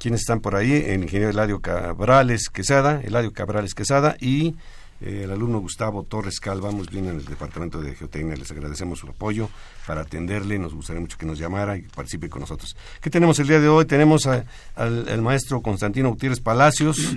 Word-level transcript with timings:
Quienes 0.00 0.22
están 0.22 0.40
por 0.40 0.56
ahí? 0.56 0.72
El 0.72 1.02
ingeniero 1.02 1.30
Eladio 1.30 1.60
Cabrales 1.60 2.50
Quesada, 2.50 3.00
Eladio 3.00 3.32
Cabrales 3.32 3.74
Quesada 3.74 4.16
y 4.18 4.56
el 5.00 5.30
alumno 5.30 5.60
Gustavo 5.60 6.02
Torres 6.02 6.40
Cal, 6.40 6.60
vamos 6.60 6.90
bien 6.90 7.08
en 7.08 7.16
el 7.16 7.24
Departamento 7.24 7.80
de 7.80 7.94
Geotecnia, 7.94 8.36
les 8.36 8.50
agradecemos 8.50 8.98
su 8.98 9.08
apoyo 9.08 9.48
para 9.86 10.02
atenderle, 10.02 10.58
nos 10.58 10.74
gustaría 10.74 11.00
mucho 11.00 11.16
que 11.16 11.26
nos 11.26 11.38
llamara 11.38 11.76
y 11.76 11.82
participe 11.82 12.28
con 12.28 12.40
nosotros. 12.40 12.76
¿Qué 13.00 13.10
tenemos 13.10 13.38
el 13.38 13.48
día 13.48 13.60
de 13.60 13.68
hoy? 13.68 13.86
Tenemos 13.86 14.26
al 14.26 15.22
maestro 15.22 15.62
Constantino 15.62 16.10
Gutiérrez 16.10 16.40
Palacios, 16.40 17.16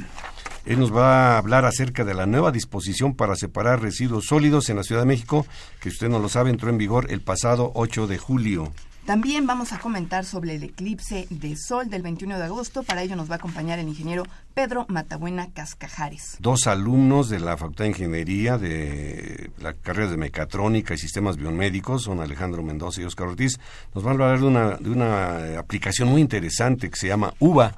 él 0.65 0.79
nos 0.79 0.95
va 0.95 1.33
a 1.33 1.37
hablar 1.39 1.65
acerca 1.65 2.05
de 2.05 2.13
la 2.13 2.25
nueva 2.25 2.51
disposición 2.51 3.15
para 3.15 3.35
separar 3.35 3.81
residuos 3.81 4.27
sólidos 4.27 4.69
en 4.69 4.77
la 4.77 4.83
Ciudad 4.83 5.01
de 5.01 5.07
México, 5.07 5.45
que 5.81 5.89
usted 5.89 6.07
no 6.07 6.19
lo 6.19 6.29
sabe, 6.29 6.51
entró 6.51 6.69
en 6.69 6.77
vigor 6.77 7.11
el 7.11 7.21
pasado 7.21 7.71
8 7.75 8.07
de 8.07 8.17
julio. 8.17 8.71
También 9.05 9.45
vamos 9.45 9.73
a 9.73 9.79
comentar 9.79 10.23
sobre 10.23 10.55
el 10.55 10.63
eclipse 10.63 11.27
de 11.29 11.57
sol 11.57 11.89
del 11.89 12.01
21 12.01 12.37
de 12.37 12.45
agosto. 12.45 12.83
Para 12.83 13.01
ello 13.01 13.17
nos 13.17 13.29
va 13.29 13.33
a 13.33 13.37
acompañar 13.37 13.77
el 13.77 13.89
ingeniero 13.89 14.23
Pedro 14.53 14.85
Matabuena 14.87 15.51
Cascajares. 15.51 16.37
Dos 16.39 16.67
alumnos 16.67 17.27
de 17.27 17.41
la 17.41 17.57
Facultad 17.57 17.83
de 17.83 17.89
Ingeniería 17.89 18.57
de 18.57 19.51
la 19.59 19.73
carrera 19.73 20.09
de 20.09 20.15
Mecatrónica 20.15 20.93
y 20.93 20.97
Sistemas 20.97 21.35
Biomédicos, 21.35 22.03
son 22.03 22.21
Alejandro 22.21 22.63
Mendoza 22.63 23.01
y 23.01 23.03
Oscar 23.03 23.27
Ortiz, 23.27 23.59
nos 23.93 24.05
van 24.05 24.21
a 24.21 24.31
hablar 24.31 24.79
de 24.79 24.89
una, 24.89 25.59
aplicación 25.59 26.07
muy 26.07 26.21
interesante 26.21 26.89
que 26.89 26.95
se 26.95 27.07
llama 27.07 27.33
UVA 27.39 27.75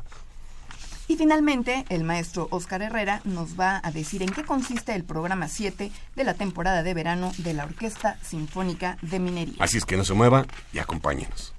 y 1.08 1.18
finalmente, 1.18 1.86
el 1.90 2.04
maestro 2.04 2.48
Oscar 2.52 2.82
Herrera 2.82 3.22
nos 3.26 3.60
va 3.60 3.82
a 3.84 3.92
decir 3.92 4.24
en 4.24 4.30
qué 4.30 4.44
consiste 4.44 4.96
el 4.96 5.04
programa 5.04 5.48
7 5.48 5.92
de 6.16 6.24
la 6.24 6.34
temporada 6.34 6.84
de 6.84 6.94
verano 6.94 7.32
de 7.38 7.54
la 7.54 7.66
Orquesta 7.66 8.18
Sinfónica 8.24 8.98
de 9.02 9.20
Minería. 9.20 9.56
Así 9.60 9.78
es 9.78 9.86
que 9.86 9.98
no 9.98 10.04
se 10.04 10.14
mueva 10.14 10.46
y 10.74 10.80
acompáñenos. 10.80 11.54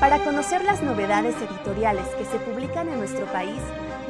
Para 0.00 0.24
conocer 0.24 0.64
las 0.64 0.82
novedades 0.82 1.36
editoriales 1.36 2.06
que 2.16 2.24
se 2.24 2.38
publican 2.38 2.88
en 2.88 2.96
nuestro 2.96 3.26
país, 3.26 3.60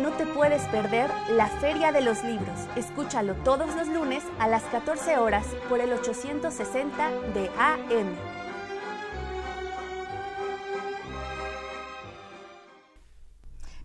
no 0.01 0.12
te 0.12 0.25
puedes 0.25 0.62
perder 0.69 1.11
la 1.31 1.49
Feria 1.49 1.91
de 1.91 2.01
los 2.01 2.23
Libros. 2.23 2.61
Escúchalo 2.77 3.34
todos 3.43 3.75
los 3.75 3.89
lunes 3.89 4.23
a 4.39 4.47
las 4.47 4.62
14 4.62 5.19
horas 5.19 5.45
por 5.69 5.81
el 5.81 5.93
860 5.93 7.11
de 7.35 7.49
AM. 7.59 8.06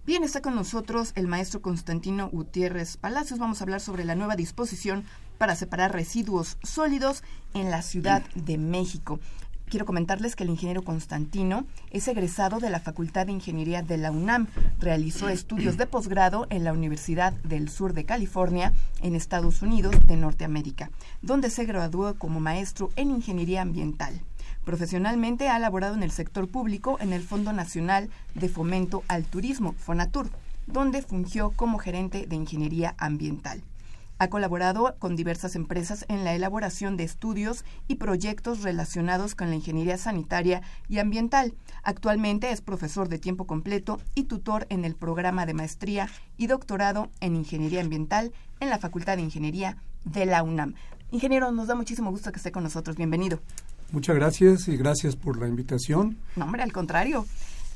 Bien, 0.05 0.23
está 0.23 0.43
con 0.43 0.53
nosotros 0.53 1.11
el 1.15 1.25
maestro 1.25 1.63
Constantino 1.63 2.29
Gutiérrez 2.29 2.97
Palacios. 2.97 3.39
Vamos 3.39 3.59
a 3.59 3.63
hablar 3.63 3.81
sobre 3.81 4.05
la 4.05 4.13
nueva 4.13 4.35
disposición 4.35 5.03
para 5.39 5.55
separar 5.55 5.93
residuos 5.93 6.57
sólidos 6.61 7.23
en 7.55 7.71
la 7.71 7.81
Ciudad 7.81 8.21
de 8.35 8.59
México 8.59 9.19
quiero 9.69 9.85
comentarles 9.85 10.35
que 10.35 10.43
el 10.43 10.49
ingeniero 10.49 10.83
Constantino 10.83 11.65
es 11.91 12.07
egresado 12.07 12.59
de 12.59 12.69
la 12.69 12.79
Facultad 12.79 13.25
de 13.25 13.31
Ingeniería 13.33 13.81
de 13.81 13.97
la 13.97 14.11
UNAM. 14.11 14.47
Realizó 14.79 15.29
estudios 15.29 15.77
de 15.77 15.87
posgrado 15.87 16.47
en 16.49 16.63
la 16.63 16.73
Universidad 16.73 17.33
del 17.43 17.69
Sur 17.69 17.93
de 17.93 18.05
California, 18.05 18.73
en 19.01 19.15
Estados 19.15 19.61
Unidos 19.61 19.95
de 20.07 20.17
Norteamérica, 20.17 20.91
donde 21.21 21.49
se 21.49 21.65
graduó 21.65 22.15
como 22.15 22.39
maestro 22.39 22.89
en 22.95 23.11
Ingeniería 23.11 23.61
Ambiental. 23.61 24.21
Profesionalmente 24.63 25.47
ha 25.47 25.59
laborado 25.59 25.93
en 25.93 26.03
el 26.03 26.11
sector 26.11 26.47
público 26.47 26.97
en 26.99 27.13
el 27.13 27.21
Fondo 27.21 27.53
Nacional 27.53 28.09
de 28.33 28.49
Fomento 28.49 29.03
al 29.07 29.23
Turismo, 29.25 29.73
FONATUR, 29.77 30.29
donde 30.67 31.03
fungió 31.03 31.51
como 31.51 31.77
gerente 31.77 32.25
de 32.27 32.35
Ingeniería 32.35 32.95
Ambiental. 32.97 33.61
Ha 34.17 34.29
colaborado 34.29 34.95
con 34.97 35.17
diversas 35.17 35.55
empresas 35.55 36.05
en 36.07 36.23
la 36.23 36.33
elaboración 36.33 36.95
de 36.95 37.03
estudios 37.03 37.65
y 37.89 37.95
proyectos 37.95 38.61
relacionados 38.61 39.35
con 39.35 39.49
la 39.49 39.55
ingeniería 39.55 39.97
sanitaria 39.97 40.61
y 40.87 40.99
ambiental. 40.99 41.53
Actualmente 41.83 42.51
es 42.51 42.61
profesor 42.61 43.09
de 43.09 43.19
tiempo 43.19 43.45
completo 43.45 43.99
y 44.15 44.23
tutor 44.23 44.67
en 44.69 44.85
el 44.85 44.95
programa 44.95 45.45
de 45.45 45.53
maestría 45.53 46.09
y 46.37 46.47
doctorado 46.47 47.09
en 47.19 47.35
ingeniería 47.35 47.81
ambiental 47.81 48.31
en 48.61 48.69
la 48.69 48.79
Facultad 48.79 49.17
de 49.17 49.23
Ingeniería 49.23 49.77
de 50.05 50.25
la 50.25 50.43
UNAM. 50.43 50.75
Ingeniero, 51.11 51.51
nos 51.51 51.67
da 51.67 51.75
muchísimo 51.75 52.09
gusto 52.09 52.31
que 52.31 52.37
esté 52.37 52.53
con 52.53 52.63
nosotros. 52.63 52.95
Bienvenido. 52.95 53.41
Muchas 53.91 54.15
gracias 54.15 54.69
y 54.69 54.77
gracias 54.77 55.17
por 55.17 55.37
la 55.37 55.47
invitación. 55.47 56.17
No, 56.37 56.45
hombre, 56.45 56.63
al 56.63 56.71
contrario. 56.71 57.25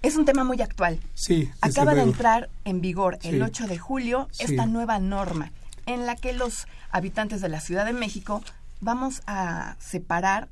Es 0.01 0.15
un 0.15 0.23
tema 0.23 0.45
muy 0.45 0.61
actual. 0.61 1.01
Sí. 1.13 1.49
Acaba 1.59 1.93
de 1.93 2.03
entrar 2.03 2.49
en 2.63 2.79
vigor 2.79 3.19
el 3.23 3.41
8 3.43 3.67
de 3.67 3.77
julio 3.77 4.29
esta 4.39 4.65
nueva 4.65 4.99
norma 4.99 5.51
en 5.89 6.05
la 6.05 6.15
que 6.15 6.33
los 6.33 6.67
habitantes 6.91 7.41
de 7.41 7.49
la 7.49 7.59
Ciudad 7.59 7.85
de 7.85 7.93
México 7.93 8.43
vamos 8.79 9.23
a 9.25 9.75
separar 9.79 10.47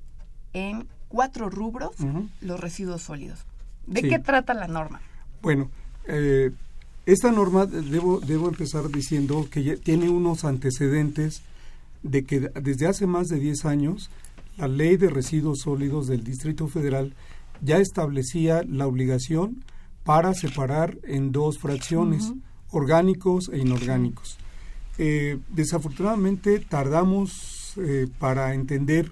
en 0.53 0.87
cuatro 1.09 1.49
rubros 1.49 1.95
los 2.41 2.59
residuos 2.59 3.03
sólidos. 3.03 3.45
¿De 3.85 4.01
qué 4.01 4.19
trata 4.19 4.53
la 4.53 4.67
norma? 4.67 4.99
Bueno, 5.41 5.69
eh, 6.07 6.51
esta 7.05 7.31
norma 7.31 7.67
debo, 7.67 8.19
debo 8.19 8.49
empezar 8.49 8.89
diciendo 8.89 9.47
que 9.49 9.77
tiene 9.77 10.09
unos 10.09 10.43
antecedentes 10.43 11.41
de 12.01 12.25
que 12.25 12.39
desde 12.39 12.87
hace 12.87 13.05
más 13.05 13.27
de 13.27 13.39
10 13.39 13.65
años 13.65 14.09
la 14.57 14.67
ley 14.67 14.97
de 14.97 15.09
residuos 15.09 15.59
sólidos 15.59 16.07
del 16.07 16.23
Distrito 16.23 16.67
Federal 16.67 17.13
ya 17.61 17.77
establecía 17.77 18.63
la 18.67 18.87
obligación 18.87 19.63
para 20.03 20.33
separar 20.33 20.97
en 21.03 21.31
dos 21.31 21.59
fracciones, 21.59 22.33
orgánicos 22.71 23.49
e 23.53 23.59
inorgánicos. 23.59 24.37
Eh, 24.97 25.37
desafortunadamente 25.49 26.59
tardamos 26.59 27.73
eh, 27.77 28.07
para 28.17 28.53
entender 28.53 29.11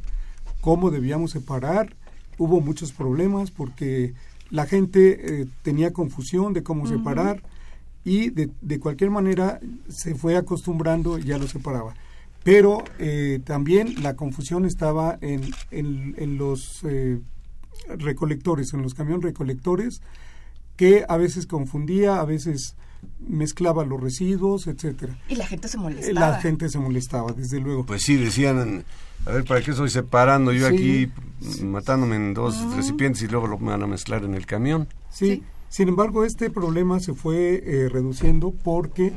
cómo 0.62 0.90
debíamos 0.90 1.32
separar. 1.32 1.96
Hubo 2.38 2.60
muchos 2.60 2.92
problemas 2.92 3.52
porque 3.52 4.14
la 4.50 4.66
gente 4.66 5.42
eh, 5.42 5.46
tenía 5.62 5.94
confusión 5.94 6.54
de 6.54 6.64
cómo 6.64 6.88
separar 6.88 7.44
y 8.04 8.30
de, 8.30 8.50
de, 8.62 8.80
cualquier 8.80 9.10
manera 9.10 9.60
se 9.90 10.16
fue 10.16 10.36
acostumbrando 10.38 11.18
y 11.18 11.24
ya 11.24 11.38
lo 11.38 11.48
separaba. 11.48 11.94
Pero 12.44 12.84
también 13.44 14.04
la 14.04 14.16
confusión 14.16 14.66
estaba 14.66 15.18
en, 15.22 15.42
en, 15.72 16.14
en 16.20 16.38
los 16.38 16.84
recolectores, 17.98 18.72
en 18.76 18.84
los 18.84 18.94
camiones 18.94 19.24
recolectores, 19.24 20.04
que 20.76 21.06
a 21.10 21.18
veces 21.18 21.48
confundía, 21.48 22.20
a 22.20 22.26
veces 22.26 22.76
mezclaba 23.19 23.86
los 23.86 24.02
residuos, 24.02 24.68
etcétera. 24.68 25.18
Y 25.28 25.36
la 25.36 25.46
gente 25.46 25.68
se 25.68 25.78
molestaba. 25.78 26.19
La 26.19 26.42
gente 26.42 26.69
se 26.69 26.80
molestaba, 26.80 27.31
desde 27.34 27.60
luego. 27.60 27.86
Pues 27.86 28.04
sí, 28.04 28.16
decían, 28.16 28.86
a 29.25 29.31
ver, 29.31 29.44
¿para 29.46 29.62
qué 29.62 29.72
estoy 29.72 29.90
separando 29.90 30.52
yo 30.52 30.68
aquí, 30.68 31.12
matándome 31.63 32.16
en 32.16 32.34
dos 32.34 32.75
recipientes 32.75 33.22
y 33.24 33.28
luego 33.28 33.48
lo 33.48 33.57
van 33.57 33.81
a 33.81 33.88
mezclar 33.88 34.24
en 34.24 34.36
el 34.36 34.46
camión? 34.46 34.88
Sí, 35.10 35.44
sin 35.69 35.90
embargo, 35.90 36.24
este 36.24 36.50
problema 36.50 37.00
se 37.00 37.13
fue 37.13 37.63
eh, 37.66 37.90
reduciendo 37.90 38.52
porque 38.52 39.13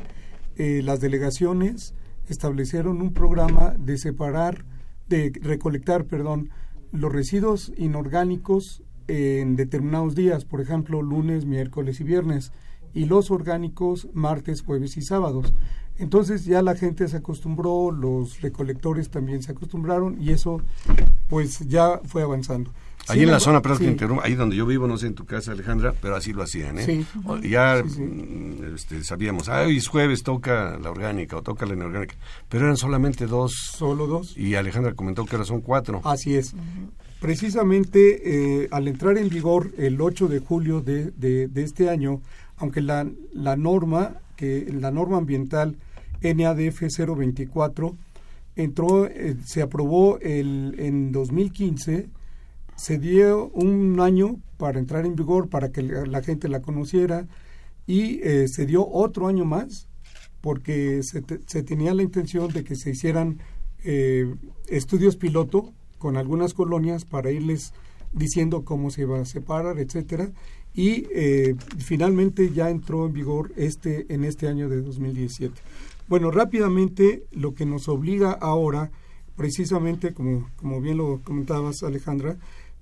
eh, 0.57 0.81
las 0.83 0.99
delegaciones 0.99 1.93
establecieron 2.27 3.01
un 3.01 3.13
programa 3.13 3.73
de 3.77 3.97
separar, 3.97 4.65
de 5.07 5.31
recolectar, 5.41 6.05
perdón, 6.05 6.49
los 6.91 7.11
residuos 7.11 7.71
inorgánicos 7.77 8.83
en 9.07 9.55
determinados 9.55 10.15
días, 10.15 10.45
por 10.45 10.61
ejemplo, 10.61 11.01
lunes, 11.01 11.45
miércoles 11.45 11.99
y 11.99 12.03
viernes 12.03 12.51
y 12.93 13.05
los 13.05 13.31
orgánicos 13.31 14.07
martes, 14.13 14.61
jueves 14.61 14.97
y 14.97 15.01
sábados. 15.01 15.53
Entonces 15.97 16.45
ya 16.45 16.61
la 16.61 16.75
gente 16.75 17.07
se 17.09 17.17
acostumbró, 17.17 17.91
los 17.91 18.41
recolectores 18.41 19.09
también 19.09 19.43
se 19.43 19.51
acostumbraron 19.51 20.21
y 20.21 20.31
eso 20.31 20.61
pues 21.27 21.59
ya 21.67 21.99
fue 22.05 22.23
avanzando. 22.23 22.71
Ahí 23.07 23.23
en 23.23 23.31
la 23.31 23.39
zona, 23.39 23.61
pero 23.61 23.75
ahí 24.21 24.35
donde 24.35 24.55
yo 24.55 24.65
vivo, 24.67 24.87
no 24.87 24.97
sé 24.97 25.07
en 25.07 25.15
tu 25.15 25.25
casa 25.25 25.51
Alejandra, 25.51 25.95
pero 25.99 26.15
así 26.15 26.31
lo 26.31 26.43
hacían, 26.43 26.77
¿eh? 26.77 27.05
Ya 27.41 27.83
mm, 27.83 28.75
este, 28.75 29.03
sabíamos, 29.03 29.49
ah, 29.49 29.63
hoy 29.63 29.77
es 29.77 29.87
jueves, 29.87 30.21
toca 30.21 30.77
la 30.77 30.91
orgánica 30.91 31.37
o 31.37 31.41
toca 31.41 31.65
la 31.65 31.73
inorgánica, 31.73 32.15
pero 32.47 32.65
eran 32.65 32.77
solamente 32.77 33.25
dos. 33.25 33.53
Solo 33.75 34.05
dos. 34.05 34.37
Y 34.37 34.53
Alejandra 34.55 34.93
comentó 34.93 35.25
que 35.25 35.35
ahora 35.35 35.45
son 35.45 35.61
cuatro. 35.61 36.01
Así 36.03 36.35
es. 36.35 36.53
Precisamente 37.19 38.61
eh, 38.63 38.69
al 38.71 38.87
entrar 38.87 39.17
en 39.17 39.27
vigor 39.27 39.71
el 39.77 39.99
8 39.99 40.27
de 40.27 40.39
julio 40.39 40.81
de, 40.81 41.11
de 41.11 41.63
este 41.63 41.89
año, 41.89 42.21
aunque 42.59 42.81
la, 42.81 43.09
la 43.33 43.55
norma, 43.55 44.21
que 44.35 44.67
la 44.71 44.91
norma 44.91 45.17
ambiental 45.17 45.77
NADF 46.21 46.81
024 46.81 47.95
entró, 48.55 49.07
eh, 49.07 49.37
se 49.45 49.61
aprobó 49.61 50.19
el, 50.19 50.75
en 50.79 51.11
2015, 51.11 52.09
se 52.75 52.99
dio 52.99 53.49
un 53.49 53.99
año 53.99 54.37
para 54.57 54.79
entrar 54.79 55.05
en 55.05 55.15
vigor, 55.15 55.49
para 55.49 55.71
que 55.71 55.81
la, 55.81 56.21
gente 56.21 56.49
la 56.49 56.61
conociera, 56.61 57.27
y 57.87 58.19
eh, 58.21 58.47
se 58.47 58.65
dio 58.65 58.87
otro 58.87 59.27
año 59.27 59.45
más, 59.45 59.87
porque 60.41 61.01
se, 61.03 61.23
se, 61.45 61.63
tenía 61.63 61.93
la 61.93 62.03
intención 62.03 62.51
de 62.51 62.63
que 62.63 62.75
se 62.75 62.91
hicieran 62.91 63.39
eh, 63.83 64.33
estudios 64.67 65.15
piloto 65.15 65.73
con 65.97 66.17
algunas 66.17 66.53
colonias 66.53 67.05
para 67.05 67.31
irles 67.31 67.73
diciendo 68.13 68.63
cómo 68.63 68.89
se 68.89 69.01
iba 69.01 69.19
a 69.19 69.25
separar, 69.25 69.79
etcétera, 69.79 70.31
y 70.79 71.07
eh, 71.13 71.55
finalmente 71.77 72.53
ya 72.53 72.69
entró 72.69 73.05
en 73.05 73.11
vigor 73.11 73.51
este 73.57 74.05
en 74.13 74.23
este 74.23 74.47
año 74.47 74.69
de 74.69 74.81
2017. 74.81 75.53
Bueno, 76.07 76.31
rápidamente 76.31 77.25
lo 77.33 77.53
que 77.53 77.65
nos 77.65 77.89
obliga 77.89 78.31
ahora, 78.31 78.89
precisamente 79.35 80.13
como, 80.13 80.49
como 80.55 80.79
bien 80.79 80.95
lo 80.95 81.19
comentabas 81.21 81.83
Alejandra, 81.83 82.37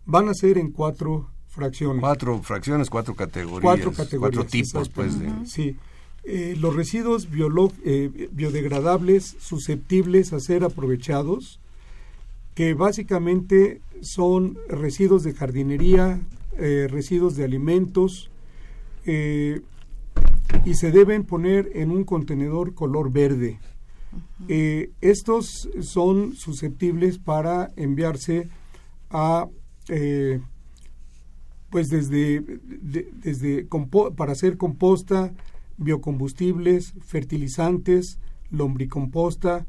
van 0.05 0.29
a 0.29 0.35
ser 0.35 0.59
en 0.59 0.69
cuatro 0.69 1.31
fracciones. 1.47 1.99
Cuatro 1.99 2.39
fracciones, 2.43 2.87
cuatro 2.91 3.15
categorías. 3.15 3.63
Cuatro 3.63 3.91
categorías. 3.91 4.19
Cuatro 4.19 4.45
tipos, 4.45 4.89
pues. 4.89 5.19
De... 5.19 5.31
Sí. 5.47 5.75
Eh, 6.23 6.55
los 6.59 6.75
residuos 6.75 7.27
eh, 7.83 8.29
biodegradables 8.31 9.37
susceptibles 9.39 10.33
a 10.33 10.39
ser 10.39 10.63
aprovechados, 10.63 11.59
que 12.53 12.75
básicamente 12.75 13.81
son 14.01 14.55
residuos 14.69 15.23
de 15.23 15.33
jardinería, 15.33 16.21
eh, 16.59 16.87
residuos 16.89 17.35
de 17.35 17.43
alimentos 17.43 18.31
eh, 19.05 19.61
y 20.65 20.73
se 20.73 20.91
deben 20.91 21.23
poner 21.23 21.69
en 21.75 21.91
un 21.91 22.03
contenedor 22.03 22.73
color 22.73 23.11
verde. 23.11 23.59
Eh, 24.47 24.89
estos 25.01 25.69
son 25.81 26.33
susceptibles 26.35 27.19
para 27.19 27.71
enviarse 27.75 28.49
a 29.11 29.47
pues 31.69 31.89
desde, 31.89 32.41
desde 32.41 33.67
para 34.15 34.31
hacer 34.31 34.57
composta, 34.57 35.33
biocombustibles, 35.77 36.93
fertilizantes, 37.05 38.19
lombricomposta, 38.49 39.65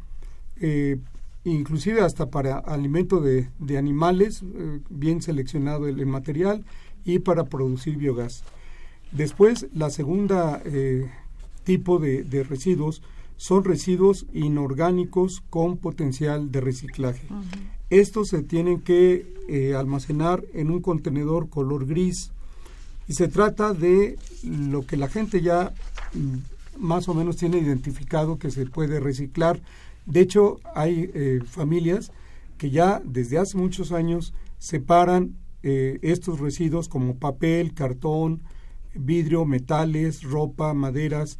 inclusive 1.44 2.00
hasta 2.00 2.30
para 2.30 2.58
alimento 2.58 3.20
de, 3.20 3.48
de 3.58 3.78
animales, 3.78 4.42
bien 4.88 5.22
seleccionado 5.22 5.86
el, 5.86 6.04
material, 6.06 6.64
y 7.04 7.20
para 7.20 7.44
producir 7.44 7.96
biogás. 7.96 8.44
Después, 9.12 9.66
la 9.74 9.90
segunda 9.90 10.62
eh, 10.64 11.10
tipo 11.64 11.98
de, 11.98 12.24
de, 12.24 12.42
residuos 12.42 13.02
son 13.36 13.64
residuos 13.64 14.26
inorgánicos 14.32 15.42
con 15.48 15.76
potencial 15.76 16.50
de 16.50 16.60
reciclaje. 16.60 17.26
Estos 17.88 18.28
se 18.28 18.42
tienen 18.42 18.80
que 18.80 19.32
eh, 19.48 19.74
almacenar 19.74 20.44
en 20.52 20.70
un 20.70 20.80
contenedor 20.80 21.48
color 21.48 21.86
gris 21.86 22.32
y 23.06 23.14
se 23.14 23.28
trata 23.28 23.72
de 23.72 24.18
lo 24.42 24.84
que 24.86 24.96
la 24.96 25.08
gente 25.08 25.40
ya 25.40 25.72
mm, 26.12 26.82
más 26.84 27.08
o 27.08 27.14
menos 27.14 27.36
tiene 27.36 27.58
identificado 27.58 28.38
que 28.38 28.50
se 28.50 28.66
puede 28.66 29.00
reciclar 29.00 29.60
de 30.08 30.20
hecho, 30.20 30.58
hay 30.74 31.10
eh, 31.12 31.40
familias 31.46 32.12
que 32.56 32.70
ya 32.70 33.02
desde 33.04 33.38
hace 33.38 33.58
muchos 33.58 33.92
años 33.92 34.32
separan 34.58 35.36
eh, 35.62 35.98
estos 36.02 36.40
residuos 36.40 36.88
como 36.88 37.16
papel, 37.16 37.74
cartón, 37.74 38.42
vidrio, 38.94 39.44
metales, 39.44 40.22
ropa, 40.22 40.74
maderas 40.74 41.38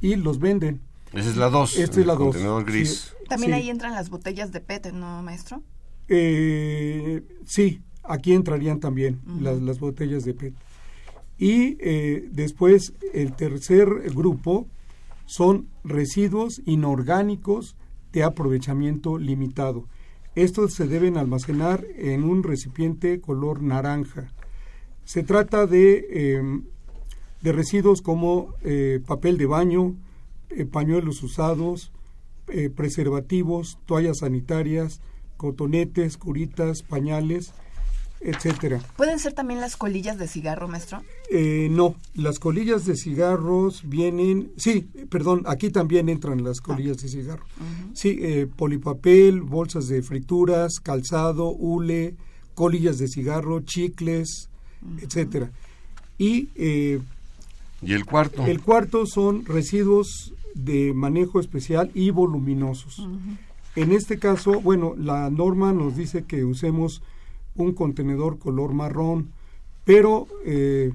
y 0.00 0.16
los 0.16 0.38
venden. 0.38 0.80
Esa 1.12 1.30
es 1.30 1.36
la 1.36 1.50
2. 1.50 1.78
Esta 1.78 2.00
es 2.00 2.06
la 2.06 2.14
2. 2.14 2.64
gris. 2.64 3.14
También 3.28 3.54
ahí 3.54 3.70
entran 3.70 3.94
las 3.94 4.10
botellas 4.10 4.52
de 4.52 4.60
PET, 4.60 4.92
¿no, 4.92 5.22
maestro? 5.22 5.62
Eh, 6.08 7.22
sí, 7.44 7.80
aquí 8.02 8.32
entrarían 8.32 8.80
también 8.80 9.20
las, 9.40 9.60
las, 9.60 9.80
botellas 9.80 10.24
de 10.24 10.34
PET. 10.34 10.54
Y 11.38 11.76
eh, 11.80 12.28
después 12.32 12.94
el 13.12 13.34
tercer 13.34 13.88
grupo 14.14 14.66
son 15.26 15.68
residuos 15.84 16.62
inorgánicos 16.64 17.76
de 18.12 18.24
aprovechamiento 18.24 19.18
limitado. 19.18 19.84
Estos 20.38 20.74
se 20.74 20.86
deben 20.86 21.16
almacenar 21.16 21.84
en 21.96 22.22
un 22.22 22.44
recipiente 22.44 23.20
color 23.20 23.60
naranja. 23.60 24.30
Se 25.04 25.24
trata 25.24 25.66
de, 25.66 26.06
em, 26.12 26.62
de 27.42 27.50
residuos 27.50 28.02
como 28.02 28.54
eh, 28.62 29.00
papel 29.04 29.36
de 29.36 29.46
baño, 29.46 29.96
eh, 30.50 30.64
pañuelos 30.64 31.24
usados, 31.24 31.90
eh, 32.46 32.70
preservativos, 32.70 33.80
toallas 33.84 34.18
sanitarias, 34.18 35.00
cotonetes, 35.36 36.16
curitas, 36.16 36.84
pañales, 36.84 37.52
etcétera. 38.20 38.80
¿Pueden 38.96 39.18
ser 39.18 39.32
también 39.32 39.60
las 39.60 39.76
colillas 39.76 40.18
de 40.18 40.26
cigarro, 40.26 40.68
maestro? 40.68 41.02
Eh, 41.30 41.68
no, 41.70 41.94
las 42.14 42.38
colillas 42.38 42.84
de 42.84 42.96
cigarros 42.96 43.82
vienen, 43.88 44.50
sí, 44.56 44.88
perdón, 45.08 45.44
aquí 45.46 45.70
también 45.70 46.08
entran 46.08 46.42
las 46.42 46.60
colillas 46.60 46.98
de 46.98 47.08
cigarro. 47.08 47.44
Sí, 47.94 48.18
eh, 48.20 48.46
polipapel, 48.56 49.42
bolsas 49.42 49.88
de 49.88 50.02
frituras, 50.02 50.80
calzado, 50.80 51.48
hule, 51.50 52.16
colillas 52.54 52.98
de 52.98 53.08
cigarro, 53.08 53.60
chicles, 53.60 54.48
etcétera. 55.00 55.50
Y 56.18 56.48
eh, 56.56 57.00
¿Y 57.82 57.92
el 57.92 58.04
cuarto? 58.04 58.44
el 58.46 58.60
cuarto 58.60 59.06
son 59.06 59.44
residuos 59.44 60.34
de 60.54 60.92
manejo 60.92 61.38
especial 61.38 61.92
y 61.94 62.10
voluminosos. 62.10 63.06
En 63.76 63.92
este 63.92 64.18
caso, 64.18 64.60
bueno, 64.60 64.94
la 64.98 65.30
norma 65.30 65.72
nos 65.72 65.96
dice 65.96 66.24
que 66.24 66.44
usemos 66.44 67.00
un 67.64 67.72
contenedor 67.72 68.38
color 68.38 68.72
marrón, 68.72 69.30
pero 69.84 70.26
eh, 70.44 70.92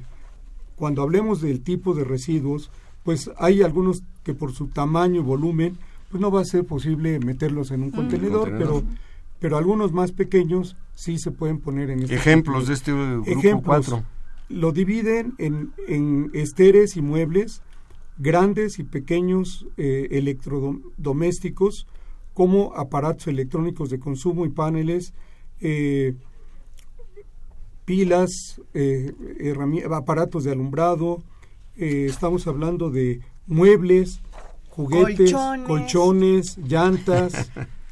cuando 0.75 1.01
hablemos 1.01 1.41
del 1.41 1.62
tipo 1.62 1.93
de 1.93 2.03
residuos, 2.03 2.72
pues 3.03 3.32
hay 3.38 3.62
algunos 3.62 4.03
que 4.24 4.34
por 4.34 4.53
su 4.53 4.67
tamaño 4.67 5.22
y 5.22 5.24
volumen, 5.24 5.77
pues 6.10 6.22
no 6.22 6.32
va 6.32 6.41
a 6.41 6.46
ser 6.46 6.65
posible 6.65 7.20
meterlos 7.20 7.72
en 7.72 7.84
un 7.84 7.91
contenedor, 7.91 8.50
contenedor. 8.50 8.84
pero 8.84 9.03
pero 9.43 9.58
algunos 9.58 9.91
más 9.91 10.13
pequeños 10.13 10.77
sí 10.96 11.20
se 11.20 11.29
pueden 11.29 11.60
poner 11.60 11.89
en 11.89 12.03
este 12.03 12.15
Ejemplos 12.15 12.65
contenedor. 12.65 12.67
de 12.67 12.74
este 12.74 12.91
grupo 12.93 13.29
Ejemplos, 13.29 13.88
4. 13.88 14.03
Lo 14.48 14.72
dividen 14.72 15.34
en, 15.38 15.74
en 15.89 16.32
esteres 16.34 16.96
y 16.96 17.01
muebles, 17.01 17.62
grandes 18.17 18.79
y 18.79 18.84
pequeños 18.84 19.65
eh, 19.75 20.08
electrodomésticos, 20.12 21.88
como 22.34 22.74
aparatos 22.77 23.27
electrónicos 23.27 23.89
de 23.89 24.00
consumo 24.00 24.46
y 24.46 24.50
paneles, 24.50 25.13
eh, 25.60 26.15
pilas, 27.86 28.62
eh, 28.74 29.13
aparatos 29.92 30.44
de 30.44 30.52
alumbrado, 30.52 31.22
eh, 31.78 32.08
estamos 32.10 32.46
hablando 32.48 32.90
de 32.90 33.22
muebles, 33.48 34.22
juguetes, 34.70 35.32
Colchones. 35.32 35.68
colchones, 35.68 36.58
llantas, 36.58 37.50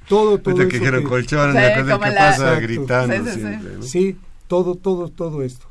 todo, 0.08 0.38
todo 0.40 0.54
Ahorita 0.56 0.70
que 0.70 0.76
eso 0.78 0.84
dijeron 0.86 1.04
que- 1.04 1.10
colchones, 1.10 1.56
Sí, 1.56 1.60
me 1.80 1.84
que 1.84 1.90
la- 1.90 2.00
pasa 2.00 2.30
Exacto. 2.30 2.62
gritando 2.62 3.16
Sí, 3.16 3.22
sí, 3.24 3.32
sí. 3.32 3.40
siempre, 3.40 3.74
¿no? 3.78 3.84
Sí, 3.84 4.18
todo, 4.48 4.76
todo, 4.76 5.10
todo 5.10 5.44
esto. 5.44 5.66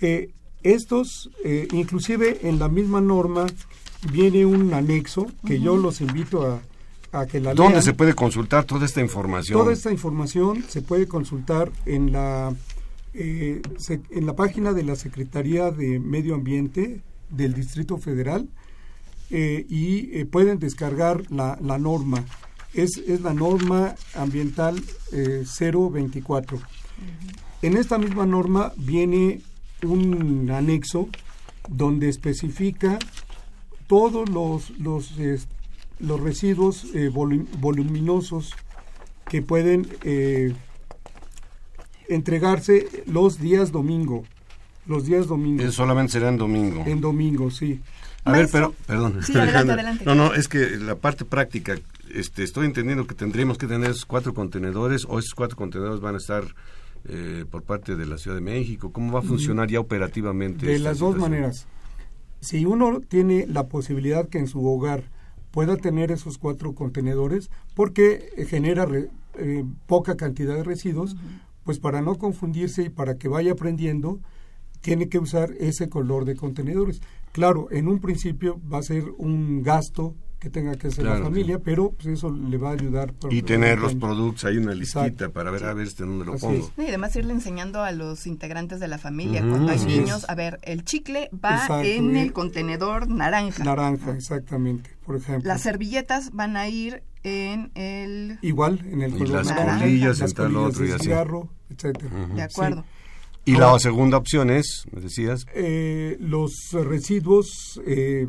Eh, 0.00 0.30
estos, 0.62 1.30
eh, 1.44 1.68
inclusive 1.72 2.40
en 2.42 2.58
la 2.58 2.68
misma 2.68 3.00
norma, 3.00 3.46
viene 4.12 4.44
un 4.46 4.72
anexo 4.74 5.26
que 5.46 5.60
yo 5.60 5.76
los 5.76 6.00
invito 6.00 6.42
a, 6.46 6.60
a 7.20 7.26
que 7.26 7.40
la 7.40 7.54
¿Dónde 7.54 7.72
lean. 7.74 7.82
se 7.82 7.92
puede 7.94 8.14
consultar 8.14 8.64
toda 8.64 8.84
esta 8.84 9.00
información? 9.00 9.58
Toda 9.58 9.72
esta 9.72 9.90
información 9.90 10.64
se 10.68 10.82
puede 10.82 11.06
consultar 11.06 11.70
en 11.86 12.12
la, 12.12 12.52
eh, 13.16 13.62
se- 13.78 14.00
en 14.10 14.26
la 14.26 14.36
página 14.36 14.72
de 14.72 14.82
la 14.84 14.96
Secretaría 14.96 15.70
de 15.70 15.98
Medio 15.98 16.34
Ambiente 16.34 17.00
del 17.30 17.54
Distrito 17.54 17.98
Federal 17.98 18.48
eh, 19.30 19.66
y 19.68 20.16
eh, 20.16 20.26
pueden 20.26 20.58
descargar 20.58 21.22
la, 21.30 21.58
la 21.60 21.78
norma. 21.78 22.24
Es, 22.74 22.98
es 22.98 23.22
la 23.22 23.32
norma 23.34 23.94
ambiental 24.14 24.80
eh, 25.12 25.44
024. 25.60 26.60
En 27.62 27.76
esta 27.76 27.98
misma 27.98 28.26
norma 28.26 28.72
viene 28.76 29.40
un 29.82 30.50
anexo 30.50 31.08
donde 31.68 32.08
especifica 32.08 32.98
todos 33.86 34.28
los, 34.28 34.70
los, 34.78 35.12
los 35.98 36.20
residuos 36.20 36.92
volu- 36.94 37.46
voluminosos 37.60 38.52
que 39.28 39.42
pueden 39.42 39.86
entregarse 42.08 42.86
los 43.06 43.40
días 43.40 43.72
domingo. 43.72 44.24
Los 44.86 45.04
días 45.06 45.26
domingo. 45.26 45.62
Eh, 45.62 45.72
solamente 45.72 46.12
será 46.12 46.28
en 46.28 46.36
domingo. 46.36 46.84
En 46.86 47.00
domingo, 47.00 47.50
sí. 47.50 47.80
A 48.24 48.32
ver, 48.32 48.48
pero, 48.50 48.74
perdón. 48.86 49.20
Sí, 49.22 49.36
adelante. 49.36 50.04
No, 50.04 50.14
no, 50.14 50.34
es 50.34 50.48
que 50.48 50.76
la 50.78 50.96
parte 50.96 51.24
práctica, 51.24 51.76
este, 52.12 52.42
estoy 52.42 52.66
entendiendo 52.66 53.06
que 53.06 53.14
tendríamos 53.14 53.58
que 53.58 53.66
tener 53.66 53.90
esos 53.90 54.04
cuatro 54.04 54.34
contenedores 54.34 55.04
o 55.08 55.18
esos 55.18 55.34
cuatro 55.34 55.56
contenedores 55.56 56.00
van 56.00 56.14
a 56.14 56.18
estar 56.18 56.44
eh, 57.08 57.44
por 57.50 57.62
parte 57.62 57.94
de 57.96 58.06
la 58.06 58.18
Ciudad 58.18 58.36
de 58.36 58.42
México. 58.42 58.90
¿Cómo 58.92 59.12
va 59.12 59.20
a 59.20 59.22
funcionar 59.22 59.68
ya 59.68 59.78
operativamente? 59.80 60.66
De 60.66 60.78
las 60.78 60.98
dos 60.98 61.14
situación? 61.14 61.20
maneras. 61.30 61.66
Si 62.40 62.64
uno 62.64 63.00
tiene 63.00 63.46
la 63.48 63.66
posibilidad 63.68 64.28
que 64.28 64.38
en 64.38 64.46
su 64.48 64.64
hogar 64.66 65.04
pueda 65.52 65.76
tener 65.76 66.10
esos 66.12 66.38
cuatro 66.38 66.74
contenedores, 66.74 67.48
porque 67.74 68.28
genera 68.48 68.86
re- 68.86 69.08
eh, 69.38 69.64
poca 69.86 70.16
cantidad 70.16 70.54
de 70.54 70.64
residuos, 70.64 71.16
pues 71.66 71.78
para 71.80 72.00
no 72.00 72.14
confundirse 72.14 72.84
y 72.84 72.88
para 72.88 73.16
que 73.18 73.28
vaya 73.28 73.52
aprendiendo, 73.52 74.20
tiene 74.80 75.08
que 75.10 75.18
usar 75.18 75.50
ese 75.58 75.88
color 75.90 76.24
de 76.24 76.36
contenedores. 76.36 77.02
Claro, 77.32 77.68
en 77.70 77.88
un 77.88 77.98
principio 78.00 78.58
va 78.72 78.78
a 78.78 78.82
ser 78.82 79.04
un 79.18 79.62
gasto 79.62 80.14
que 80.38 80.48
tenga 80.50 80.76
que 80.76 80.88
hacer 80.88 81.02
Claro, 81.04 81.20
la 81.20 81.24
familia, 81.24 81.58
pero 81.58 81.90
pues 81.92 82.06
eso 82.06 82.30
le 82.30 82.56
va 82.58 82.68
a 82.70 82.72
ayudar. 82.74 83.12
por- 83.14 83.32
Y 83.32 83.42
tener 83.42 83.78
los 83.80 83.94
productos, 83.96 84.44
hay 84.44 84.58
una 84.58 84.74
listita 84.74 85.06
Exacto. 85.06 85.32
para 85.32 85.50
ver 85.50 85.64
a 85.64 85.74
ver 85.74 85.86
este 85.86 86.04
dónde 86.04 86.24
lo 86.26 86.34
Así 86.34 86.42
pongo. 86.46 86.58
es. 86.66 86.72
No, 86.76 86.84
Y 86.84 86.88
además 86.88 87.16
irle 87.16 87.32
enseñando 87.32 87.82
a 87.82 87.90
los 87.90 88.26
integrantes 88.26 88.78
de 88.78 88.86
la 88.86 88.98
familia, 88.98 89.40
cuando 89.40 89.72
hay 89.72 89.78
así 89.78 89.86
niños, 89.86 90.18
es. 90.24 90.28
a 90.30 90.34
ver, 90.34 90.60
el 90.62 90.84
chicle 90.84 91.30
va 91.34 91.54
Exacto, 91.62 91.82
en 91.88 92.16
el 92.16 92.32
contenedor 92.32 93.08
naranja. 93.08 93.64
Naranja, 93.64 94.12
exactamente, 94.14 94.90
por 95.04 95.16
ejemplo. 95.16 95.48
Las 95.48 95.62
servilletas 95.62 96.30
van 96.32 96.56
a 96.56 96.68
ir 96.68 97.02
en 97.26 97.70
el... 97.74 98.38
Igual, 98.42 98.80
en 98.90 99.02
el 99.02 99.14
Y 99.14 99.18
color 99.18 99.30
las 99.34 99.46
naranja, 99.48 99.80
colillas, 99.80 100.18
las 100.20 100.30
en 100.30 100.36
tal 100.36 100.52
colillas 100.52 100.70
otro 100.70 100.84
y 100.86 100.98
cigarro, 101.00 101.48
etcétera. 101.70 102.26
De 102.34 102.42
acuerdo. 102.42 102.84
Y 103.44 103.54
Ahora- 103.54 103.72
la 103.72 103.78
segunda 103.80 104.16
opción 104.16 104.50
es, 104.50 104.84
me 104.92 105.00
decías, 105.00 105.44
Eh, 105.54 106.16
los 106.20 106.52
residuos 106.72 107.80
eh, 107.86 108.28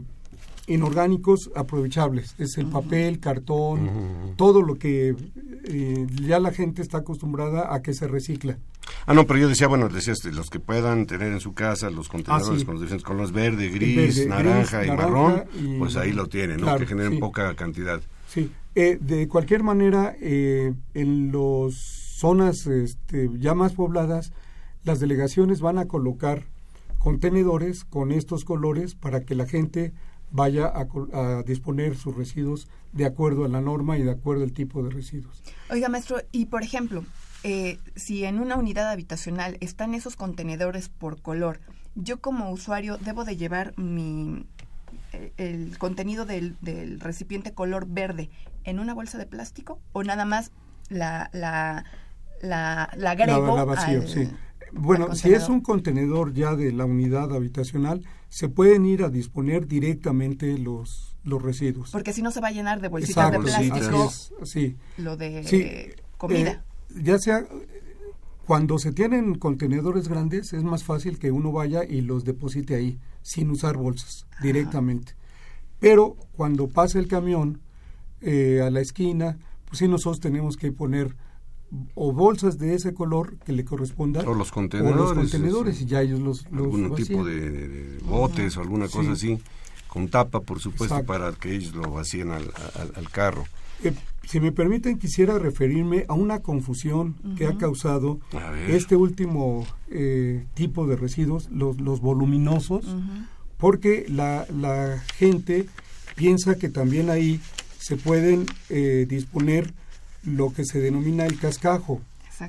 inorgánicos 0.67 1.49
aprovechables, 1.55 2.35
es 2.39 2.57
el 2.57 2.67
papel, 2.67 3.19
cartón, 3.19 4.33
todo 4.35 4.61
lo 4.61 4.75
que 4.75 5.15
eh, 5.65 6.07
ya 6.23 6.39
la 6.39 6.51
gente 6.51 6.81
está 6.81 6.99
acostumbrada 6.99 7.73
a 7.73 7.81
que 7.81 7.93
se 7.93 8.07
recicla. 8.07 8.57
Ah, 9.05 9.13
no, 9.13 9.25
pero 9.25 9.39
yo 9.39 9.49
decía, 9.49 9.67
bueno, 9.67 9.89
decías 9.89 10.17
este, 10.19 10.31
los 10.31 10.49
que 10.49 10.59
puedan 10.59 11.05
tener 11.07 11.31
en 11.31 11.39
su 11.39 11.53
casa 11.53 11.89
los 11.89 12.09
contenedores 12.09 12.49
Ah, 12.57 12.59
sí. 12.59 12.65
con 12.65 12.75
los 12.75 12.81
diferentes 12.81 13.05
colores 13.05 13.31
verde, 13.31 13.69
gris, 13.69 14.17
Verde, 14.17 14.29
naranja 14.29 14.79
gris, 14.79 14.87
y 14.87 14.89
naranja 14.91 14.95
marrón, 14.95 15.43
y- 15.59 15.77
pues 15.79 15.95
ahí 15.97 16.11
lo 16.13 16.27
tienen, 16.27 16.57
¿no? 16.57 16.63
Claro, 16.63 16.79
que 16.79 16.85
generen 16.87 17.13
sí. 17.13 17.19
poca 17.19 17.53
cantidad. 17.55 18.01
Sí, 18.27 18.51
eh, 18.75 18.97
de 19.01 19.27
cualquier 19.27 19.63
manera, 19.63 20.15
eh, 20.21 20.73
en 20.93 21.31
las 21.31 21.73
zonas 21.73 22.67
este, 22.67 23.29
ya 23.39 23.53
más 23.53 23.73
pobladas, 23.73 24.33
las 24.83 24.99
delegaciones 24.99 25.61
van 25.61 25.77
a 25.77 25.87
colocar 25.87 26.43
contenedores 26.99 27.85
con 27.85 28.11
estos 28.11 28.43
colores 28.43 28.95
para 28.95 29.21
que 29.21 29.35
la 29.35 29.45
gente 29.45 29.93
vaya 30.31 30.67
a, 30.67 30.87
a 31.13 31.43
disponer 31.43 31.95
sus 31.95 32.15
residuos 32.15 32.67
de 32.91 33.05
acuerdo 33.05 33.45
a 33.45 33.47
la 33.47 33.61
norma 33.61 33.97
y 33.97 34.03
de 34.03 34.11
acuerdo 34.11 34.43
al 34.43 34.51
tipo 34.51 34.83
de 34.83 34.89
residuos. 34.89 35.41
Oiga, 35.69 35.89
maestro, 35.89 36.17
y 36.31 36.45
por 36.45 36.63
ejemplo, 36.63 37.05
eh, 37.43 37.79
si 37.95 38.25
en 38.25 38.39
una 38.39 38.55
unidad 38.55 38.91
habitacional 38.91 39.57
están 39.61 39.93
esos 39.93 40.15
contenedores 40.15 40.89
por 40.89 41.21
color, 41.21 41.59
yo 41.95 42.19
como 42.19 42.51
usuario 42.51 42.97
debo 42.97 43.23
de 43.25 43.37
llevar 43.37 43.77
mi 43.77 44.45
el 45.37 45.77
contenido 45.77 46.25
del, 46.25 46.55
del 46.61 46.99
recipiente 46.99 47.53
color 47.53 47.87
verde 47.87 48.29
en 48.63 48.79
una 48.79 48.93
bolsa 48.93 49.17
de 49.17 49.25
plástico 49.25 49.79
o 49.93 50.03
nada 50.03 50.25
más 50.25 50.51
la 50.89 51.29
la 51.33 51.85
la, 52.41 52.89
la 52.95 53.11
agrego 53.11 53.47
La- 53.47 53.55
la 53.55 53.63
vacío, 53.65 54.01
al- 54.01 54.07
sí. 54.07 54.27
Bueno, 54.73 55.15
si 55.15 55.33
es 55.33 55.47
un 55.49 55.61
contenedor 55.61 56.33
ya 56.33 56.55
de 56.55 56.71
la 56.73 56.83
unidad 56.85 57.33
habitacional, 57.33 58.03
se 58.29 58.49
pueden 58.49 58.85
ir 58.85 59.03
a 59.03 59.09
disponer 59.09 59.65
directamente 59.65 60.57
los, 60.57 61.15
los 61.23 61.41
residuos. 61.41 61.91
porque 61.91 62.11
si 62.13 62.21
no 62.21 62.31
se 62.31 62.41
va 62.41 62.49
a 62.49 62.51
llenar 62.51 62.81
de 62.81 62.89
bolsitas 62.89 63.27
Exacto, 63.33 63.39
de 63.39 63.45
plástico 63.45 63.75
así 63.77 64.33
es, 64.43 64.49
sí. 64.49 64.75
lo 64.97 65.15
de 65.15 65.43
Sí, 65.45 65.65
comida. 66.17 66.51
eh, 66.51 67.01
ya 67.01 67.17
sea 67.17 67.45
cuando 68.47 68.79
se 68.79 68.93
tienen 68.93 69.35
contenedores 69.35 70.07
grandes 70.07 70.53
es 70.53 70.63
más 70.63 70.83
fácil 70.85 71.19
que 71.19 71.31
uno 71.31 71.51
vaya 71.51 71.83
y 71.83 71.99
los 72.01 72.23
deposite 72.23 72.75
ahí 72.75 72.97
sin 73.21 73.51
usar 73.51 73.75
bolsas 73.75 74.25
directamente. 74.41 75.13
Pero 75.79 76.15
cuando 76.31 76.69
pasa 76.69 76.97
el 76.97 77.07
camión 77.09 77.59
eh, 78.21 78.61
a 78.65 78.69
la 78.71 78.79
esquina, 78.79 79.37
pues 79.65 79.79
sí 79.79 79.87
nosotros 79.89 80.21
tenemos 80.21 80.55
que 80.55 80.71
poner 80.71 81.15
o 81.95 82.13
bolsas 82.13 82.57
de 82.57 82.73
ese 82.73 82.93
color 82.93 83.35
que 83.45 83.51
le 83.51 83.65
corresponda 83.65 84.21
O 84.21 84.33
los 84.33 84.51
o 84.51 84.53
contenedores. 84.53 84.97
los 84.97 85.13
contenedores 85.13 85.81
y 85.81 85.85
ya 85.85 86.01
ellos 86.01 86.21
los, 86.21 86.49
los 86.49 86.73
algún 86.73 86.95
tipo 86.95 87.25
de, 87.25 87.97
botes 88.05 88.55
o 88.55 88.61
alguna 88.61 88.87
cosa 88.87 89.13
Sí. 89.17 89.33
así, 89.33 89.43
con 89.89 90.07
tapa, 90.07 90.39
por 90.39 90.59
supuesto, 90.61 90.95
Exacto. 90.95 91.05
para 91.11 91.33
que 91.33 91.53
ellos 91.53 91.73
lo 91.75 91.91
vacíen 91.91 92.31
al, 92.31 92.43
al- 92.79 92.93
al 92.95 93.09
carro. 93.09 93.43
Eh, 93.83 93.93
si 94.27 94.41
me 94.41 94.51
permiten, 94.51 94.99
quisiera 94.99 95.39
referirme 95.39 96.05
a 96.09 96.13
una 96.13 96.41
confusión 96.41 97.15
que 97.37 97.47
ha 97.47 97.57
causado 97.57 98.19
este 98.67 98.97
último 98.97 99.65
eh, 99.89 100.45
tipo 100.53 100.85
de 100.85 100.97
residuos, 100.97 101.49
los, 101.49 101.79
los 101.79 102.01
voluminosos, 102.01 102.85
porque 103.57 104.05
la, 104.09 104.45
la 104.53 105.01
gente 105.15 105.67
piensa 106.15 106.55
que 106.55 106.67
también 106.67 107.09
ahí 107.09 107.39
se 107.79 107.95
pueden 107.95 108.45
eh, 108.69 109.05
disponer 109.07 109.73
lo 110.23 110.51
que 110.51 110.65
se 110.65 110.81
denomina 110.81 111.25
el 111.25 111.39
cascajo. 111.39 112.01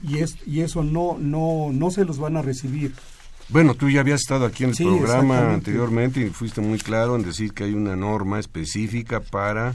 Y 0.02 0.18
es 0.18 0.36
y 0.46 0.60
eso 0.60 0.82
no 0.82 1.16
no 1.18 1.70
no 1.72 1.90
se 1.90 2.04
los 2.04 2.18
van 2.18 2.36
a 2.36 2.42
recibir. 2.42 2.92
Bueno, 3.48 3.74
tú 3.74 3.88
ya 3.88 4.00
habías 4.00 4.20
estado 4.20 4.44
aquí 4.44 4.64
en 4.64 4.70
el 4.70 4.76
programa 4.76 5.54
anteriormente 5.54 6.20
y 6.20 6.28
fuiste 6.28 6.60
muy 6.60 6.78
claro 6.78 7.16
en 7.16 7.22
decir 7.22 7.54
que 7.54 7.64
hay 7.64 7.72
una 7.72 7.96
norma 7.96 8.38
específica 8.38 9.20
para 9.20 9.74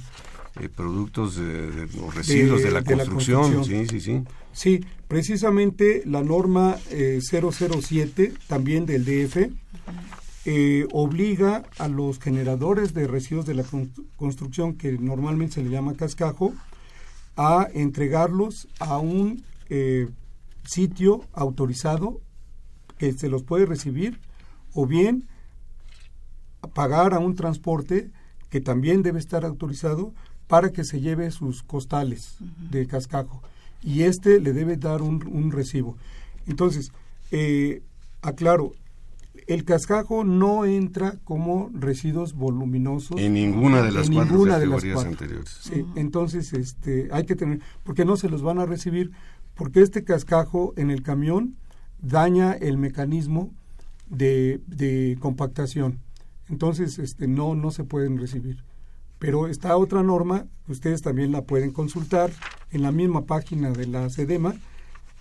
eh, 0.60 0.70
productos 0.70 1.36
de, 1.36 1.88
residuos 2.14 2.62
de, 2.62 2.70
la, 2.70 2.84
construcción. 2.84 3.66
Sí, 3.66 3.88
sí, 3.88 4.00
sí. 4.00 4.24
Sí, 4.52 4.86
precisamente 5.08 6.04
la 6.06 6.22
norma 6.22 6.78
007, 6.92 8.24
eh, 8.24 8.34
también 8.48 8.86
del 8.86 9.04
DF, 9.04 9.50
eh, 10.46 10.88
obliga 10.92 11.64
a 11.80 11.88
los 11.88 12.20
generadores 12.20 12.94
de 12.94 13.08
residuos 13.08 13.48
de 13.48 13.56
la 13.56 13.64
construcción, 14.16 14.76
que 14.76 14.92
normalmente 14.92 15.56
se 15.56 15.64
le 15.64 15.72
llama 15.72 15.96
cascajo, 15.96 16.54
a 17.36 17.68
entregarlos 17.74 18.68
a 18.78 19.00
un 19.00 19.44
sitio 20.66 21.26
autorizado 21.34 22.22
que 23.00 23.12
se 23.14 23.28
los 23.28 23.42
puede 23.42 23.66
recibir 23.66 24.20
o 24.76 24.86
bien 24.86 25.28
pagar 26.76 27.16
a 27.16 27.20
un 27.20 27.36
transporte 27.36 28.12
que 28.52 28.62
también 28.62 29.02
debe 29.02 29.18
estar 29.18 29.46
autorizado 29.46 30.14
para 30.48 30.72
que 30.72 30.84
se 30.84 31.02
lleve 31.02 31.32
sus 31.32 31.64
costales 31.64 32.36
de 32.70 32.88
cascajo 32.88 33.42
y 33.84 34.04
este 34.04 34.40
le 34.40 34.54
debe 34.54 34.78
dar 34.78 35.02
un, 35.02 35.52
recibo. 35.52 35.98
Entonces, 36.48 36.92
eh, 37.32 37.82
aclaro, 38.22 38.72
el 39.48 39.66
cascajo 39.66 40.24
no 40.24 40.66
entra 40.66 41.18
como 41.24 41.70
residuos 41.74 42.34
voluminosos 42.34 43.20
en 43.20 43.34
ninguna 43.34 43.82
de 43.82 43.92
las 43.92 44.10
cuatro 44.10 44.44
categorías 44.46 45.04
anteriores. 45.04 45.50
Sí, 45.62 45.86
entonces 45.96 46.54
este 46.54 47.10
hay 47.12 47.26
que 47.26 47.36
tener 47.36 47.60
porque 47.84 48.06
no 48.06 48.16
se 48.16 48.30
los 48.30 48.42
van 48.42 48.60
a 48.60 48.66
recibir 48.66 49.12
porque 49.56 49.82
este 49.82 50.04
cascajo 50.04 50.74
en 50.78 50.92
el 50.92 51.04
camión 51.04 51.56
daña 52.02 52.54
el 52.54 52.78
mecanismo 52.78 53.52
de, 54.10 54.62
de 54.68 55.18
compactación. 55.20 56.00
Entonces, 56.50 57.00
este 57.00 57.28
no 57.28 57.56
no 57.56 57.72
se 57.72 57.84
pueden 57.84 58.18
recibir. 58.18 58.64
Pero 59.24 59.48
esta 59.48 59.78
otra 59.78 60.04
norma, 60.04 60.48
ustedes 60.68 61.02
también 61.02 61.32
la 61.32 61.44
pueden 61.44 61.72
consultar 61.72 62.30
en 62.72 62.82
la 62.82 62.92
misma 62.92 63.22
página 63.26 63.72
de 63.72 63.88
la 63.88 64.10
SEDEMA, 64.10 64.54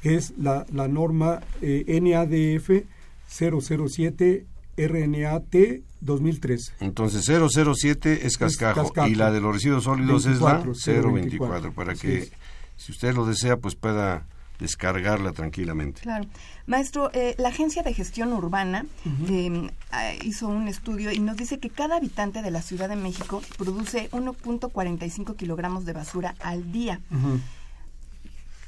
que 0.03 0.17
es 0.17 0.37
la, 0.37 0.67
la 0.73 0.89
norma 0.89 1.39
eh, 1.61 2.01
NADF 2.03 2.85
007 3.29 4.45
RNAT 4.77 5.55
2013. 6.01 6.73
Entonces 6.81 7.25
007 7.25 8.27
es 8.27 8.39
cascajo, 8.39 8.93
y 9.07 9.15
la 9.15 9.31
de 9.31 9.41
los 9.41 9.55
residuos 9.55 9.85
sólidos 9.85 10.27
es 10.27 10.41
la 10.41 10.59
024, 10.59 11.73
para 11.73 11.95
que 11.95 12.29
si 12.77 12.91
usted 12.91 13.15
lo 13.15 13.25
desea 13.25 13.59
pues 13.59 13.77
pueda 13.77 14.27
descargarla 14.59 15.33
tranquilamente. 15.33 16.03
Claro. 16.03 16.27
Maestro, 16.67 17.11
eh, 17.13 17.35
la 17.39 17.49
Agencia 17.49 17.83
de 17.83 17.93
Gestión 17.93 18.33
Urbana 18.33 18.87
em, 19.29 19.71
ah, 19.91 20.13
hizo 20.23 20.49
un 20.49 20.69
estudio 20.69 21.11
y 21.11 21.19
nos 21.19 21.37
dice 21.37 21.59
que 21.59 21.71
cada 21.71 21.97
habitante 21.97 22.43
de 22.43 22.51
la 22.51 22.63
Ciudad 22.63 22.89
de 22.89 22.97
México 22.97 23.43
produce 23.59 24.09
1.45 24.11 25.37
kilogramos 25.37 25.85
de 25.85 25.93
basura 25.93 26.35
al 26.41 26.71
día. 26.73 27.01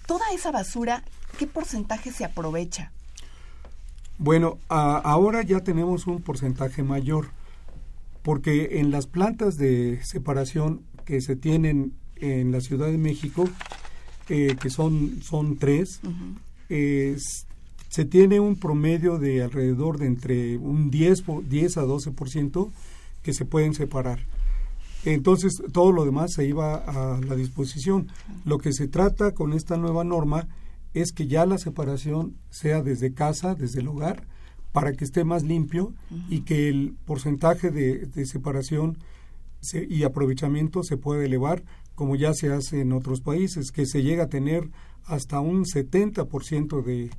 Toda 0.07 0.25
esa 0.35 0.51
basura, 0.51 1.03
¿qué 1.39 1.47
porcentaje 1.47 2.13
se 2.13 2.25
aprovecha? 2.25 2.93
Bueno, 4.19 4.59
ahora 4.69 5.43
ya 5.43 5.61
tenemos 5.61 6.07
un 6.07 6.23
porcentaje 6.23 6.83
mayor, 6.83 7.31
porque 8.23 8.79
en 8.81 8.91
las 8.91 9.07
plantas 9.07 9.57
de 9.57 10.01
separación 10.05 10.83
que 11.05 11.21
se 11.21 11.37
tienen 11.37 11.95
en 12.17 12.53
la 12.53 12.61
Ciudad 12.61 12.87
de 12.87 12.99
México, 12.99 13.49
eh, 14.29 14.57
que 14.61 14.71
son, 14.71 15.23
son 15.23 15.57
tres, 15.57 16.01
se 16.69 18.05
tiene 18.05 18.41
un 18.41 18.57
promedio 18.57 19.19
de 19.19 19.43
alrededor 19.43 19.99
de 19.99 20.07
entre 20.07 20.57
un 20.59 20.91
10, 20.91 21.25
10 21.49 21.77
a 21.77 21.85
12% 21.85 22.71
que 23.23 23.33
se 23.33 23.45
pueden 23.45 23.73
separar. 23.73 24.19
Entonces, 25.05 25.63
todo 25.73 25.93
lo 25.93 26.05
demás 26.05 26.33
se 26.33 26.47
iba 26.47 26.75
a 26.77 27.21
la 27.21 27.37
disposición. 27.37 28.09
Lo 28.45 28.59
que 28.59 28.73
se 28.73 28.89
trata 28.89 29.33
con 29.33 29.53
esta 29.53 29.77
nueva 29.77 30.03
norma 30.03 30.49
es 30.95 31.13
que 31.13 31.27
ya 31.27 31.45
la 31.45 31.59
separación 31.59 32.35
sea 32.51 32.83
desde 32.83 33.13
casa, 33.13 33.55
desde 33.55 33.81
el 33.81 33.89
hogar, 33.89 34.25
para 34.73 34.93
que 34.93 35.05
esté 35.05 35.25
más 35.25 35.43
limpio 35.43 35.93
y 36.29 36.41
que 36.41 36.69
el 36.69 36.97
porcentaje 37.05 37.71
de, 37.71 38.27
separación 38.27 38.99
y 39.89 40.03
aprovechamiento 40.03 40.83
se 40.83 40.97
pueda 40.97 41.25
elevar 41.25 41.63
como 41.95 42.17
ya 42.17 42.35
se 42.35 42.53
hace 42.53 42.81
en 42.81 42.93
otros 42.93 43.21
países, 43.21 43.71
que 43.71 43.87
se 43.87 44.03
llega 44.03 44.25
a 44.25 44.29
tener 44.29 44.69
hasta 45.05 45.41
un 45.41 45.65
70% 45.65 46.83
de, 46.83 47.11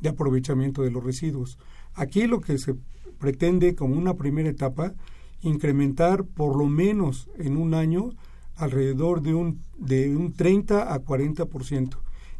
de 0.00 0.08
aprovechamiento 0.08 0.82
de 0.82 0.90
los 0.90 1.04
residuos. 1.04 1.58
Aquí 1.94 2.26
lo 2.26 2.40
que 2.40 2.58
se 2.58 2.74
pretende 3.18 3.74
como 3.74 3.96
una 3.96 4.14
primera 4.14 4.48
etapa, 4.48 4.94
incrementar 5.42 6.24
por 6.24 6.56
lo 6.56 6.66
menos 6.66 7.28
en 7.38 7.56
un 7.56 7.74
año 7.74 8.10
alrededor 8.56 9.22
de 9.22 9.34
un, 9.34 9.62
de 9.78 10.16
un 10.16 10.32
30 10.32 10.92
a 10.92 11.00
40%. 11.00 11.96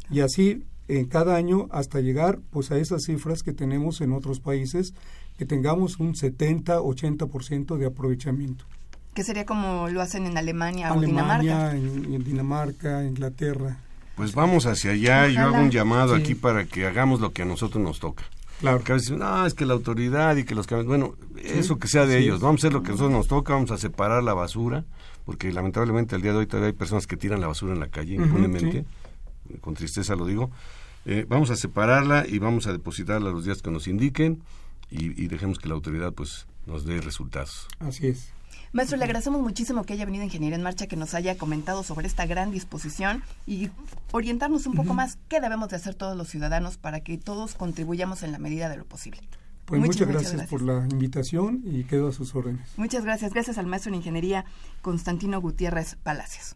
Y 0.09 0.21
así 0.21 0.63
en 0.87 1.05
cada 1.05 1.35
año 1.35 1.67
hasta 1.71 2.01
llegar 2.01 2.39
pues 2.49 2.71
a 2.71 2.77
esas 2.77 3.03
cifras 3.03 3.43
que 3.43 3.53
tenemos 3.53 4.01
en 4.01 4.11
otros 4.13 4.39
países, 4.39 4.93
que 5.37 5.45
tengamos 5.45 5.99
un 5.99 6.13
70-80% 6.13 7.77
de 7.77 7.85
aprovechamiento 7.85 8.65
que 9.13 9.23
sería 9.23 9.45
como 9.45 9.89
lo 9.89 10.01
hacen 10.01 10.25
en 10.25 10.37
Alemania, 10.37 10.93
o 10.93 10.99
Dinamarca. 10.99 11.75
En, 11.75 12.13
en 12.13 12.23
Dinamarca, 12.23 13.03
Inglaterra. 13.03 13.77
Pues 14.15 14.33
vamos 14.33 14.65
hacia 14.65 14.91
allá. 14.91 15.27
Yo 15.27 15.41
hago 15.41 15.57
un 15.57 15.71
llamado 15.71 16.13
aquí 16.13 16.35
para 16.35 16.65
que 16.65 16.85
hagamos 16.85 17.19
lo 17.19 17.33
que 17.33 17.41
a 17.41 17.45
nosotros 17.45 17.83
nos 17.83 17.99
toca. 17.99 18.23
Claro. 18.59 18.77
Porque 18.77 18.91
a 18.91 18.95
veces, 18.95 19.11
no, 19.11 19.45
es 19.45 19.53
que 19.53 19.65
la 19.65 19.73
autoridad 19.73 20.35
y 20.37 20.45
que 20.45 20.55
los 20.55 20.67
Bueno, 20.67 21.15
eso 21.43 21.79
que 21.79 21.87
sea 21.87 22.05
de 22.05 22.19
ellos. 22.19 22.39
Vamos 22.39 22.63
a 22.63 22.67
hacer 22.67 22.73
lo 22.73 22.83
que 22.83 22.89
a 22.89 22.91
nosotros 22.91 23.11
nos 23.11 23.27
toca, 23.27 23.53
vamos 23.53 23.71
a 23.71 23.77
separar 23.77 24.23
la 24.23 24.33
basura, 24.33 24.85
porque 25.25 25.51
lamentablemente 25.51 26.15
al 26.15 26.21
día 26.21 26.31
de 26.31 26.39
hoy 26.39 26.47
todavía 26.47 26.67
hay 26.67 26.73
personas 26.73 27.07
que 27.07 27.17
tiran 27.17 27.41
la 27.41 27.47
basura 27.47 27.73
en 27.73 27.79
la 27.79 27.87
calle 27.87 28.15
impunemente. 28.15 28.85
Con 29.61 29.73
tristeza 29.73 30.15
lo 30.15 30.25
digo. 30.25 30.51
Eh, 31.05 31.25
vamos 31.27 31.49
a 31.49 31.55
separarla 31.55 32.25
y 32.27 32.39
vamos 32.39 32.67
a 32.67 32.71
depositarla 32.71 33.29
los 33.31 33.43
días 33.43 33.61
que 33.61 33.71
nos 33.71 33.87
indiquen 33.87 34.41
y, 34.89 35.21
y 35.21 35.27
dejemos 35.27 35.59
que 35.59 35.67
la 35.67 35.73
autoridad 35.73 36.13
pues 36.13 36.45
nos 36.65 36.85
dé 36.85 37.01
resultados. 37.01 37.67
Así 37.79 38.07
es. 38.07 38.31
Maestro, 38.73 38.97
le 38.97 39.03
agradecemos 39.03 39.39
muchísimo 39.39 39.83
que 39.83 39.93
haya 39.93 40.03
venido 40.03 40.23
Ingeniería 40.23 40.55
en 40.55 40.63
Marcha, 40.63 40.87
que 40.87 40.95
nos 40.95 41.13
haya 41.13 41.37
comentado 41.37 41.83
sobre 41.83 42.07
esta 42.07 42.25
gran 42.25 42.49
disposición 42.49 43.21
y 43.45 43.69
orientarnos 44.11 44.65
un 44.65 44.73
poco 44.73 44.95
más 44.95 45.19
qué 45.29 45.39
debemos 45.39 45.69
de 45.69 45.75
hacer 45.75 45.93
todos 45.93 46.17
los 46.17 46.27
ciudadanos 46.27 46.77
para 46.77 47.01
que 47.01 47.19
todos 47.19 47.53
contribuyamos 47.53 48.23
en 48.23 48.31
la 48.31 48.39
medida 48.39 48.69
de 48.69 48.77
lo 48.77 48.85
posible. 48.85 49.21
Pues 49.65 49.79
muchas, 49.79 50.07
gracias, 50.07 50.47
por 50.47 50.63
la 50.63 50.87
invitación 50.89 51.61
y 51.65 51.83
quedo 51.83 52.07
a 52.07 52.11
sus 52.11 52.33
órdenes. 52.33 52.67
Muchas 52.75 53.05
gracias. 53.05 53.31
Gracias 53.31 53.59
al 53.59 53.67
maestro 53.67 53.89
en 53.89 53.95
Ingeniería 53.95 54.43
Constantino 54.81 55.39
Gutiérrez 55.39 55.95
Palacios. 56.01 56.55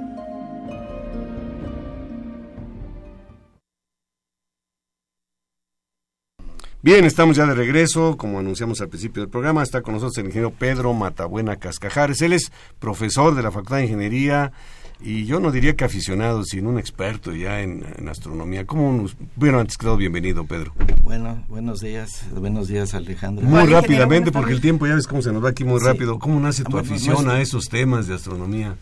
Bien, 6.88 7.04
estamos 7.04 7.36
ya 7.36 7.44
de 7.44 7.54
regreso, 7.54 8.16
como 8.16 8.38
anunciamos 8.38 8.80
al 8.80 8.88
principio 8.88 9.20
del 9.20 9.30
programa, 9.30 9.62
está 9.62 9.82
con 9.82 9.92
nosotros 9.92 10.16
el 10.16 10.24
ingeniero 10.24 10.52
Pedro 10.52 10.94
Matabuena 10.94 11.56
Cascajares. 11.56 12.22
Él 12.22 12.32
es 12.32 12.50
profesor 12.78 13.34
de 13.34 13.42
la 13.42 13.50
Facultad 13.50 13.76
de 13.76 13.82
Ingeniería 13.82 14.52
y 14.98 15.26
yo 15.26 15.38
no 15.38 15.50
diría 15.50 15.76
que 15.76 15.84
aficionado, 15.84 16.44
sino 16.44 16.70
un 16.70 16.78
experto 16.78 17.34
ya 17.34 17.60
en, 17.60 17.84
astronomía. 18.08 18.64
¿Cómo 18.64 19.06
bueno, 19.36 19.58
antes 19.58 19.76
que 19.76 19.84
todo, 19.84 19.98
bienvenido, 19.98 20.46
Pedro. 20.46 20.72
Bueno, 21.02 21.44
buenos 21.50 21.80
días, 21.80 22.22
buenos 22.34 22.68
días, 22.68 22.94
Alejandro. 22.94 23.44
Muy 23.44 23.66
rápidamente, 23.66 24.32
porque 24.32 24.54
el 24.54 24.62
tiempo 24.62 24.86
ya 24.86 24.94
ves 24.94 25.06
cómo 25.06 25.20
se 25.20 25.30
nos 25.30 25.44
va 25.44 25.50
aquí 25.50 25.64
muy 25.64 25.80
rápido. 25.80 26.18
¿Cómo 26.18 26.40
nace 26.40 26.64
tu 26.64 26.78
afición 26.78 27.28
a 27.28 27.42
esos 27.42 27.66
temas 27.66 28.06
de 28.06 28.14
astronomía? 28.14 28.76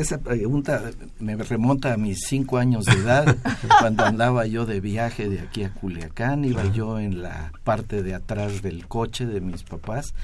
Esa 0.00 0.18
pregunta 0.18 0.90
me 1.18 1.36
remonta 1.36 1.92
a 1.92 1.96
mis 1.96 2.20
cinco 2.26 2.58
años 2.58 2.84
de 2.84 2.92
edad, 2.92 3.36
cuando 3.80 4.04
andaba 4.04 4.46
yo 4.46 4.66
de 4.66 4.80
viaje 4.80 5.28
de 5.28 5.40
aquí 5.40 5.64
a 5.64 5.72
Culiacán, 5.72 6.44
iba 6.44 6.64
yo 6.72 6.98
en 6.98 7.22
la 7.22 7.52
parte 7.64 8.02
de 8.02 8.14
atrás 8.14 8.62
del 8.62 8.86
coche 8.86 9.26
de 9.26 9.40
mis 9.40 9.62
papás 9.62 10.14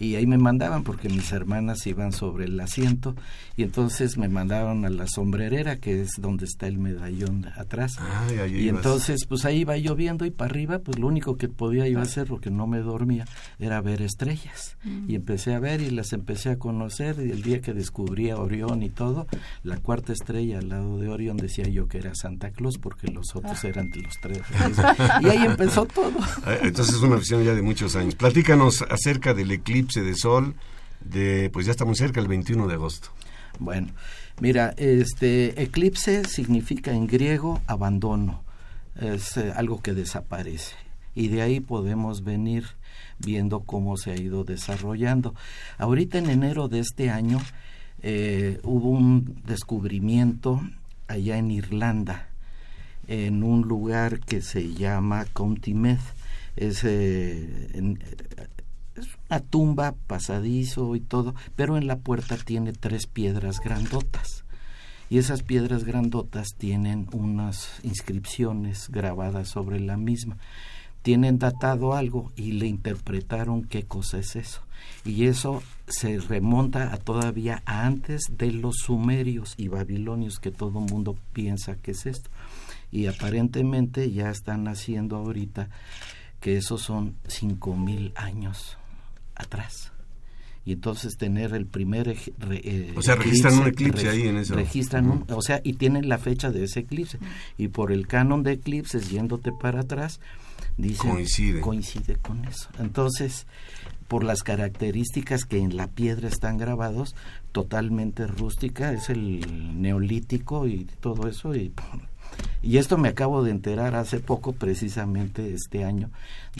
y 0.00 0.16
ahí 0.16 0.26
me 0.26 0.38
mandaban 0.38 0.82
porque 0.82 1.08
mis 1.08 1.32
hermanas 1.32 1.86
iban 1.86 2.12
sobre 2.12 2.46
el 2.46 2.58
asiento 2.60 3.14
y 3.56 3.62
entonces 3.62 4.16
me 4.16 4.28
mandaron 4.28 4.84
a 4.84 4.90
la 4.90 5.06
sombrerera 5.06 5.76
que 5.76 6.02
es 6.02 6.12
donde 6.18 6.44
está 6.44 6.66
el 6.66 6.78
medallón 6.78 7.46
atrás. 7.56 7.96
Y 8.50 8.68
entonces 8.68 9.26
pues 9.26 9.44
ahí 9.44 9.60
iba 9.60 9.76
yo 9.76 9.94
viendo 9.94 10.24
y 10.24 10.30
para 10.30 10.50
arriba 10.50 10.78
pues 10.78 10.98
lo 10.98 11.06
único 11.06 11.36
que 11.36 11.48
podía 11.48 11.88
yo 11.88 12.00
hacer 12.00 12.26
porque 12.28 12.50
no 12.50 12.66
me 12.66 12.78
dormía 12.78 13.26
era 13.58 13.80
ver 13.80 14.02
estrellas. 14.02 14.76
Y 15.06 15.14
empecé 15.14 15.54
a 15.54 15.58
ver 15.58 15.80
y 15.80 15.90
las 15.90 16.12
empecé 16.12 16.50
a 16.50 16.58
conocer 16.58 17.16
y 17.18 17.30
el 17.30 17.42
día 17.42 17.60
que 17.60 17.72
descubrí 17.72 18.30
a 18.30 18.36
Orión 18.36 18.82
y 18.82 18.90
todo 18.90 19.26
la 19.62 19.78
cuarta 19.78 20.12
estrella 20.12 20.58
al 20.58 20.68
lado 20.68 20.98
de 20.98 21.08
Orión 21.08 21.36
decía 21.36 21.66
yo 21.66 21.88
que 21.88 21.98
era 21.98 22.14
Santa 22.14 22.50
Claus 22.50 22.78
porque 22.78 23.08
los 23.08 23.34
otros 23.34 23.62
eran 23.64 23.90
de 23.90 24.02
los 24.02 24.14
tres 24.20 24.42
y 25.20 25.28
ahí 25.28 25.44
empezó 25.44 25.84
todo. 25.86 26.12
Ah, 26.44 26.56
entonces 26.62 26.96
es 26.96 27.02
una 27.02 27.16
visión 27.16 27.42
ya 27.44 27.54
de 27.54 27.62
muchos 27.62 27.96
años. 27.96 28.14
Platícanos 28.14 28.82
acerca 28.88 29.34
del 29.34 29.50
eclipse 29.50 29.87
de 29.94 30.14
sol 30.14 30.54
de 31.00 31.50
pues 31.52 31.66
ya 31.66 31.72
está 31.72 31.84
muy 31.84 31.96
cerca 31.96 32.20
el 32.20 32.28
21 32.28 32.66
de 32.66 32.74
agosto 32.74 33.10
bueno, 33.58 33.88
mira, 34.40 34.72
este 34.76 35.60
eclipse 35.60 36.24
significa 36.24 36.92
en 36.92 37.08
griego 37.08 37.60
abandono, 37.66 38.44
es 38.94 39.36
eh, 39.36 39.52
algo 39.56 39.82
que 39.82 39.94
desaparece 39.94 40.76
y 41.14 41.26
de 41.26 41.42
ahí 41.42 41.58
podemos 41.58 42.22
venir 42.22 42.64
viendo 43.18 43.60
cómo 43.60 43.96
se 43.96 44.12
ha 44.12 44.16
ido 44.16 44.44
desarrollando. 44.44 45.34
Ahorita 45.76 46.18
en 46.18 46.30
enero 46.30 46.68
de 46.68 46.78
este 46.78 47.10
año 47.10 47.40
eh, 48.02 48.60
hubo 48.62 48.90
un 48.90 49.42
descubrimiento 49.44 50.62
allá 51.08 51.36
en 51.36 51.50
Irlanda, 51.50 52.28
en 53.08 53.42
un 53.42 53.62
lugar 53.62 54.20
que 54.20 54.40
se 54.40 54.72
llama 54.72 55.24
County 55.32 55.74
Meath. 55.74 56.14
Es, 56.54 56.84
eh, 56.84 57.96
es 59.00 59.08
una 59.28 59.40
tumba, 59.40 59.94
pasadizo 60.06 60.96
y 60.96 61.00
todo, 61.00 61.34
pero 61.56 61.76
en 61.76 61.86
la 61.86 61.98
puerta 61.98 62.36
tiene 62.36 62.72
tres 62.72 63.06
piedras 63.06 63.60
grandotas. 63.60 64.44
Y 65.10 65.18
esas 65.18 65.42
piedras 65.42 65.84
grandotas 65.84 66.48
tienen 66.58 67.08
unas 67.12 67.80
inscripciones 67.82 68.88
grabadas 68.90 69.48
sobre 69.48 69.80
la 69.80 69.96
misma. 69.96 70.36
Tienen 71.02 71.38
datado 71.38 71.94
algo 71.94 72.30
y 72.36 72.52
le 72.52 72.66
interpretaron 72.66 73.64
qué 73.64 73.84
cosa 73.84 74.18
es 74.18 74.36
eso. 74.36 74.62
Y 75.04 75.26
eso 75.26 75.62
se 75.86 76.18
remonta 76.18 76.92
a 76.92 76.98
todavía 76.98 77.62
antes 77.64 78.24
de 78.30 78.52
los 78.52 78.76
sumerios 78.84 79.54
y 79.56 79.68
babilonios 79.68 80.38
que 80.38 80.50
todo 80.50 80.80
el 80.80 80.90
mundo 80.90 81.16
piensa 81.32 81.76
que 81.76 81.92
es 81.92 82.04
esto. 82.04 82.28
Y 82.90 83.06
aparentemente 83.06 84.10
ya 84.10 84.30
están 84.30 84.68
haciendo 84.68 85.16
ahorita 85.16 85.70
que 86.40 86.56
esos 86.56 86.82
son 86.82 87.16
cinco 87.26 87.74
mil 87.74 88.12
años 88.14 88.77
atrás. 89.38 89.92
Y 90.64 90.72
entonces 90.72 91.16
tener 91.16 91.54
el 91.54 91.64
primer... 91.64 92.14
Eh, 92.50 92.92
o 92.94 93.00
sea, 93.00 93.14
registran 93.14 93.58
un 93.58 93.68
eclipse 93.68 94.06
ahí 94.10 94.28
en 94.28 94.36
eso. 94.36 94.54
Registran 94.54 95.24
o 95.30 95.40
sea, 95.40 95.62
y 95.64 95.74
tienen 95.74 96.10
la 96.10 96.18
fecha 96.18 96.50
de 96.50 96.64
ese 96.64 96.80
eclipse. 96.80 97.18
Y 97.56 97.68
por 97.68 97.90
el 97.90 98.06
canon 98.06 98.42
de 98.42 98.52
eclipses, 98.52 99.08
yéndote 99.08 99.50
para 99.50 99.80
atrás, 99.80 100.20
dice... 100.76 101.08
Coincide. 101.08 101.60
Coincide 101.60 102.16
con 102.16 102.44
eso. 102.44 102.68
Entonces, 102.78 103.46
por 104.08 104.24
las 104.24 104.42
características 104.42 105.44
que 105.44 105.58
en 105.58 105.74
la 105.74 105.86
piedra 105.86 106.28
están 106.28 106.58
grabados, 106.58 107.14
totalmente 107.52 108.26
rústica, 108.26 108.92
es 108.92 109.08
el 109.08 109.80
neolítico 109.80 110.66
y 110.66 110.86
todo 111.00 111.28
eso, 111.28 111.54
y 111.54 111.72
y 112.62 112.78
esto 112.78 112.98
me 112.98 113.08
acabo 113.08 113.42
de 113.42 113.50
enterar 113.50 113.94
hace 113.94 114.20
poco, 114.20 114.52
precisamente 114.52 115.54
este 115.54 115.84
año, 115.84 116.10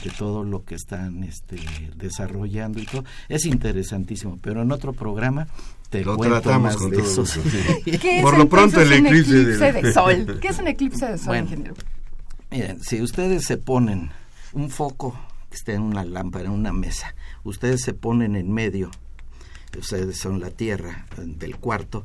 de 0.03 0.09
todo 0.11 0.43
lo 0.43 0.63
que 0.63 0.75
están 0.75 1.23
este, 1.23 1.57
desarrollando 1.95 2.79
y 2.79 2.85
todo. 2.85 3.03
Es 3.27 3.45
interesantísimo, 3.45 4.37
pero 4.41 4.61
en 4.61 4.71
otro 4.71 4.93
programa 4.93 5.47
te 5.89 6.03
lo 6.05 6.17
cuento 6.17 6.59
más 6.59 6.77
de 6.89 6.99
eso. 6.99 7.23
Por 8.21 8.37
lo 8.37 8.47
pronto 8.47 8.81
el 8.81 8.93
eclipse, 8.93 9.43
de... 9.43 9.93
sol. 9.93 10.39
¿Qué 10.41 10.47
es 10.49 10.59
un 10.59 10.67
eclipse 10.67 11.05
de 11.05 11.17
sol, 11.17 11.37
ingeniero? 11.37 11.75
Miren, 12.51 12.81
si 12.81 13.01
ustedes 13.01 13.45
se 13.45 13.57
ponen 13.57 14.11
un 14.53 14.69
foco 14.69 15.19
que 15.49 15.57
esté 15.57 15.73
en 15.73 15.81
una 15.81 16.05
lámpara, 16.05 16.45
en 16.45 16.51
una 16.51 16.73
mesa, 16.73 17.13
ustedes 17.43 17.81
se 17.81 17.93
ponen 17.93 18.35
en 18.35 18.51
medio, 18.51 18.89
ustedes 19.77 20.17
son 20.17 20.39
la 20.39 20.49
tierra 20.49 21.05
del 21.17 21.57
cuarto, 21.57 22.03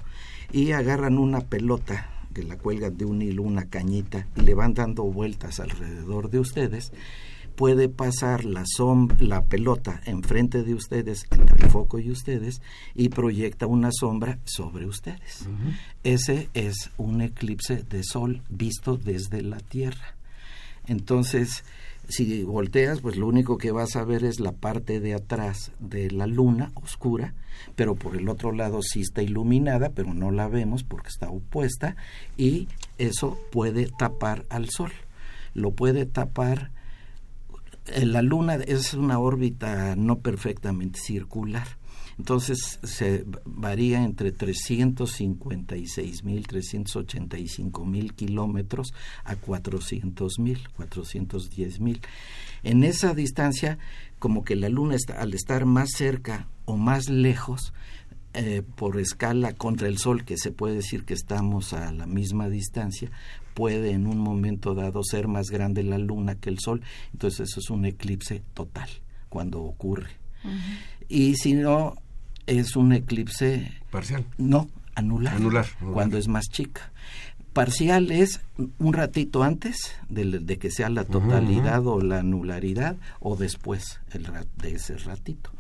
y 0.53 0.73
agarran 0.73 1.19
una 1.19 1.41
pelota 1.41 2.11
que 2.35 2.43
la 2.43 2.59
cuelgan 2.59 2.99
de 2.99 3.07
un 3.07 3.23
hilo, 3.23 3.43
una 3.43 3.71
cañita, 3.71 4.27
y 4.37 4.43
le 4.43 4.55
van 4.55 4.75
dando 4.75 5.05
vueltas 5.05 5.61
alrededor 5.61 6.29
de 6.29 6.41
ustedes, 6.41 6.93
puede 7.55 7.89
pasar 7.89 8.45
la, 8.45 8.65
la 9.21 9.45
pelota 9.45 10.01
enfrente 10.05 10.63
de 10.63 10.75
ustedes, 10.75 11.25
entre 11.31 11.65
el 11.65 11.71
foco 11.71 11.99
y 11.99 12.11
ustedes, 12.11 12.61
y 12.95 13.09
proyecta 13.09 13.67
una 13.67 13.91
sombra 13.93 14.39
sobre 14.45 14.87
ustedes. 14.87 15.47
Ese 16.03 16.51
es 16.55 16.91
un 16.99 17.23
eclipse 17.23 17.83
de 17.85 18.03
sol 18.03 18.43
visto 18.51 18.97
desde 18.97 19.43
la 19.43 19.61
Tierra. 19.61 20.17
Entonces, 20.87 21.65
si 22.09 22.43
volteas, 22.45 23.01
pues 23.01 23.17
lo 23.17 23.27
único 23.27 23.59
que 23.59 23.73
vas 23.73 23.97
a 23.97 24.05
ver 24.05 24.25
es 24.25 24.41
la 24.41 24.53
parte 24.53 25.01
de 25.01 25.15
atrás 25.15 25.73
de 25.79 26.11
la 26.11 26.27
luna 26.27 26.73
oscura, 26.75 27.35
pero 27.77 27.95
por 27.95 28.17
el 28.17 28.29
otro 28.29 28.53
lado 28.53 28.81
sí 28.83 29.01
está 29.01 29.23
iluminada, 29.23 29.91
pero 29.91 30.15
no 30.15 30.31
la 30.31 30.49
vemos 30.49 30.83
porque 30.85 31.09
está 31.09 31.31
opuesta 31.31 31.97
y 32.37 32.69
eso 32.99 33.39
puede 33.51 33.89
tapar 33.99 34.45
al 34.51 34.71
sol. 34.71 34.93
Lo 35.55 35.73
puede 35.73 36.07
tapar 36.07 36.71
eh, 37.87 38.07
la 38.07 38.23
luna 38.23 38.55
es 38.55 38.95
una 38.95 39.19
órbita 39.19 39.95
no 39.97 40.21
perfectamente 40.21 40.99
circular 40.99 41.67
entonces 42.19 42.79
se 42.83 43.25
varía 43.45 44.03
entre 44.05 44.33
356 44.33 46.25
mil, 46.25 46.47
385 46.47 47.85
mil 47.85 48.15
kilómetros 48.15 48.95
a 49.25 49.37
400 49.37 50.39
mil, 50.39 50.69
410 50.77 51.81
mil. 51.81 52.01
En 52.63 52.85
esa 52.85 53.15
distancia, 53.15 53.79
como 54.19 54.45
que 54.45 54.57
la 54.57 54.69
Luna 54.69 54.95
está, 54.95 55.21
al 55.21 55.35
estar 55.35 55.67
más 55.67 55.91
cerca 55.91 56.49
o 56.65 56.77
más 56.77 57.09
lejos, 57.09 57.73
eh, 58.37 58.63
por 58.75 58.99
escala 58.99 59.53
contra 59.53 59.87
el 59.87 59.99
Sol, 59.99 60.25
que 60.25 60.37
se 60.37 60.51
puede 60.51 60.75
decir 60.75 61.05
que 61.05 61.15
estamos 61.15 61.73
a 61.73 61.93
la 61.93 62.07
misma 62.07 62.49
distancia, 62.49 63.13
puede 63.55 63.93
en 63.93 64.09
un 64.09 64.19
momento 64.19 64.75
dado 64.75 65.05
ser 65.05 65.29
más 65.29 65.51
grande 65.51 65.85
la 65.85 65.99
Luna 65.99 66.35
que 66.35 66.51
el 66.51 66.59
Sol. 66.59 66.83
Entonces 67.13 67.49
eso 67.49 67.61
es 67.61 67.71
un 67.71 67.85
eclipse 67.85 68.43
total 68.53 68.89
cuando 69.29 69.63
ocurre. 69.63 70.11
Y 71.09 71.37
si 71.37 71.55
no, 71.55 71.95
es 72.47 72.77
un 72.77 72.93
eclipse 72.93 73.73
parcial. 73.91 74.25
No, 74.39 74.69
anular. 74.95 75.35
Anular. 75.35 75.67
Cuando 75.93 76.19
es 76.19 76.29
más 76.29 76.49
chica. 76.51 76.91
Parcial 77.53 78.11
es 78.11 78.41
un 78.81 78.95
ratito 78.95 79.45
antes 79.45 79.95
de, 80.09 80.59
que 80.59 80.73
sea 80.73 80.89
la 80.91 81.05
totalidad 81.05 81.87
o 81.87 82.01
la 82.01 82.19
anularidad 82.19 82.97
o 83.21 83.37
después 83.37 84.01
el, 84.11 84.27
de 84.57 84.75
ese 84.75 84.97
ratito. 84.97 85.51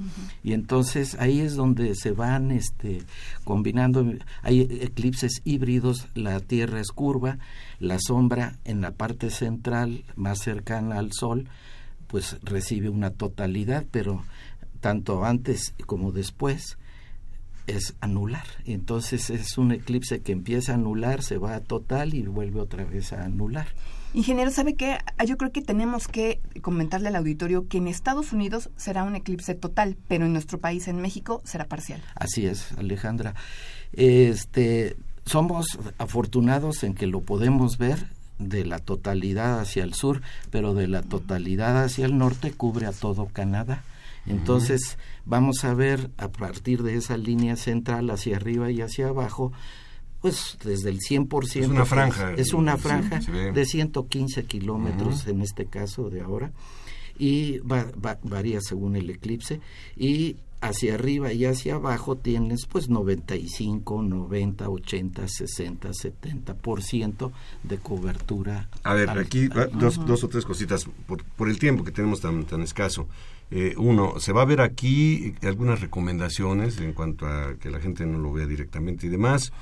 Y 0.42 0.54
entonces 0.54 1.16
ahí 1.20 1.38
es 1.38 1.54
donde 1.54 1.94
se 1.94 2.10
van 2.10 2.50
este, 2.50 3.02
combinando. 3.44 4.04
Hay 4.42 4.62
eclipses 4.62 5.40
híbridos, 5.44 6.08
la 6.14 6.40
Tierra 6.40 6.80
es 6.80 6.90
curva, 6.90 7.38
la 7.78 7.98
sombra 8.00 8.58
en 8.64 8.80
la 8.80 8.90
parte 8.90 9.30
central 9.30 10.02
más 10.16 10.40
cercana 10.40 10.98
al 10.98 11.12
Sol 11.12 11.48
pues 12.08 12.36
recibe 12.42 12.88
una 12.88 13.10
totalidad, 13.10 13.86
pero 13.90 14.22
tanto 14.84 15.24
antes 15.24 15.72
como 15.86 16.12
después, 16.12 16.76
es 17.66 17.94
anular. 18.02 18.44
Entonces 18.66 19.30
es 19.30 19.56
un 19.56 19.72
eclipse 19.72 20.20
que 20.20 20.32
empieza 20.32 20.72
a 20.72 20.74
anular, 20.74 21.22
se 21.22 21.38
va 21.38 21.54
a 21.54 21.60
total 21.60 22.12
y 22.12 22.20
vuelve 22.24 22.60
otra 22.60 22.84
vez 22.84 23.14
a 23.14 23.24
anular. 23.24 23.66
Ingeniero, 24.12 24.50
¿sabe 24.50 24.74
qué? 24.74 24.98
Ah, 25.16 25.24
yo 25.24 25.38
creo 25.38 25.52
que 25.52 25.62
tenemos 25.62 26.06
que 26.06 26.38
comentarle 26.60 27.08
al 27.08 27.16
auditorio 27.16 27.66
que 27.66 27.78
en 27.78 27.88
Estados 27.88 28.34
Unidos 28.34 28.68
será 28.76 29.04
un 29.04 29.16
eclipse 29.16 29.54
total, 29.54 29.96
pero 30.06 30.26
en 30.26 30.34
nuestro 30.34 30.58
país, 30.58 30.86
en 30.86 31.00
México, 31.00 31.40
será 31.46 31.64
parcial. 31.64 32.02
Así 32.14 32.44
es, 32.44 32.72
Alejandra. 32.72 33.34
Este, 33.94 34.96
somos 35.24 35.78
afortunados 35.96 36.84
en 36.84 36.92
que 36.92 37.06
lo 37.06 37.22
podemos 37.22 37.78
ver 37.78 38.08
de 38.38 38.66
la 38.66 38.80
totalidad 38.80 39.60
hacia 39.60 39.82
el 39.82 39.94
sur, 39.94 40.20
pero 40.50 40.74
de 40.74 40.88
la 40.88 41.00
totalidad 41.00 41.82
hacia 41.82 42.04
el 42.04 42.18
norte 42.18 42.52
cubre 42.52 42.84
a 42.84 42.92
todo 42.92 43.24
Canadá. 43.32 43.82
Entonces, 44.26 44.98
vamos 45.24 45.64
a 45.64 45.74
ver 45.74 46.10
a 46.16 46.28
partir 46.28 46.82
de 46.82 46.96
esa 46.96 47.16
línea 47.16 47.56
central 47.56 48.10
hacia 48.10 48.36
arriba 48.36 48.70
y 48.70 48.80
hacia 48.80 49.08
abajo, 49.08 49.52
pues 50.20 50.58
desde 50.64 50.90
el 50.90 51.00
100%. 51.00 51.60
Es 51.60 51.68
una 51.68 51.84
franja. 51.84 52.32
Es 52.34 52.54
una 52.54 52.76
franja 52.76 53.20
de 53.20 53.64
115 53.64 54.44
kilómetros 54.44 55.26
en 55.26 55.42
este 55.42 55.66
caso 55.66 56.10
de 56.10 56.22
ahora 56.22 56.52
y 57.18 57.60
varía 57.60 58.60
según 58.60 58.96
el 58.96 59.08
eclipse 59.10 59.60
y 59.96 60.36
hacia 60.60 60.94
arriba 60.94 61.32
y 61.32 61.44
hacia 61.44 61.74
abajo 61.74 62.16
tienes 62.16 62.66
pues 62.66 62.88
95, 62.88 64.02
90, 64.02 64.68
80, 64.68 65.28
60, 65.28 65.90
70% 65.90 67.32
de 67.62 67.78
cobertura. 67.78 68.68
A 68.82 68.94
ver, 68.94 69.10
aquí 69.10 69.48
dos, 69.48 70.04
dos, 70.06 70.24
o 70.24 70.28
tres 70.28 70.44
cositas 70.44 70.86
por, 71.06 71.22
por 71.22 71.50
el 71.50 71.58
tiempo 71.58 71.84
que 71.84 71.92
tenemos 71.92 72.20
tan, 72.20 72.44
tan 72.44 72.62
escaso. 72.62 73.06
Eh, 73.50 73.74
uno, 73.76 74.18
se 74.18 74.32
va 74.32 74.42
a 74.42 74.46
ver 74.46 74.60
aquí 74.60 75.34
algunas 75.42 75.80
recomendaciones 75.80 76.78
en 76.78 76.92
cuanto 76.92 77.26
a 77.26 77.54
que 77.60 77.70
la 77.70 77.80
gente 77.80 78.06
no 78.06 78.18
lo 78.18 78.32
vea 78.32 78.46
directamente 78.46 79.06
y 79.06 79.10
demás. 79.10 79.52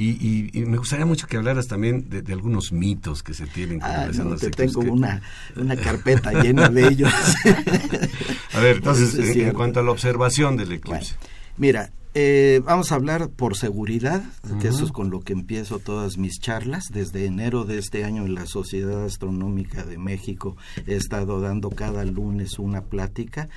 Y, 0.00 0.52
me 0.66 0.78
gustaría 0.78 1.04
mucho 1.04 1.26
que 1.26 1.36
hablaras 1.36 1.66
también 1.66 2.08
de, 2.08 2.32
algunos 2.32 2.70
mitos 2.70 3.24
que 3.24 3.34
se 3.34 3.46
tienen 3.46 3.80
con 3.80 3.90
ah, 3.90 4.08
no, 4.14 4.36
te 4.36 4.50
tengo 4.50 4.80
una, 4.82 5.20
una 5.56 5.74
carpeta 5.74 6.40
llena 6.40 6.68
de 6.68 6.86
ellos. 6.86 7.12
a 8.52 8.60
ver, 8.60 8.76
entonces, 8.76 9.14
en, 9.36 9.52
cuanto 9.52 9.80
a 9.80 9.82
la 9.82 9.90
observación 9.90 10.56
del 10.56 10.70
eclipse. 10.70 11.16
mira, 11.56 11.90
eh, 12.14 12.60
vamos 12.64 12.92
a 12.92 12.96
hablar 12.96 13.30
por 13.30 13.56
seguridad, 13.56 14.22
que 14.60 14.68
eso 14.68 14.84
es 14.84 14.92
con 14.92 15.10
lo 15.10 15.20
que 15.20 15.32
empiezo 15.32 15.78
todas 15.78 16.18
mis 16.18 16.40
charlas. 16.40 16.84
Desde 16.90 17.26
enero 17.26 17.64
de 17.64 17.78
este 17.78 18.04
año 18.04 18.24
en 18.24 18.34
la 18.34 18.46
Sociedad 18.46 19.04
Astronómica 19.04 19.84
de 19.84 19.98
México 19.98 20.56
he 20.86 20.96
estado 20.96 21.40
dando 21.40 21.70
cada 21.70 22.04
lunes 22.04 22.58
una 22.58 22.82
plática 22.82 23.48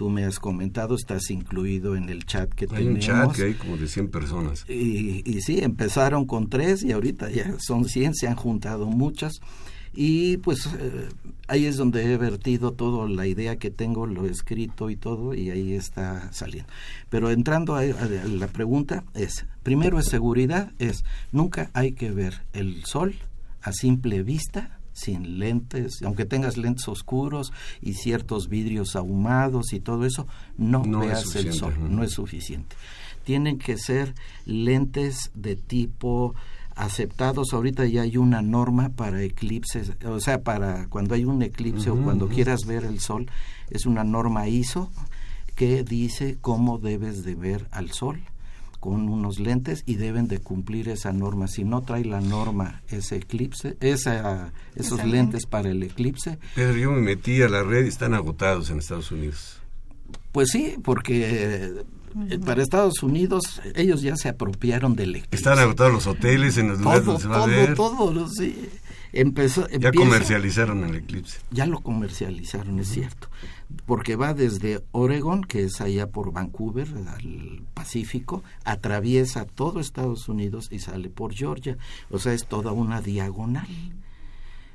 tú 0.00 0.08
me 0.08 0.24
has 0.24 0.38
comentado, 0.38 0.94
estás 0.94 1.30
incluido 1.30 1.94
en 1.94 2.08
el 2.08 2.24
chat 2.24 2.48
que 2.54 2.64
hay 2.64 2.86
tenemos. 2.86 2.94
un 2.94 3.00
chat 3.00 3.32
que 3.36 3.42
hay 3.42 3.52
como 3.52 3.76
de 3.76 3.86
100 3.86 4.08
personas. 4.08 4.64
Y, 4.66 5.22
y 5.30 5.42
sí, 5.42 5.58
empezaron 5.60 6.24
con 6.24 6.48
tres 6.48 6.82
y 6.82 6.92
ahorita 6.92 7.28
ya 7.28 7.56
son 7.58 7.84
100, 7.84 8.14
se 8.14 8.26
han 8.26 8.34
juntado 8.34 8.86
muchas. 8.86 9.42
Y 9.92 10.36
pues 10.38 10.66
eh, 10.66 11.08
ahí 11.48 11.66
es 11.66 11.76
donde 11.76 12.12
he 12.12 12.16
vertido 12.16 12.72
toda 12.72 13.08
la 13.08 13.26
idea 13.26 13.56
que 13.56 13.70
tengo, 13.70 14.06
lo 14.06 14.26
he 14.26 14.30
escrito 14.30 14.88
y 14.88 14.96
todo, 14.96 15.34
y 15.34 15.50
ahí 15.50 15.72
está 15.72 16.32
saliendo. 16.32 16.70
Pero 17.08 17.30
entrando 17.30 17.74
a, 17.74 17.80
a 17.80 18.06
la 18.28 18.46
pregunta 18.46 19.04
es, 19.14 19.46
primero 19.62 19.98
es 19.98 20.06
seguridad, 20.06 20.72
es 20.78 21.04
nunca 21.32 21.70
hay 21.74 21.92
que 21.92 22.12
ver 22.12 22.42
el 22.52 22.84
sol 22.84 23.14
a 23.62 23.72
simple 23.72 24.22
vista 24.22 24.80
sin 24.92 25.38
lentes, 25.38 26.02
aunque 26.02 26.24
tengas 26.24 26.56
lentes 26.56 26.86
oscuros 26.88 27.52
y 27.80 27.94
ciertos 27.94 28.48
vidrios 28.48 28.96
ahumados 28.96 29.72
y 29.72 29.80
todo 29.80 30.04
eso, 30.04 30.26
no, 30.56 30.82
veas 30.82 31.34
el 31.36 31.52
sol, 31.52 31.74
no 31.78 32.04
es 32.04 32.12
suficiente. 32.12 32.76
Tienen 33.24 33.58
que 33.58 33.76
ser 33.78 34.14
lentes 34.44 35.30
de 35.34 35.56
tipo 35.56 36.34
aceptados. 36.80 37.52
Ahorita 37.52 37.86
ya 37.86 38.02
hay 38.02 38.16
una 38.16 38.42
norma 38.42 38.90
para 38.90 39.22
eclipses, 39.22 39.92
o 40.04 40.20
sea, 40.20 40.42
para 40.42 40.86
cuando 40.88 41.14
hay 41.14 41.24
un 41.24 41.42
eclipse 41.42 41.90
o 41.90 41.96
cuando 41.96 42.28
quieras 42.28 42.60
ver 42.66 42.84
el 42.84 43.00
sol, 43.00 43.30
es 43.70 43.86
una 43.86 44.04
norma 44.04 44.48
ISO 44.48 44.90
que 45.54 45.84
dice 45.84 46.38
cómo 46.40 46.78
debes 46.78 47.22
de 47.22 47.34
ver 47.34 47.66
al 47.70 47.90
sol 47.92 48.20
con 48.80 49.10
unos 49.10 49.38
lentes 49.38 49.82
y 49.84 49.96
deben 49.96 50.26
de 50.26 50.38
cumplir 50.38 50.88
esa 50.88 51.12
norma. 51.12 51.48
Si 51.48 51.64
no 51.64 51.82
trae 51.82 52.04
la 52.04 52.22
norma 52.22 52.80
ese 52.88 53.16
eclipse, 53.16 53.76
esa, 53.80 54.52
esos 54.74 55.04
lentes 55.04 55.44
para 55.44 55.68
el 55.68 55.82
eclipse. 55.82 56.38
Pero 56.54 56.74
yo 56.74 56.90
me 56.90 57.02
metí 57.02 57.42
a 57.42 57.48
la 57.50 57.62
red 57.62 57.84
y 57.84 57.88
están 57.88 58.14
agotados 58.14 58.70
en 58.70 58.78
Estados 58.78 59.12
Unidos. 59.12 59.60
Pues 60.32 60.50
sí, 60.50 60.76
porque 60.82 61.28
eh, 61.28 61.84
para 62.44 62.62
Estados 62.62 63.02
Unidos 63.02 63.60
ellos 63.74 64.02
ya 64.02 64.16
se 64.16 64.28
apropiaron 64.28 64.96
del 64.96 65.16
eclipse. 65.16 65.36
Están 65.36 65.58
agotados 65.58 65.92
los 65.92 66.06
hoteles 66.06 66.56
en 66.58 66.68
los 66.68 66.80
lugares 66.80 67.04
donde 67.04 67.22
se 67.22 67.28
va 67.28 67.42
a 67.42 67.46
ver. 67.46 67.74
Todo, 67.74 68.28
sí. 68.28 68.68
Empezó, 69.12 69.68
ya 69.68 69.90
comercializaron 69.90 70.84
el 70.84 70.96
eclipse. 70.96 71.40
Ya 71.50 71.66
lo 71.66 71.80
comercializaron, 71.80 72.78
es 72.78 72.88
cierto 72.88 73.28
porque 73.86 74.16
va 74.16 74.34
desde 74.34 74.82
Oregon, 74.92 75.42
que 75.42 75.64
es 75.64 75.80
allá 75.80 76.08
por 76.08 76.32
Vancouver, 76.32 76.88
al 77.08 77.62
Pacífico, 77.74 78.42
atraviesa 78.64 79.44
todo 79.44 79.80
Estados 79.80 80.28
Unidos 80.28 80.68
y 80.70 80.80
sale 80.80 81.08
por 81.08 81.34
Georgia. 81.34 81.76
O 82.10 82.18
sea, 82.18 82.32
es 82.32 82.46
toda 82.46 82.72
una 82.72 83.00
diagonal. 83.00 83.68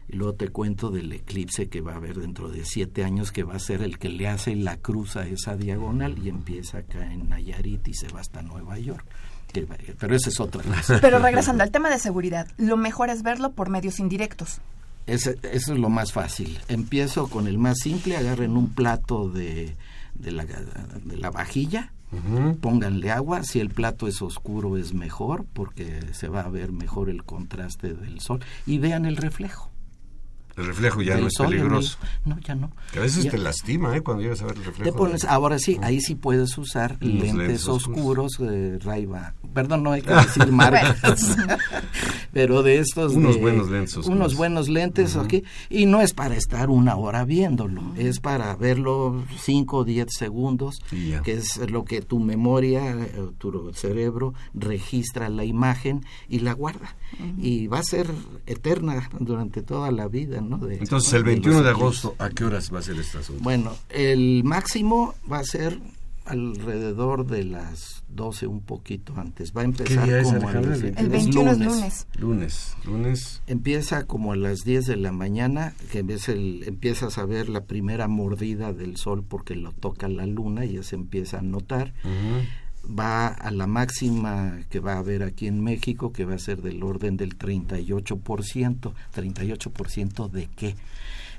Y 0.07 0.17
luego 0.17 0.33
te 0.33 0.49
cuento 0.49 0.91
del 0.91 1.11
eclipse 1.11 1.67
que 1.67 1.81
va 1.81 1.93
a 1.93 1.95
haber 1.95 2.19
dentro 2.19 2.49
de 2.49 2.63
siete 2.65 3.03
años, 3.03 3.31
que 3.31 3.43
va 3.43 3.55
a 3.55 3.59
ser 3.59 3.81
el 3.81 3.97
que 3.97 4.09
le 4.09 4.27
hace 4.27 4.55
la 4.55 4.77
cruz 4.77 5.15
a 5.15 5.27
esa 5.27 5.55
diagonal 5.55 6.17
y 6.23 6.29
empieza 6.29 6.79
acá 6.79 7.11
en 7.11 7.29
Nayarit 7.29 7.87
y 7.87 7.93
se 7.93 8.07
va 8.09 8.19
hasta 8.19 8.41
Nueva 8.41 8.77
York. 8.77 9.05
Pero 9.99 10.15
esa 10.15 10.29
es 10.29 10.39
otra 10.39 10.63
cosa. 10.63 10.99
Pero 11.01 11.19
regresando 11.19 11.63
al 11.63 11.71
tema 11.71 11.89
de 11.89 11.99
seguridad, 11.99 12.47
lo 12.57 12.77
mejor 12.77 13.09
es 13.09 13.23
verlo 13.23 13.53
por 13.53 13.69
medios 13.69 13.99
indirectos. 13.99 14.59
Ese, 15.07 15.37
eso 15.43 15.73
es 15.73 15.79
lo 15.79 15.89
más 15.89 16.11
fácil. 16.11 16.59
Empiezo 16.67 17.27
con 17.27 17.47
el 17.47 17.57
más 17.57 17.77
simple, 17.79 18.17
agarren 18.17 18.57
un 18.57 18.73
plato 18.73 19.29
de, 19.29 19.75
de, 20.15 20.31
la, 20.31 20.45
de 20.45 21.17
la 21.17 21.29
vajilla, 21.29 21.91
pónganle 22.61 23.11
agua, 23.11 23.43
si 23.43 23.59
el 23.59 23.69
plato 23.69 24.07
es 24.07 24.21
oscuro 24.21 24.77
es 24.77 24.93
mejor 24.93 25.45
porque 25.53 25.99
se 26.13 26.27
va 26.27 26.41
a 26.41 26.49
ver 26.49 26.71
mejor 26.71 27.09
el 27.09 27.23
contraste 27.23 27.93
del 27.93 28.19
sol 28.21 28.39
y 28.65 28.77
vean 28.79 29.05
el 29.05 29.17
reflejo. 29.17 29.69
El 30.57 30.67
reflejo 30.67 31.01
ya 31.01 31.17
no 31.17 31.27
es 31.27 31.33
peligroso. 31.37 31.97
no, 32.23 32.39
ya 32.39 32.55
no. 32.55 32.71
Que 32.93 32.99
a 32.99 33.01
veces 33.01 33.29
te 33.29 33.37
lastima, 33.37 33.95
¿eh? 33.95 34.01
Cuando 34.01 34.23
llegas 34.23 34.41
a 34.41 34.45
ver 34.45 34.55
el 34.57 34.63
reflejo. 34.63 35.07
ahora 35.27 35.59
sí, 35.59 35.77
ahí 35.81 35.99
sí 35.99 36.15
puedes 36.15 36.57
usar 36.57 36.97
lentes, 37.01 37.67
oscuros 37.67 38.33
de 38.39 38.79
Raiva. 38.79 39.33
Perdón, 39.53 39.83
no 39.83 39.91
hay 39.91 40.01
que 40.01 40.13
decir 40.13 40.47
marcas. 40.51 41.35
pero 42.31 42.63
de 42.63 42.79
estos. 42.79 43.13
Unos 43.13 43.39
buenos 43.39 43.69
lentes 43.69 43.97
oscuros. 43.97 44.17
Unos 44.17 44.35
buenos 44.35 44.69
lentes, 44.69 45.17
aquí. 45.17 45.43
Y 45.69 45.87
no 45.87 46.01
es 46.01 46.13
para 46.13 46.35
estar 46.35 46.69
una 46.69 46.95
hora 46.95 47.25
viéndolo, 47.25 47.93
es 47.97 48.21
para 48.21 48.55
verlo 48.55 49.25
5 49.37 49.77
o 49.77 49.83
10 49.83 50.07
segundos, 50.09 50.79
que 51.23 51.33
es 51.33 51.57
lo 51.69 51.83
que 51.83 52.01
tu 52.01 52.19
memoria, 52.19 52.91
eh, 52.91 53.29
tu 53.37 53.73
cerebro 53.73 54.33
registra 54.53 55.27
la 55.29 55.43
imagen 55.43 56.05
y 56.29 56.39
la 56.39 56.53
guarda. 56.53 56.95
Y 57.37 57.67
va 57.67 57.79
a 57.79 57.83
ser 57.83 58.07
eterna 58.45 59.09
durante 59.19 59.61
toda 59.61 59.91
la 59.91 60.07
vida 60.07 60.41
entonces, 60.79 61.13
el 61.13 61.23
21 61.23 61.63
de, 61.63 61.69
agosto, 61.69 62.15
¿a 62.19 62.29
qué 62.29 62.43
horas 62.43 62.73
va 62.73 62.79
a 62.79 62.81
ser 62.81 62.97
este 62.97 63.19
asunto? 63.19 63.43
Bueno, 63.43 63.73
el 63.89 64.43
máximo 64.43 65.15
va 65.31 65.39
a 65.39 65.43
ser 65.43 65.79
alrededor 66.25 67.27
de 67.27 67.43
las 67.43 68.03
12, 68.09 68.47
un 68.47 68.61
poquito 68.61 69.13
antes. 69.17 69.53
Va 69.55 69.61
a 69.61 69.65
empezar 69.65 70.23
como 70.23 70.49
el, 70.49 71.09
21 71.09 71.51
es 71.51 71.59
lunes. 71.59 72.07
Lunes, 72.17 72.75
lunes. 72.83 73.41
Empieza 73.47 74.05
como 74.05 74.33
a 74.33 74.35
las 74.35 74.63
10 74.63 74.87
de 74.87 74.95
la 74.95 75.11
mañana, 75.11 75.73
que 75.91 75.99
el, 75.99 76.63
empiezas 76.65 77.17
a 77.17 77.25
ver 77.25 77.49
la 77.49 77.65
primera 77.65 78.07
mordida 78.07 78.73
del 78.73 78.97
sol 78.97 79.23
porque 79.27 79.55
lo 79.55 79.71
toca 79.71 80.07
la 80.07 80.25
luna 80.25 80.65
y 80.65 80.73
ya 80.73 80.83
se 80.83 80.95
empieza 80.95 81.39
a 81.39 81.41
notar 81.41 81.93
va 82.87 83.27
a 83.27 83.51
la 83.51 83.67
máxima 83.67 84.59
que 84.69 84.79
va 84.79 84.93
a 84.93 84.99
haber 84.99 85.23
aquí 85.23 85.47
en 85.47 85.61
México, 85.61 86.11
que 86.11 86.25
va 86.25 86.35
a 86.35 86.39
ser 86.39 86.61
del 86.61 86.83
orden 86.83 87.17
del 87.17 87.37
38%. 87.37 88.93
¿38% 89.13 90.29
de 90.29 90.47
qué? 90.47 90.75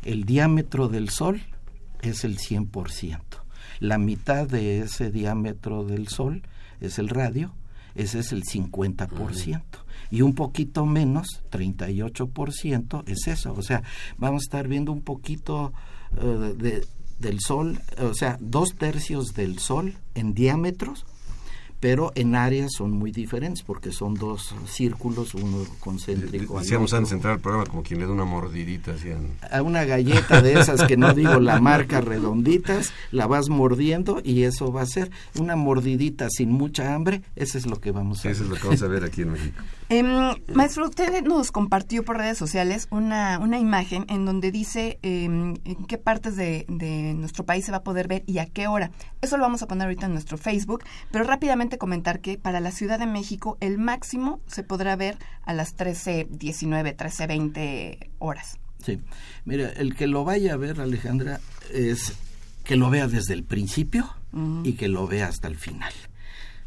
El 0.04 0.24
diámetro 0.24 0.88
del 0.88 1.10
Sol 1.10 1.40
es 2.02 2.24
el 2.24 2.38
100%. 2.38 3.20
La 3.80 3.98
mitad 3.98 4.48
de 4.48 4.80
ese 4.80 5.10
diámetro 5.10 5.84
del 5.84 6.08
Sol 6.08 6.42
es 6.80 6.98
el 6.98 7.08
radio, 7.08 7.52
ese 7.94 8.20
es 8.20 8.32
el 8.32 8.44
50%. 8.44 9.62
Y 10.10 10.22
un 10.22 10.34
poquito 10.34 10.86
menos, 10.86 11.42
38%, 11.50 13.02
es 13.06 13.26
eso. 13.26 13.54
O 13.54 13.62
sea, 13.62 13.82
vamos 14.18 14.42
a 14.42 14.46
estar 14.46 14.68
viendo 14.68 14.92
un 14.92 15.02
poquito 15.02 15.72
eh, 16.16 16.54
de, 16.56 16.86
del 17.18 17.40
Sol, 17.40 17.80
o 17.98 18.14
sea, 18.14 18.38
dos 18.40 18.76
tercios 18.76 19.34
del 19.34 19.58
Sol 19.58 19.96
en 20.14 20.34
diámetros 20.34 21.06
pero 21.80 22.12
en 22.14 22.34
áreas 22.34 22.72
son 22.72 22.92
muy 22.92 23.12
diferentes 23.12 23.62
porque 23.62 23.92
son 23.92 24.14
dos 24.14 24.54
círculos, 24.66 25.34
uno 25.34 25.64
concéntrico. 25.80 26.58
Decíamos 26.58 26.94
antes 26.94 27.10
de 27.10 27.16
entrar 27.16 27.34
al 27.34 27.40
programa 27.40 27.66
como 27.66 27.82
quien 27.82 28.00
le 28.00 28.06
da 28.06 28.12
una 28.12 28.24
mordidita. 28.24 28.94
A 29.50 29.62
una 29.62 29.84
galleta 29.84 30.42
de 30.42 30.54
esas 30.54 30.82
que 30.84 30.96
no 30.96 31.12
digo 31.14 31.40
la 31.40 31.60
marca 31.60 32.00
redonditas, 32.00 32.92
la 33.10 33.26
vas 33.26 33.48
mordiendo 33.48 34.20
y 34.24 34.44
eso 34.44 34.72
va 34.72 34.82
a 34.82 34.86
ser 34.86 35.10
una 35.38 35.56
mordidita 35.56 36.28
sin 36.30 36.50
mucha 36.50 36.94
hambre, 36.94 37.22
eso 37.34 37.58
es 37.58 37.66
lo 37.66 37.80
que 37.80 37.90
vamos 37.90 38.20
a 38.20 38.28
ver. 38.28 38.32
Eso 38.32 38.44
es 38.44 38.50
lo 38.50 38.56
que 38.56 38.64
vamos 38.64 38.82
a 38.82 38.88
ver 38.88 39.04
aquí 39.04 39.22
en 39.22 39.32
México. 39.32 39.62
Em, 39.88 40.34
maestro, 40.52 40.86
usted 40.86 41.22
nos 41.22 41.52
compartió 41.52 42.04
por 42.04 42.16
redes 42.16 42.36
sociales 42.36 42.88
una, 42.90 43.38
una 43.38 43.58
imagen 43.58 44.04
en 44.08 44.24
donde 44.24 44.50
dice 44.50 44.98
em, 45.02 45.54
en 45.64 45.84
qué 45.86 45.96
partes 45.96 46.34
de, 46.34 46.66
de 46.68 47.14
nuestro 47.14 47.44
país 47.44 47.64
se 47.64 47.70
va 47.70 47.78
a 47.78 47.82
poder 47.84 48.08
ver 48.08 48.24
y 48.26 48.38
a 48.38 48.46
qué 48.46 48.66
hora. 48.66 48.90
Eso 49.22 49.36
lo 49.36 49.44
vamos 49.44 49.62
a 49.62 49.68
poner 49.68 49.84
ahorita 49.84 50.06
en 50.06 50.12
nuestro 50.12 50.38
Facebook, 50.38 50.82
pero 51.12 51.24
rápidamente 51.24 51.65
solamente 51.66 51.78
comentar 51.78 52.20
que 52.20 52.38
para 52.38 52.60
la 52.60 52.70
Ciudad 52.70 53.00
de 53.00 53.06
México 53.06 53.58
el 53.60 53.76
máximo 53.78 54.40
se 54.46 54.62
podrá 54.62 54.94
ver 54.94 55.18
a 55.44 55.52
las 55.52 55.76
13.19, 55.76 56.94
13.20 56.96 58.10
horas. 58.20 58.58
Sí, 58.84 59.00
mira, 59.44 59.70
el 59.70 59.96
que 59.96 60.06
lo 60.06 60.22
vaya 60.22 60.54
a 60.54 60.56
ver, 60.56 60.80
Alejandra, 60.80 61.40
es 61.72 62.12
que 62.62 62.76
lo 62.76 62.88
vea 62.88 63.08
desde 63.08 63.34
el 63.34 63.42
principio 63.42 64.08
y 64.62 64.74
que 64.74 64.86
lo 64.86 65.08
vea 65.08 65.26
hasta 65.26 65.48
el 65.48 65.56
final. 65.56 65.92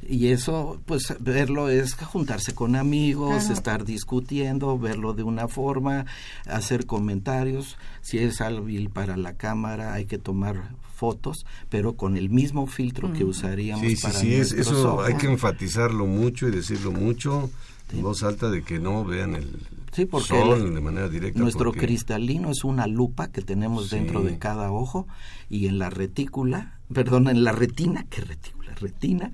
Y 0.01 0.27
eso, 0.27 0.81
pues 0.85 1.15
verlo 1.21 1.69
es 1.69 1.93
juntarse 1.93 2.53
con 2.53 2.75
amigos, 2.75 3.49
estar 3.49 3.85
discutiendo, 3.85 4.77
verlo 4.77 5.13
de 5.13 5.23
una 5.23 5.47
forma, 5.47 6.05
hacer 6.45 6.85
comentarios. 6.85 7.77
Si 8.01 8.17
es 8.17 8.41
hábil 8.41 8.89
para 8.89 9.15
la 9.15 9.37
cámara, 9.37 9.93
hay 9.93 10.05
que 10.05 10.17
tomar 10.17 10.71
fotos, 10.99 11.45
pero 11.69 11.93
con 11.93 12.17
el 12.17 12.29
mismo 12.29 12.67
filtro 12.67 13.13
que 13.13 13.23
usaríamos 13.23 13.85
sí, 13.85 13.95
sí, 13.95 14.01
para 14.01 14.13
sí, 14.19 14.33
eso 14.33 15.01
hay 15.01 15.15
que 15.15 15.27
enfatizarlo 15.27 16.05
mucho 16.05 16.47
y 16.47 16.51
decirlo 16.51 16.91
mucho 16.91 17.49
en 17.93 18.01
voz 18.01 18.21
alta 18.23 18.51
de 18.51 18.63
que 18.63 18.79
no 18.79 19.05
vean 19.05 19.35
el 19.35 19.65
sí, 19.93 20.05
porque 20.05 20.27
sol 20.27 20.73
de 20.73 20.81
manera 20.81 21.07
directa. 21.07 21.39
Nuestro 21.39 21.71
cristalino 21.71 22.51
es 22.51 22.63
una 22.63 22.85
lupa 22.85 23.29
que 23.29 23.41
tenemos 23.41 23.89
dentro 23.89 24.21
de 24.21 24.37
cada 24.37 24.71
ojo 24.71 25.07
y 25.49 25.67
en 25.67 25.79
la 25.79 25.89
retícula, 25.89 26.79
perdón, 26.93 27.29
en 27.29 27.43
la 27.43 27.53
retina, 27.53 28.05
¿qué 28.09 28.21
retícula? 28.21 28.75
Retina 28.75 29.31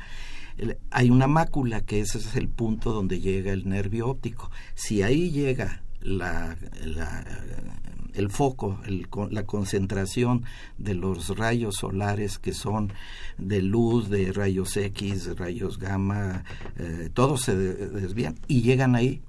hay 0.91 1.09
una 1.09 1.27
mácula 1.27 1.81
que 1.81 1.99
ese 1.99 2.17
es 2.17 2.35
el 2.35 2.47
punto 2.47 2.93
donde 2.93 3.19
llega 3.19 3.51
el 3.51 3.67
nervio 3.67 4.07
óptico. 4.07 4.49
Si 4.73 5.01
ahí 5.01 5.29
llega 5.31 5.81
la, 6.01 6.55
el 8.15 8.29
foco, 8.29 8.79
el, 8.85 9.07
la 9.29 9.45
concentración 9.45 10.43
de 10.77 10.95
los 10.95 11.37
rayos 11.37 11.75
solares 11.75 12.39
que 12.39 12.53
son 12.53 12.91
de 13.37 13.61
luz, 13.61 14.09
de 14.09 14.31
rayos 14.31 14.75
X, 14.77 15.25
de 15.25 15.33
rayos 15.35 15.79
gamma, 15.79 16.43
eh, 16.77 17.09
todos 17.13 17.41
se 17.41 17.55
desvían 17.55 18.35
y 18.47 18.61
llegan 18.61 18.95
ahí. 18.95 19.21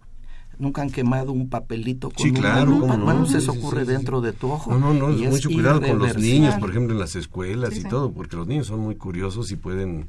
Nunca 0.59 0.81
han 0.81 0.91
quemado 0.91 1.33
un 1.33 1.51
papelito 1.51 2.09
con 2.09 2.25
sí, 2.25 2.33
claro, 2.33 2.71
lupa. 2.71 2.97
Bueno, 2.97 3.27
eso 3.27 3.53
ocurre 3.53 3.85
dentro 3.85 4.23
de 4.23 4.33
tu 4.33 4.51
ojo. 4.51 4.71
No, 4.71 4.95
no, 4.95 5.11
no, 5.11 5.29
mucho 5.29 5.51
cuidado 5.51 5.83
con 5.83 5.99
los 5.99 6.17
niños, 6.17 6.55
por 6.55 6.71
ejemplo, 6.71 6.95
en 6.95 6.99
las 6.99 7.15
escuelas 7.15 7.77
y 7.77 7.85
todo, 7.85 8.11
porque 8.11 8.37
los 8.37 8.47
niños 8.47 8.69
son 8.69 8.81
muy 8.81 8.97
curiosos 8.97 9.51
y 9.51 9.57
pueden 9.57 10.09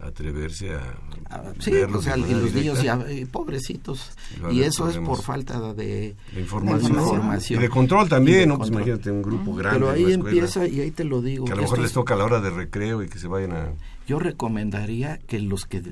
atreverse 0.00 0.74
a 0.74 0.94
ah, 1.30 1.42
sí, 1.58 1.72
o 1.72 2.00
sea, 2.00 2.16
y 2.16 2.32
los 2.32 2.52
niños 2.54 2.82
ya 2.82 3.04
eh, 3.08 3.26
pobrecitos. 3.30 4.12
Y, 4.50 4.62
eso 4.62 4.88
es 4.88 4.98
por 4.98 5.22
falta 5.22 5.74
de, 5.74 6.14
información, 6.36 7.42
y 7.50 7.54
de 7.56 7.68
control 7.68 8.08
también 8.08 8.48
no 8.48 8.58
pues 8.58 8.70
imagínate 8.70 9.10
un 9.10 9.22
grupo 9.22 9.54
grande 9.54 9.80
pero 9.80 9.90
ahí 9.90 10.12
empieza 10.12 10.66
y 10.66 10.80
ahí 10.80 10.90
te 10.90 11.04
lo 11.04 11.20
digo 11.20 11.44
que 11.46 11.52
a 11.52 11.56
lo 11.56 11.62
mejor 11.62 11.80
les 11.80 11.92
toca 11.92 12.14
a 12.14 12.16
la 12.16 12.24
hora 12.24 12.40
de 12.40 12.50
recreo 12.50 13.02
y 13.02 13.08
que 13.08 13.18
se 13.18 13.26
vayan 13.26 13.52
a 13.52 13.72
yo 14.06 14.18
recomendaría 14.18 15.18
que 15.18 15.40
los 15.40 15.64
que 15.64 15.82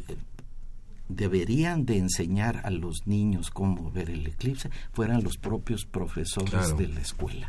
deberían 1.09 1.85
de 1.85 1.99
enseñar 1.99 2.61
a 2.65 2.71
los 2.71 3.07
niños 3.07 3.51
cómo 3.51 3.91
ver 3.91 4.11
el 4.11 4.27
eclipse 4.27 4.71
fueran 4.93 5.23
los 5.23 5.37
propios 5.37 5.85
profesores 5.85 6.77
de 6.77 6.89
la 6.89 7.01
escuela. 7.01 7.49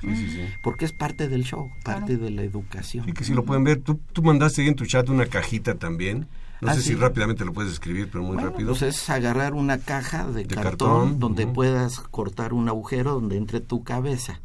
Porque 0.64 0.86
es 0.86 0.94
parte 0.94 1.28
del 1.28 1.44
show, 1.44 1.68
parte 1.84 2.18
de 2.18 2.30
la 2.30 2.44
educación. 2.44 3.10
Y 3.10 3.14
que 3.14 3.24
si 3.24 3.34
lo 3.34 3.46
pueden 3.46 3.64
ver, 3.64 3.82
tú, 3.82 4.00
tú 4.14 4.22
mandaste 4.22 4.62
ahí 4.62 4.68
en 4.68 4.76
tu 4.76 4.86
chat 4.86 5.10
una 5.10 5.26
cajita 5.26 5.76
también 5.76 6.28
no 6.62 6.74
sé 6.74 6.82
si 6.82 6.96
rápidamente 6.96 7.46
lo 7.46 7.54
puedes 7.54 7.72
escribir, 7.72 8.10
pero 8.12 8.24
muy 8.24 8.38
rápido. 8.38 8.70
Pues 8.70 8.82
es 8.82 9.10
agarrar 9.10 9.54
una 9.54 9.78
caja 9.78 10.28
de, 10.28 10.46
cartón, 10.46 11.20
donde 11.20 11.48
puedas 11.48 12.00
cortar 12.00 12.54
un 12.54 12.68
agujero 12.70 13.14
donde 13.14 13.38
entre 13.38 13.62
tu 13.62 13.84
cabeza. 13.84 14.42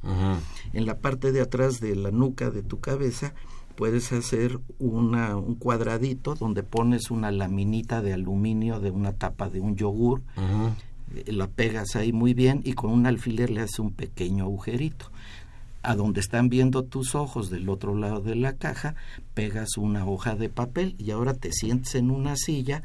En 0.72 0.86
la 0.86 0.98
parte 0.98 1.32
de 1.32 1.40
atrás 1.40 1.80
de 1.80 1.96
la 1.96 2.10
nuca 2.10 2.50
de 2.50 2.62
tu 2.62 2.80
cabeza 2.80 3.34
puedes 3.76 4.12
hacer 4.12 4.60
una, 4.78 5.36
un 5.36 5.54
cuadradito 5.54 6.34
donde 6.34 6.62
pones 6.62 7.10
una 7.10 7.30
laminita 7.30 8.02
de 8.02 8.12
aluminio 8.12 8.80
de 8.80 8.90
una 8.90 9.12
tapa 9.12 9.48
de 9.48 9.60
un 9.60 9.76
yogur. 9.76 10.22
Eh, 11.14 11.32
la 11.32 11.46
pegas 11.46 11.96
ahí 11.96 12.12
muy 12.12 12.34
bien 12.34 12.60
y 12.64 12.72
con 12.72 12.90
un 12.90 13.06
alfiler 13.06 13.50
le 13.50 13.60
haces 13.60 13.78
un 13.78 13.92
pequeño 13.92 14.44
agujerito 14.44 15.10
a 15.82 15.94
donde 15.96 16.20
están 16.20 16.48
viendo 16.48 16.84
tus 16.84 17.14
ojos 17.14 17.50
del 17.50 17.68
otro 17.68 17.94
lado 17.94 18.20
de 18.20 18.36
la 18.36 18.54
caja, 18.54 18.94
pegas 19.34 19.76
una 19.76 20.06
hoja 20.06 20.34
de 20.36 20.48
papel 20.48 20.94
y 20.98 21.10
ahora 21.10 21.34
te 21.34 21.52
sientes 21.52 21.94
en 21.94 22.10
una 22.10 22.36
silla 22.36 22.82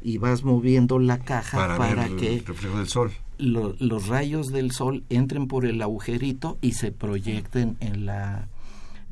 y 0.00 0.18
vas 0.18 0.44
moviendo 0.44 0.98
la 0.98 1.18
caja 1.18 1.76
para, 1.76 2.08
que 2.08 2.42
reflejo 2.46 2.78
del 2.78 2.88
sol. 2.88 3.12
los 3.38 4.08
rayos 4.08 4.48
del 4.48 4.72
sol 4.72 5.04
entren 5.08 5.48
por 5.48 5.66
el 5.66 5.82
agujerito 5.82 6.58
y 6.60 6.72
se 6.72 6.92
proyecten 6.92 7.76
en 7.80 8.06
la 8.06 8.48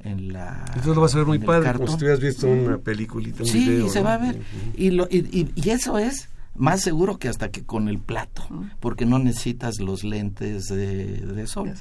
en 0.05 0.33
la 0.33 0.64
Esto 0.77 0.94
lo 0.94 1.01
vas 1.01 1.14
a 1.14 1.18
ver 1.18 1.27
muy 1.27 1.38
padre, 1.40 1.72
como 1.72 1.88
si 1.88 1.96
hubieras 1.96 2.20
visto 2.20 2.46
una 2.46 2.79
peliculita, 2.79 3.42
un 3.42 3.49
sí, 3.49 3.88
se 3.88 4.03
va 4.03 4.14
a 4.14 4.18
ver. 4.18 4.40
y, 4.77 4.90
lo, 4.90 5.09
y, 5.11 5.51
y, 5.55 5.70
eso 5.70 5.99
es 5.99 6.29
más 6.58 6.82
seguro 6.82 7.18
que 7.18 7.28
hasta 7.28 7.50
que 7.50 7.64
con 7.64 7.88
el 7.88 7.98
plato, 7.98 8.42
porque 8.80 9.06
no 9.06 9.18
necesitas 9.18 9.80
los 9.80 10.04
lentes 10.04 10.66
de, 10.66 11.20
de 11.20 11.46
sol. 11.46 11.72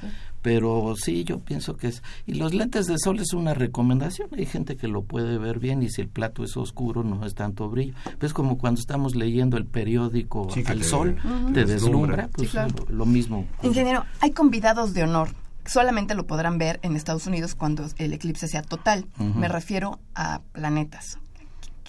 Pero 0.42 0.94
sí 0.96 1.24
yo 1.24 1.40
pienso 1.40 1.76
que 1.76 1.88
es 1.88 2.02
y 2.24 2.34
los 2.34 2.54
lentes 2.54 2.86
de 2.86 2.98
sol 2.98 3.18
es 3.18 3.32
una 3.32 3.52
recomendación. 3.52 4.28
Hay 4.36 4.46
gente 4.46 4.76
que 4.76 4.86
lo 4.86 5.02
puede 5.02 5.38
ver 5.38 5.58
bien 5.58 5.82
y 5.82 5.90
si 5.90 6.02
el 6.02 6.08
plato 6.08 6.44
es 6.44 6.56
oscuro 6.56 7.02
no 7.02 7.24
es 7.26 7.34
tanto 7.34 7.68
brillo. 7.68 7.94
Es 8.20 8.32
como 8.32 8.56
cuando 8.56 8.80
estamos 8.80 9.16
leyendo 9.16 9.56
el 9.56 9.66
periódico 9.66 10.48
al 10.66 10.84
sol 10.84 11.16
te 11.52 11.64
deslumbra. 11.64 12.28
pues 12.28 12.54
lo, 12.88 13.06
mismo. 13.06 13.44
Ingeniero 13.62 14.04
hay 14.20 14.30
convidados 14.30 14.94
de 14.94 15.02
honor. 15.02 15.30
Solamente 15.64 16.14
lo 16.14 16.28
podrán 16.28 16.58
ver 16.58 16.78
en 16.82 16.94
Estados 16.94 17.26
Unidos 17.26 17.56
cuando 17.56 17.84
el 17.96 18.12
eclipse 18.12 18.46
sea 18.46 18.62
total. 18.62 19.06
Me 19.18 19.48
refiero 19.48 19.98
a 20.14 20.42
planetas 20.52 21.18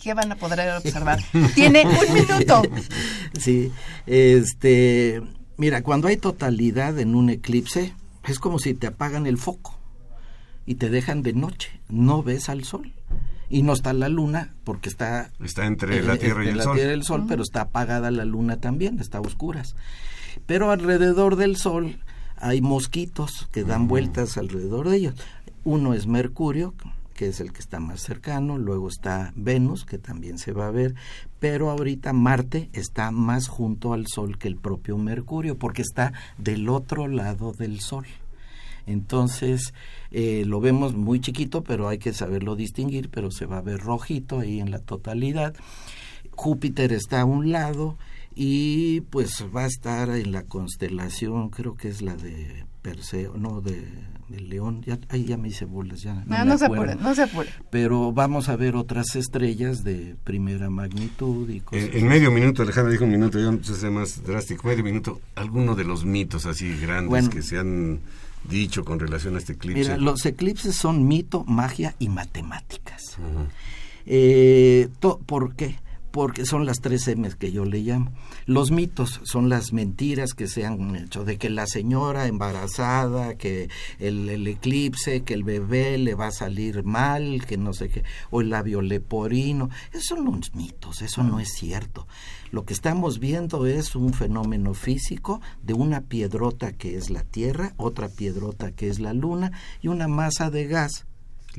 ¿Qué 0.01 0.13
van 0.13 0.31
a 0.31 0.35
poder 0.35 0.75
observar? 0.77 1.19
Tiene 1.55 1.83
un 1.85 2.13
minuto. 2.13 2.61
Sí, 3.39 3.71
este, 4.05 5.21
mira, 5.57 5.81
cuando 5.83 6.07
hay 6.07 6.17
totalidad 6.17 6.99
en 6.99 7.15
un 7.15 7.29
eclipse, 7.29 7.93
es 8.25 8.39
como 8.39 8.59
si 8.59 8.73
te 8.73 8.87
apagan 8.87 9.25
el 9.25 9.37
foco 9.37 9.77
y 10.65 10.75
te 10.75 10.89
dejan 10.89 11.23
de 11.23 11.33
noche, 11.33 11.79
no 11.89 12.23
ves 12.23 12.49
al 12.49 12.63
sol. 12.63 12.93
Y 13.49 13.63
no 13.63 13.71
está 13.71 13.93
la 13.93 14.09
luna 14.09 14.53
porque 14.65 14.89
está... 14.89 15.31
Está 15.39 15.65
entre 15.65 16.03
la 16.03 16.17
Tierra 16.17 16.43
y 16.43 16.49
el 16.49 16.61
Sol. 16.61 16.77
el 16.77 17.03
Sol, 17.03 17.25
pero 17.29 17.41
está 17.41 17.61
apagada 17.61 18.11
la 18.11 18.25
luna 18.25 18.57
también, 18.57 18.99
está 18.99 19.19
a 19.19 19.21
oscuras. 19.21 19.77
Pero 20.45 20.69
alrededor 20.69 21.37
del 21.37 21.55
Sol 21.55 21.97
hay 22.35 22.61
mosquitos 22.61 23.47
que 23.53 23.63
dan 23.63 23.87
vueltas 23.87 24.37
alrededor 24.37 24.89
de 24.89 24.97
ellos. 24.97 25.15
Uno 25.63 25.93
es 25.93 26.07
Mercurio, 26.07 26.73
que 27.17 27.27
es 27.27 27.41
el 27.41 27.51
que 27.51 27.59
está 27.59 27.79
más 27.81 27.99
cercano, 27.99 28.57
luego 28.57 28.87
está 28.87 29.33
Venus, 29.35 29.83
que 29.83 29.97
también 29.97 30.37
se 30.37 30.53
va 30.53 30.67
a 30.67 30.71
ver, 30.71 30.93
pero 31.39 31.71
ahorita 31.71 32.13
Marte 32.13 32.69
está 32.73 33.11
más 33.11 33.47
junto 33.47 33.91
al 33.91 34.05
Sol 34.07 34.37
que 34.37 34.47
el 34.47 34.55
propio 34.55 34.97
Mercurio, 34.97 35.57
porque 35.57 35.81
está 35.81 36.13
del 36.37 36.69
otro 36.69 37.07
lado 37.07 37.51
del 37.51 37.81
Sol. 37.81 38.05
Entonces, 38.85 39.73
eh, 40.11 40.43
lo 40.45 40.61
vemos 40.61 40.95
muy 40.95 41.19
chiquito, 41.19 41.63
pero 41.63 41.89
hay 41.89 41.97
que 41.97 42.13
saberlo 42.13 42.55
distinguir, 42.55 43.09
pero 43.09 43.31
se 43.31 43.47
va 43.47 43.57
a 43.57 43.61
ver 43.61 43.79
rojito 43.79 44.39
ahí 44.39 44.59
en 44.59 44.69
la 44.69 44.79
totalidad. 44.79 45.55
Júpiter 46.31 46.93
está 46.93 47.21
a 47.21 47.25
un 47.25 47.51
lado 47.51 47.97
y 48.35 49.01
pues 49.01 49.43
va 49.53 49.63
a 49.63 49.67
estar 49.67 50.11
en 50.11 50.31
la 50.31 50.43
constelación, 50.43 51.49
creo 51.49 51.75
que 51.75 51.87
es 51.87 52.03
la 52.03 52.15
de 52.15 52.67
Perseo, 52.91 53.35
no, 53.37 53.61
de 53.61 53.85
del 54.27 54.49
león, 54.49 54.83
ya, 54.85 54.99
ahí 55.09 55.23
ya 55.23 55.37
me 55.37 55.47
hice 55.47 55.65
bolas, 55.65 56.01
ya 56.01 56.13
no, 56.25 56.45
no, 56.45 56.57
se 56.57 56.65
apure, 56.65 56.95
no 56.95 57.15
se 57.15 57.23
apure. 57.23 57.49
Pero 57.69 58.11
vamos 58.11 58.49
a 58.49 58.55
ver 58.57 58.75
otras 58.75 59.15
estrellas 59.15 59.83
de 59.83 60.15
primera 60.23 60.69
magnitud 60.69 61.49
y 61.49 61.61
cosas. 61.61 61.89
En, 61.93 62.07
medio 62.07 62.29
minuto, 62.31 62.61
Alejandro 62.61 62.91
dijo 62.91 63.05
un 63.05 63.11
minuto, 63.11 63.39
yo 63.39 63.51
no 63.51 63.63
sé 63.63 63.89
más 63.89 64.23
drástico, 64.23 64.67
medio 64.67 64.83
minuto, 64.83 65.21
alguno 65.35 65.75
de 65.75 65.85
los 65.85 66.03
mitos 66.03 66.45
así 66.45 66.75
grandes 66.77 67.29
que 67.29 67.41
se 67.41 67.57
han 67.57 68.01
dicho 68.49 68.83
con 68.83 68.99
relación 68.99 69.35
a 69.35 69.37
este 69.39 69.53
eclipse. 69.53 69.79
Mira, 69.79 69.97
los 69.97 70.25
eclipses 70.25 70.75
son 70.75 71.07
mito, 71.07 71.45
magia 71.45 71.95
y 71.99 72.09
matemáticas. 72.09 73.17
eh, 74.05 74.89
¿Por 74.99 75.55
qué? 75.55 75.79
Porque 76.17 76.47
son 76.47 76.65
las 76.65 76.81
tres 76.81 77.07
M 77.07 77.29
que 77.37 77.51
yo 77.51 77.63
le 77.63 77.81
llamo. 77.81 78.11
Los 78.47 78.71
mitos 78.71 79.21
son 79.23 79.49
las 79.49 79.71
mentiras 79.71 80.33
que 80.33 80.47
se 80.47 80.65
han 80.65 80.95
hecho, 80.95 81.23
de 81.23 81.37
que 81.37 81.51
la 81.51 81.67
señora 81.67 82.25
embarazada, 82.25 83.35
que 83.35 83.69
el, 83.99 84.47
eclipse, 84.47 85.21
que 85.21 85.35
el 85.35 85.43
bebé 85.43 85.99
le 85.99 86.15
va 86.15 86.29
a 86.29 86.31
salir 86.31 86.83
mal, 86.83 87.45
que 87.45 87.57
no 87.57 87.71
sé 87.71 87.89
qué, 87.89 88.03
o 88.31 88.41
el 88.41 88.49
labio 88.49 88.81
leporino. 88.81 89.69
Esos 89.91 90.05
son 90.05 90.25
los 90.25 90.55
mitos, 90.55 91.03
eso 91.03 91.21
no 91.21 91.39
es 91.39 91.49
cierto. 91.53 92.07
Lo 92.49 92.65
que 92.65 92.73
estamos 92.73 93.19
viendo 93.19 93.67
es 93.67 93.95
un 93.95 94.11
fenómeno 94.11 94.73
físico 94.73 95.39
de 95.61 95.75
una 95.75 96.01
piedrota 96.01 96.71
que 96.71 96.97
es 96.97 97.11
la 97.11 97.25
Tierra, 97.25 97.75
otra 97.77 98.09
piedrota 98.09 98.71
que 98.71 98.89
es 98.89 98.99
la 98.99 99.13
Luna 99.13 99.51
y 99.83 99.89
una 99.89 100.07
masa 100.07 100.49
de 100.49 100.65
gas 100.65 101.05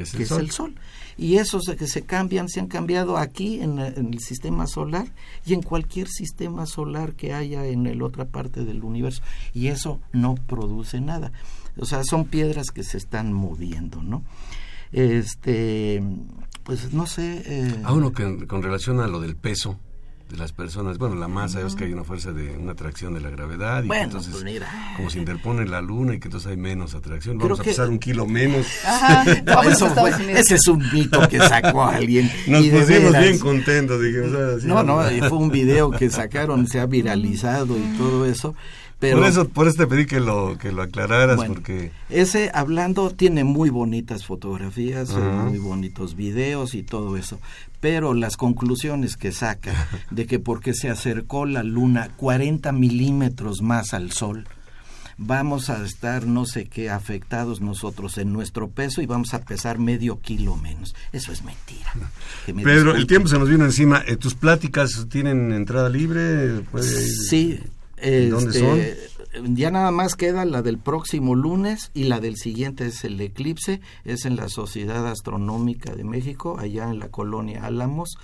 que 0.05 0.23
es 0.23 0.31
el, 0.31 0.51
sol. 0.51 0.75
Y 1.17 1.37
esos 1.37 1.65
que 1.77 1.87
se 1.89 2.03
cambian, 2.03 2.49
se 2.49 2.61
han 2.61 2.69
cambiado 2.69 3.19
aquí 3.19 3.61
en, 3.61 3.79
el 3.79 4.21
sistema 4.21 4.67
solar 4.67 5.13
y 5.45 5.55
en 5.55 5.63
cualquier 5.63 6.09
sistema 6.09 6.67
solar 6.67 7.15
que 7.15 7.35
haya 7.35 7.67
en 7.67 7.99
la 7.99 8.05
otra 8.05 8.27
parte 8.27 8.65
del 8.65 8.85
universo. 8.85 9.23
Y 9.53 9.69
eso 9.69 10.01
no 10.13 10.37
produce 10.37 11.01
nada. 11.01 11.33
O 11.77 11.85
sea, 11.85 12.05
son 12.05 12.27
piedras 12.27 12.71
que 12.71 12.85
se 12.85 12.97
están 12.97 13.33
moviendo, 13.33 14.03
¿no? 14.03 14.23
Este, 14.93 16.03
pues 16.63 16.93
no 16.93 17.07
sé. 17.07 17.43
Eh, 17.47 17.83
a 17.85 17.93
uno 17.93 18.13
que 18.13 18.47
con 18.47 18.63
relación 18.63 19.01
a 19.01 19.09
lo 19.09 19.21
del 19.21 19.37
peso, 19.37 19.79
de 20.29 20.37
las 20.37 20.53
personas. 20.53 20.99
Bueno, 20.99 21.15
la 21.15 21.27
masa, 21.29 21.61
es 21.67 21.75
que 21.75 21.85
hay 21.85 21.93
una 21.93 22.05
fuerza 22.05 22.33
de 22.33 22.57
una 22.57 22.73
atracción 22.73 23.15
de 23.15 23.21
la 23.21 23.31
gravedad 23.31 23.83
y 23.83 23.89
que 23.89 23.99
entonces 23.99 24.33
pues 24.33 24.45
mira. 24.45 24.69
como 24.97 25.09
se 25.09 25.19
interpone 25.19 25.67
la 25.67 25.81
luna 25.81 26.15
y 26.15 26.21
que 26.21 26.29
entonces 26.29 26.51
hay 26.51 26.57
menos 26.59 26.95
atracción. 26.95 27.39
Vamos 27.39 27.61
a 27.61 27.63
pesar 27.63 27.89
un 27.89 27.99
kilo 27.99 28.27
menos. 28.27 28.67
Ajá, 28.85 29.25
No, 29.47 29.63
eso 29.63 29.89
fue- 29.95 30.11
ese 30.39 30.57
es 30.57 30.67
un 30.69 30.85
mito 30.93 31.27
que 31.29 31.39
sacó 31.39 31.83
alguien. 31.85 32.31
Nos 32.47 32.61
pusimos 32.63 32.89
veras. 32.89 33.23
bien 33.23 33.39
contentos. 33.39 34.01
Dijimos, 34.03 34.29
"Ah, 34.35 34.57
sí, 34.61 34.67
No, 34.67 34.83
no, 34.83 34.97
vamos". 34.97 35.13
y 35.13 35.21
fue 35.21 35.39
un 35.39 35.51
video 35.51 35.91
que 35.91 36.11
sacaron, 36.11 36.67
se 36.67 36.79
ha 36.81 36.87
viralizado 36.87 37.77
y 37.79 37.97
todo 37.97 38.27
eso. 38.27 38.55
Pero 39.01 39.19
por 39.19 39.27
eso, 39.29 39.49
por 39.49 39.69
eso 39.69 39.77
te 39.77 39.87
pedí 39.87 40.07
que 40.07 40.19
lo 40.19 40.59
que 40.59 40.73
lo 40.73 40.83
aclararas 40.83 41.37
Bueno, 41.37 41.55
porque 41.55 41.93
ese 42.11 42.51
hablando 42.53 43.11
tiene 43.11 43.45
muy 43.45 43.71
bonitas 43.71 44.27
fotografías, 44.27 45.11
muy 45.11 45.59
bonitos 45.59 46.17
videos 46.17 46.75
y 46.75 46.83
todo 46.83 47.17
eso. 47.17 47.39
Pero 47.81 48.15
las 48.15 48.37
conclusiones 48.37 49.17
que 49.17 49.33
saca 49.33 49.89
de 50.11 50.27
que 50.27 50.39
porque 50.39 50.75
se 50.75 50.91
acercó 50.91 51.47
la 51.47 51.63
luna 51.63 52.11
40 52.17 52.73
milímetros 52.73 53.63
más 53.63 53.95
al 53.95 54.13
sol, 54.13 54.47
vamos 55.17 55.69
a 55.69 55.85
estar 55.85 56.27
no 56.27 56.47
sé 56.47 56.67
qué 56.67 56.91
afectados 56.91 57.61
nosotros 57.61 58.19
en 58.19 58.33
nuestro 58.33 58.69
peso 58.69 59.03
y 59.03 59.07
vamos 59.07 59.35
a 59.35 59.41
pesar 59.43 59.79
medio 59.79 60.21
kilo 60.21 60.57
menos. 60.57 60.95
Eso 61.13 61.33
es 61.33 61.43
mentira. 61.45 61.93
Que 62.47 62.55
me 62.55 62.63
Pedro, 62.63 62.95
el 62.95 63.07
tiempo 63.07 63.29
se 63.29 63.39
nos 63.39 63.49
vino 63.49 63.65
encima. 63.65 64.03
Eh, 64.07 64.17
¿Tus 64.17 64.35
pláticas 64.35 65.07
tienen 65.11 65.53
entrada 65.53 65.89
libre? 65.89 66.61
¿Puede? 66.71 66.87
Sí. 66.87 67.61
¿Dónde 68.31 68.51
este, 68.51 69.18
Ya 69.45 69.71
nada 69.71 69.91
más 69.91 70.15
queda 70.15 70.45
la 70.45 70.63
del 70.63 70.79
próximo 70.79 71.35
lunes 71.35 71.91
y 71.95 72.05
la 72.05 72.19
del 72.21 72.37
siguiente 72.37 72.87
es 72.87 73.05
el 73.05 73.21
eclipse, 73.21 73.81
es 74.05 74.25
en 74.25 74.37
la 74.37 74.49
Sociedad 74.49 75.07
Astronómica 75.07 75.95
de 75.95 76.05
México, 76.05 76.57
allá 76.59 76.91
en 76.91 76.99
la 76.99 77.09
colonia 77.11 77.65
Álamos, 77.67 78.17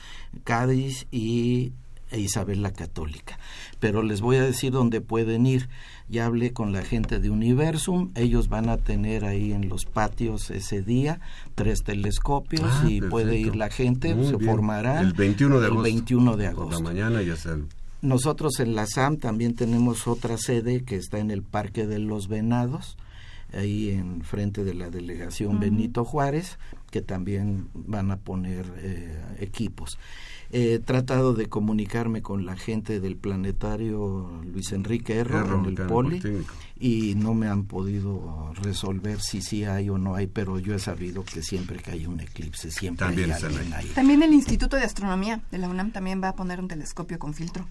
Cádiz 0.44 1.07
y 1.11 1.72
e 2.11 2.20
Isabel 2.20 2.62
la 2.62 2.72
Católica. 2.72 3.38
Pero 3.80 4.02
les 4.02 4.20
voy 4.20 4.36
a 4.36 4.42
decir 4.44 4.72
dónde 4.72 5.00
pueden 5.00 5.46
ir. 5.46 5.68
Ya 6.09 6.26
hablé 6.26 6.52
con 6.52 6.72
la 6.72 6.82
gente 6.82 7.18
de 7.18 7.28
Universum, 7.30 8.11
ellos 8.14 8.48
van 8.48 8.68
a 8.68 8.76
tener 8.76 9.24
ahí 9.24 9.52
en 9.52 9.68
los 9.68 9.84
patios 9.86 10.50
ese 10.50 10.82
día 10.82 11.20
tres 11.55 11.82
telescopios 11.82 12.62
Ah, 12.64 12.86
y 12.88 13.00
puede 13.00 13.36
ir 13.38 13.57
la 13.57 13.68
gente, 13.70 14.14
Muy 14.14 14.26
se 14.26 14.36
bien. 14.36 14.50
formarán 14.50 15.05
El 15.07 15.12
21 15.14 15.57
de 15.61 15.66
el 15.66 15.72
agosto. 15.72 15.82
21 15.82 16.36
de 16.36 16.44
Por 16.50 16.52
agosto. 16.61 16.78
la 16.82 16.84
mañana 16.84 17.22
ya 17.22 17.34
está. 17.34 17.57
Nosotros 18.05 18.61
en 18.61 18.74
la 18.74 18.86
SAM 18.86 19.16
también 19.16 19.55
tenemos 19.55 20.07
otra 20.07 20.36
sede 20.36 20.84
que 20.84 20.96
está 20.96 21.20
en 21.20 21.30
el 21.30 21.42
Parque 21.42 21.86
de 21.86 21.98
los 21.98 22.28
Venados, 22.28 22.98
ahí 23.50 23.92
en 23.92 24.20
frente 24.20 24.62
de 24.62 24.74
la 24.74 24.90
delegación 24.90 25.59
Benito 25.59 26.05
Juárez, 26.05 26.59
que 26.90 27.00
también 27.00 27.70
van 27.72 28.11
a 28.11 28.18
poner 28.18 28.66
eh, 28.76 29.18
equipos. 29.38 29.98
He 30.52 30.80
tratado 30.80 31.32
de 31.32 31.46
comunicarme 31.46 32.20
con 32.20 32.44
la 32.44 32.57
gente 32.57 33.00
del 33.00 33.16
planetario 33.16 34.30
Luis 34.52 34.72
Enrique 34.72 35.16
Erro, 35.16 35.38
Erro, 35.38 35.59
en 35.61 35.64
el 35.64 35.86
Poli 35.86 36.20
y 36.78 37.14
no 37.14 37.32
me 37.32 37.48
han 37.48 37.64
podido 37.64 38.52
resolver 38.62 39.22
si 39.22 39.40
sí 39.40 39.64
hay 39.64 39.88
o 39.88 39.96
no 39.96 40.14
hay, 40.14 40.26
pero 40.26 40.59
yo 40.59 40.74
he 40.74 40.78
sabido 40.78 41.24
que 41.24 41.42
siempre 41.42 41.78
que 41.78 41.92
hay 41.92 42.05
un 42.07 42.20
eclipse 42.20 42.70
siempre 42.70 43.07
También 43.07 43.32
hay 43.32 43.42
alguien 43.42 43.72
ahí. 43.72 43.86
También 43.94 44.22
el 44.22 44.34
Instituto 44.34 44.76
de 44.76 44.82
Astronomía 44.82 45.40
de 45.50 45.57
la 45.57 45.70
UNAM 45.70 45.90
también 45.90 46.22
va 46.22 46.28
a 46.28 46.36
poner 46.36 46.61
un 46.61 46.68
telescopio 46.68 47.18
con 47.18 47.32
filtro. 47.32 47.66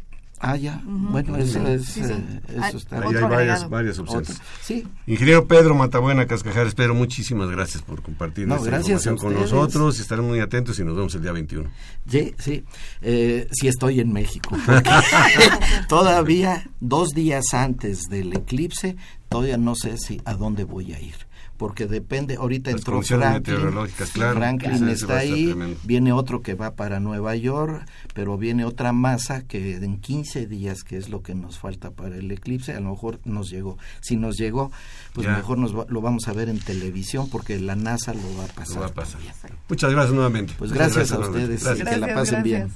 Ah, 0.46 0.58
ya. 0.58 0.82
Bueno, 0.84 1.38
eso 1.38 1.60
Sí, 1.66 1.72
es, 1.72 1.86
sí, 1.86 2.04
sí. 2.04 2.12
eh, 2.12 2.60
eso 2.68 2.76
está 2.78 2.98
Ahí 2.98 3.04
hay 3.08 3.14
varias, 3.14 3.24
agregado. 3.32 3.70
varias 3.70 4.00
opciones. 4.00 4.30
Otro. 4.32 4.44
Sí, 4.62 4.86
Ingeniero 5.08 5.48
Pedro 5.48 5.74
Matabuena 5.74 6.28
Cascajares, 6.28 6.76
Pedro, 6.76 6.94
muchísimas 6.96 7.50
gracias 7.50 7.82
por 7.82 8.02
compartir 8.02 8.46
No, 8.46 8.56
esta 8.58 8.68
gracias 8.68 9.06
información 9.06 9.18
con 9.18 9.42
nosotros. 9.42 10.00
Estaremos 10.02 10.32
muy 10.32 10.42
atentos 10.42 10.78
y 10.80 10.84
nos 10.84 10.98
vemos 10.98 11.16
el 11.16 11.22
día 11.22 11.32
21. 11.32 11.70
sí, 12.10 12.36
sí. 12.38 12.66
Eh, 13.02 13.48
sí 13.54 13.70
estoy 13.70 14.02
en 14.02 14.12
México. 14.12 14.58
todavía 15.88 16.70
dos 16.80 17.10
días 17.10 17.46
antes 17.54 18.04
del 18.10 18.34
eclipse, 18.36 18.96
todavía 19.30 19.58
no 19.58 19.76
sé 19.76 19.98
si 19.98 20.22
a 20.26 20.34
dónde 20.34 20.64
voy 20.66 20.94
a 20.94 21.00
ir. 21.00 21.16
Porque 21.58 21.86
depende, 21.86 22.36
ahorita 22.36 22.72
Las 22.72 22.80
entró 22.82 23.02
Franklin, 23.04 23.30
meteorológicas, 23.56 24.10
claro. 24.12 24.36
Franklin 24.38 24.90
está 24.90 25.18
ahí, 25.20 25.46
tremendo. 25.46 25.80
viene 25.84 26.12
otro 26.12 26.42
que 26.42 26.56
va 26.56 26.72
para 26.76 27.00
Nueva 27.00 27.36
York, 27.36 27.86
pero 28.16 28.38
viene 28.38 28.66
otra 28.66 28.92
masa 28.92 29.44
que 29.44 29.76
en 29.76 30.00
15 30.02 30.48
días, 30.48 30.84
que 30.84 30.98
es 30.98 31.10
lo 31.10 31.22
que 31.22 31.36
nos 31.36 31.60
falta 31.60 31.92
para 31.92 32.18
el 32.18 32.32
eclipse, 32.32 32.74
a 32.74 32.80
lo 32.80 32.90
mejor 32.90 33.20
nos 33.24 33.50
llegó. 33.52 33.78
Si 34.02 34.18
nos 34.18 34.36
llegó, 34.38 34.72
pues 35.14 35.28
Ya. 35.28 35.38
mejor 35.38 35.60
nos 35.60 35.78
va- 35.78 35.86
lo 35.88 36.02
vamos 36.02 36.28
a 36.28 36.34
ver 36.34 36.50
en 36.50 36.60
televisión 36.60 37.30
porque 37.30 37.60
la 37.60 37.76
NASA 37.76 38.14
lo 38.16 38.38
va 38.38 38.46
a 38.46 38.48
pasar. 38.48 38.76
Lo 38.76 38.82
va 38.82 38.88
a 38.88 38.94
pasar. 38.94 39.22
Muchas 39.70 39.92
gracias 39.92 40.14
nuevamente. 40.14 40.54
Pues 40.58 40.74
gracias, 40.74 41.12
a 41.12 41.20
ustedes 41.20 41.62
y 41.62 41.66
Gracias. 41.66 41.78
que 41.90 41.98
la 41.98 42.08
Gracias, 42.08 42.16
pasen 42.32 42.44
bien. 42.44 42.72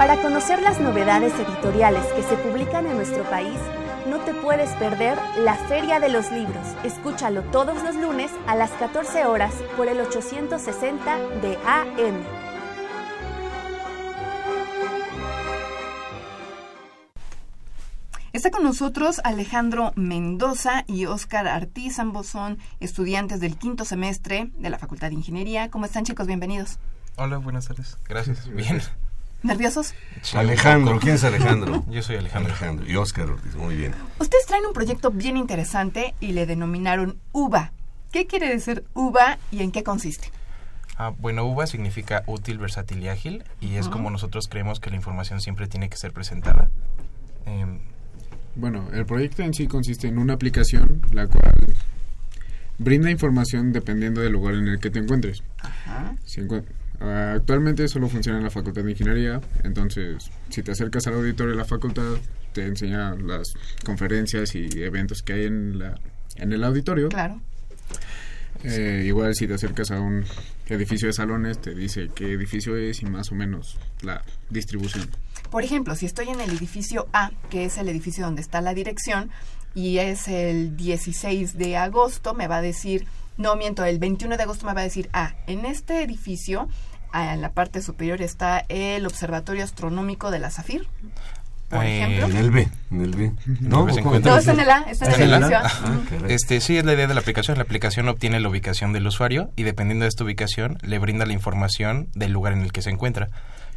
Para 0.00 0.22
conocer 0.22 0.62
las 0.62 0.80
novedades 0.80 1.34
editoriales 1.34 2.02
que 2.14 2.22
se 2.22 2.34
publican 2.38 2.86
en 2.86 2.96
nuestro 2.96 3.22
país, 3.24 3.58
no 4.08 4.18
te 4.20 4.32
puedes 4.32 4.70
perder 4.76 5.18
la 5.40 5.54
Feria 5.54 6.00
de 6.00 6.08
los 6.08 6.32
Libros. 6.32 6.66
Escúchalo 6.84 7.42
todos 7.42 7.82
los 7.82 7.96
lunes 7.96 8.30
a 8.46 8.56
las 8.56 8.70
14 8.70 9.26
horas 9.26 9.52
por 9.76 9.88
el 9.88 10.00
860 10.00 11.18
de 11.42 11.58
AM. 11.66 12.24
Está 18.32 18.50
con 18.50 18.62
nosotros 18.62 19.20
Alejandro 19.22 19.92
Mendoza 19.96 20.84
y 20.86 21.04
Óscar 21.04 21.46
Artiz, 21.46 21.98
ambos 21.98 22.26
son 22.26 22.56
estudiantes 22.80 23.38
del 23.40 23.58
quinto 23.58 23.84
semestre 23.84 24.50
de 24.56 24.70
la 24.70 24.78
Facultad 24.78 25.08
de 25.08 25.16
Ingeniería. 25.16 25.70
¿Cómo 25.70 25.84
están 25.84 26.04
chicos? 26.04 26.26
Bienvenidos. 26.26 26.78
Hola, 27.16 27.36
buenas 27.36 27.68
tardes. 27.68 27.98
Gracias. 28.08 28.48
Bien. 28.48 28.80
¿Nerviosos? 29.42 29.94
Alejandro. 30.34 30.98
¿quién 31.00 31.14
es 31.14 31.24
Alejandro? 31.24 31.84
Yo 31.90 32.02
soy 32.02 32.16
Alejandro. 32.16 32.50
Alejandro 32.52 32.86
y 32.90 32.96
Oscar 32.96 33.30
Ortiz, 33.30 33.54
muy 33.56 33.74
bien. 33.76 33.94
Ustedes 34.18 34.46
traen 34.46 34.66
un 34.66 34.72
proyecto 34.72 35.10
bien 35.10 35.36
interesante 35.36 36.14
y 36.20 36.32
le 36.32 36.46
denominaron 36.46 37.18
UVA. 37.32 37.72
¿Qué 38.12 38.26
quiere 38.26 38.48
decir 38.48 38.84
UVA 38.94 39.38
y 39.50 39.62
en 39.62 39.72
qué 39.72 39.82
consiste? 39.82 40.30
Ah, 40.98 41.12
bueno, 41.18 41.44
UVA 41.46 41.66
significa 41.66 42.22
útil, 42.26 42.58
versátil 42.58 43.02
y 43.02 43.08
ágil 43.08 43.44
y 43.60 43.76
es 43.76 43.88
como 43.88 44.10
nosotros 44.10 44.48
creemos 44.50 44.80
que 44.80 44.90
la 44.90 44.96
información 44.96 45.40
siempre 45.40 45.66
tiene 45.68 45.88
que 45.88 45.96
ser 45.96 46.12
presentada. 46.12 46.68
Em, 47.46 47.78
Bueno, 48.56 48.88
el 48.92 49.06
proyecto 49.06 49.42
en 49.42 49.54
sí 49.54 49.68
consiste 49.68 50.08
en 50.08 50.18
una 50.18 50.34
aplicación 50.34 51.00
la 51.12 51.26
cual 51.28 51.54
brinda 52.78 53.08
información 53.10 53.72
dependiendo 53.72 54.20
del 54.20 54.32
lugar 54.32 54.54
en 54.56 54.66
el 54.66 54.80
que 54.80 54.90
te 54.90 54.98
encuentres. 54.98 55.42
Ajá. 55.60 56.16
Si 56.26 56.40
encuent- 56.40 56.64
ah, 57.00 57.34
actualmente 57.36 57.88
solo 57.88 58.08
funciona 58.08 58.38
en 58.38 58.44
la 58.44 58.50
Facultad 58.50 58.82
de 58.82 58.90
Ingeniería, 58.90 59.40
entonces 59.64 60.30
si 60.48 60.62
te 60.62 60.72
acercas 60.72 61.06
al 61.06 61.14
auditorio 61.14 61.52
de 61.52 61.58
la 61.58 61.64
facultad 61.64 62.16
te 62.52 62.66
enseña 62.66 63.14
las 63.14 63.54
conferencias 63.84 64.54
y 64.54 64.68
eventos 64.82 65.22
que 65.22 65.34
hay 65.34 65.44
en, 65.44 65.78
la, 65.78 65.94
en 66.36 66.52
el 66.52 66.64
auditorio. 66.64 67.08
Claro. 67.08 67.40
Eh, 68.62 69.04
igual 69.06 69.34
si 69.34 69.46
te 69.46 69.54
acercas 69.54 69.90
a 69.90 70.00
un 70.00 70.24
edificio 70.68 71.08
de 71.08 71.14
salones 71.14 71.60
te 71.60 71.74
dice 71.74 72.10
qué 72.14 72.32
edificio 72.32 72.76
es 72.76 73.00
y 73.02 73.06
más 73.06 73.32
o 73.32 73.34
menos 73.34 73.78
la 74.02 74.22
distribución. 74.50 75.08
Por 75.50 75.64
ejemplo, 75.64 75.94
si 75.96 76.06
estoy 76.06 76.28
en 76.28 76.40
el 76.40 76.50
edificio 76.50 77.08
A, 77.12 77.30
que 77.48 77.64
es 77.64 77.78
el 77.78 77.88
edificio 77.88 78.24
donde 78.24 78.42
está 78.42 78.60
la 78.60 78.74
dirección, 78.74 79.30
y 79.74 79.98
es 79.98 80.28
el 80.28 80.76
16 80.76 81.56
de 81.56 81.76
agosto, 81.76 82.34
me 82.34 82.48
va 82.48 82.58
a 82.58 82.62
decir, 82.62 83.06
no 83.36 83.56
miento, 83.56 83.84
el 83.84 83.98
21 83.98 84.36
de 84.36 84.42
agosto 84.42 84.66
me 84.66 84.74
va 84.74 84.80
a 84.80 84.84
decir, 84.84 85.08
ah, 85.12 85.34
en 85.46 85.64
este 85.64 86.02
edificio, 86.02 86.68
en 87.12 87.40
la 87.42 87.50
parte 87.52 87.82
superior 87.82 88.22
está 88.22 88.64
el 88.68 89.06
Observatorio 89.06 89.64
Astronómico 89.64 90.30
de 90.30 90.38
la 90.38 90.50
Zafir, 90.50 90.86
por 91.68 91.84
Eh, 91.84 92.02
ejemplo. 92.02 92.26
En 92.26 92.36
el 92.36 92.50
B, 92.50 92.68
en 92.90 93.02
el 93.02 93.14
B. 93.16 93.32
¿No? 93.60 93.82
Pues 93.84 93.94
se 93.96 94.02
¿Cómo? 94.02 94.16
encuentra- 94.16 94.32
No, 94.32 94.38
está 94.38 94.52
en 94.52 94.60
el 94.60 94.70
A, 94.70 94.78
está 94.88 95.04
en 95.06 95.10
¿Está 95.12 95.24
el 95.24 95.32
en 95.34 95.42
el? 95.44 95.54
A. 95.54 95.62
Ah. 95.64 96.00
Este, 96.28 96.60
sí, 96.60 96.76
es 96.78 96.84
la 96.84 96.94
idea 96.94 97.06
de 97.06 97.14
la 97.14 97.20
aplicación. 97.20 97.56
La 97.58 97.62
aplicación 97.62 98.08
obtiene 98.08 98.40
la 98.40 98.48
ubicación 98.48 98.92
del 98.92 99.06
usuario 99.06 99.50
y 99.56 99.62
dependiendo 99.62 100.04
de 100.04 100.08
esta 100.08 100.24
ubicación 100.24 100.78
le 100.82 100.98
brinda 100.98 101.26
la 101.26 101.32
información 101.32 102.08
del 102.14 102.32
lugar 102.32 102.52
en 102.54 102.62
el 102.62 102.72
que 102.72 102.82
se 102.82 102.90
encuentra. 102.90 103.28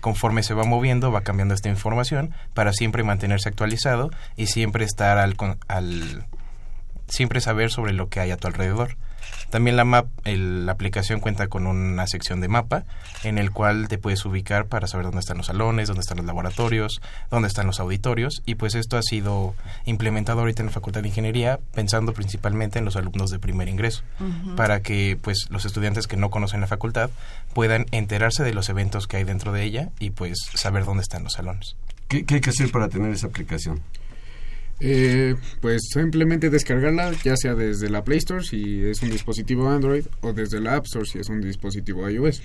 conforme 0.02 0.44
se 0.44 0.54
va 0.54 0.66
moviendo 0.66 1.14
va 1.14 1.22
cambiando 1.22 1.54
esta 1.54 1.70
información 1.70 2.32
para 2.54 2.74
siempre 2.74 3.04
mantenerse 3.04 3.48
actualizado 3.48 4.10
y 4.36 4.48
siempre 4.48 4.84
estar 4.84 5.18
al, 5.18 5.38
al 5.70 6.26
siempre 7.08 7.40
saber 7.40 7.72
sobre 7.72 7.94
lo 7.94 8.10
que 8.10 8.20
hay 8.20 8.32
a 8.32 8.36
tu 8.36 8.48
alrededor. 8.48 8.98
También 9.50 9.78
la, 9.78 9.86
map, 9.86 10.08
la 10.26 10.72
aplicación 10.72 11.20
cuenta 11.20 11.48
con 11.48 11.68
una 11.68 12.08
sección 12.08 12.42
de 12.42 12.48
mapa 12.48 12.86
en 13.24 13.38
el 13.38 13.52
cual 13.52 13.88
te 13.88 13.98
puedes 13.98 14.26
ubicar 14.26 14.66
para 14.66 14.88
saber 14.88 15.06
dónde 15.06 15.20
están 15.20 15.38
los 15.38 15.46
salones, 15.46 15.88
dónde 15.88 16.02
están 16.02 16.18
los 16.18 16.26
laboratorios, 16.26 17.02
dónde 17.30 17.50
están 17.50 17.68
los 17.68 17.80
auditorios 17.80 18.42
y 18.46 18.56
pues 18.56 18.74
esto 18.74 18.98
ha 18.98 19.04
sido 19.04 19.54
implementado 19.86 20.40
ahorita 20.40 20.64
en 20.64 20.68
la 20.68 20.72
Facultad 20.72 21.02
de 21.02 21.10
Ingeniería 21.10 21.60
pensando 21.74 22.14
principalmente 22.14 22.80
en 22.80 22.86
los 22.86 22.96
alumnos 22.96 23.30
de 23.30 23.40
primer 23.40 23.68
ingreso 23.68 24.04
para 24.56 24.82
que 24.82 25.20
pues 25.22 25.48
los 25.50 25.66
estudiantes 25.66 26.08
que 26.08 26.18
no 26.18 26.30
conocen 26.30 26.62
la 26.62 26.68
facultad 26.68 27.10
puedan 27.54 27.86
enterarse 27.92 28.44
de 28.44 28.54
los 28.54 28.70
eventos 28.70 29.08
que 29.08 29.18
hay 29.18 29.24
dentro 29.24 29.52
de 29.52 29.64
ella 29.64 29.90
y 30.00 30.12
pues 30.12 30.38
saber 30.56 30.86
dónde 30.86 31.04
están 31.04 31.24
los 31.24 31.34
salones. 31.34 31.76
¿Qué, 32.08 32.26
qué 32.26 32.36
hay 32.36 32.42
que 32.42 32.50
hacer 32.50 32.72
para 32.72 32.90
tener 32.90 33.12
esa 33.12 33.28
aplicación? 33.28 33.82
Eh, 34.80 35.36
pues 35.62 35.84
simplemente 35.94 36.50
descargarla, 36.50 37.12
ya 37.24 37.38
sea 37.38 37.56
desde 37.56 37.90
la 37.90 38.04
Play 38.04 38.18
Store 38.18 38.44
si 38.44 38.84
es 38.84 39.02
un 39.02 39.10
dispositivo 39.10 39.70
Android 39.70 40.06
o 40.22 40.34
desde 40.34 40.60
la 40.60 40.76
App 40.76 40.86
Store 40.86 41.06
si 41.06 41.20
es 41.20 41.30
un 41.30 41.42
dispositivo 41.42 42.10
iOS. 42.10 42.42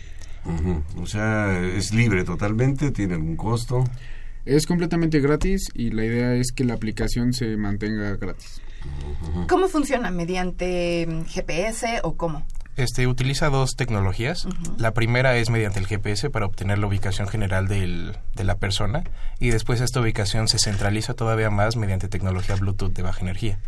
O 0.96 1.06
sea, 1.06 1.60
es 1.60 1.92
libre 1.92 2.24
totalmente, 2.24 2.90
tiene 2.90 3.14
algún 3.14 3.36
costo. 3.36 3.84
Es 4.44 4.66
completamente 4.66 5.20
gratis 5.20 5.68
y 5.74 5.90
la 5.90 6.04
idea 6.04 6.34
es 6.34 6.52
que 6.52 6.64
la 6.64 6.74
aplicación 6.74 7.32
se 7.32 7.56
mantenga 7.56 8.16
gratis. 8.16 8.62
¿Cómo 9.48 9.68
funciona? 9.68 10.10
¿Mediante 10.10 11.06
GPS 11.26 12.00
o 12.02 12.16
cómo? 12.16 12.46
Este, 12.78 13.08
utiliza 13.08 13.50
dos 13.50 13.74
tecnologías. 13.74 14.46
La 14.76 14.92
primera 14.92 15.36
es 15.36 15.50
mediante 15.50 15.80
el 15.80 15.88
GPS 15.88 16.30
para 16.30 16.46
obtener 16.46 16.78
la 16.78 16.86
ubicación 16.86 17.26
general 17.26 17.66
del, 17.66 18.16
de 18.36 18.44
la 18.44 18.54
persona 18.54 19.02
y 19.40 19.50
después 19.50 19.80
esta 19.80 20.00
ubicación 20.00 20.46
se 20.46 20.60
centraliza 20.60 21.14
todavía 21.14 21.50
más 21.50 21.74
mediante 21.74 22.06
tecnología 22.06 22.54
Bluetooth 22.54 22.92
de 22.92 23.02
baja 23.02 23.20
energía. 23.22 23.58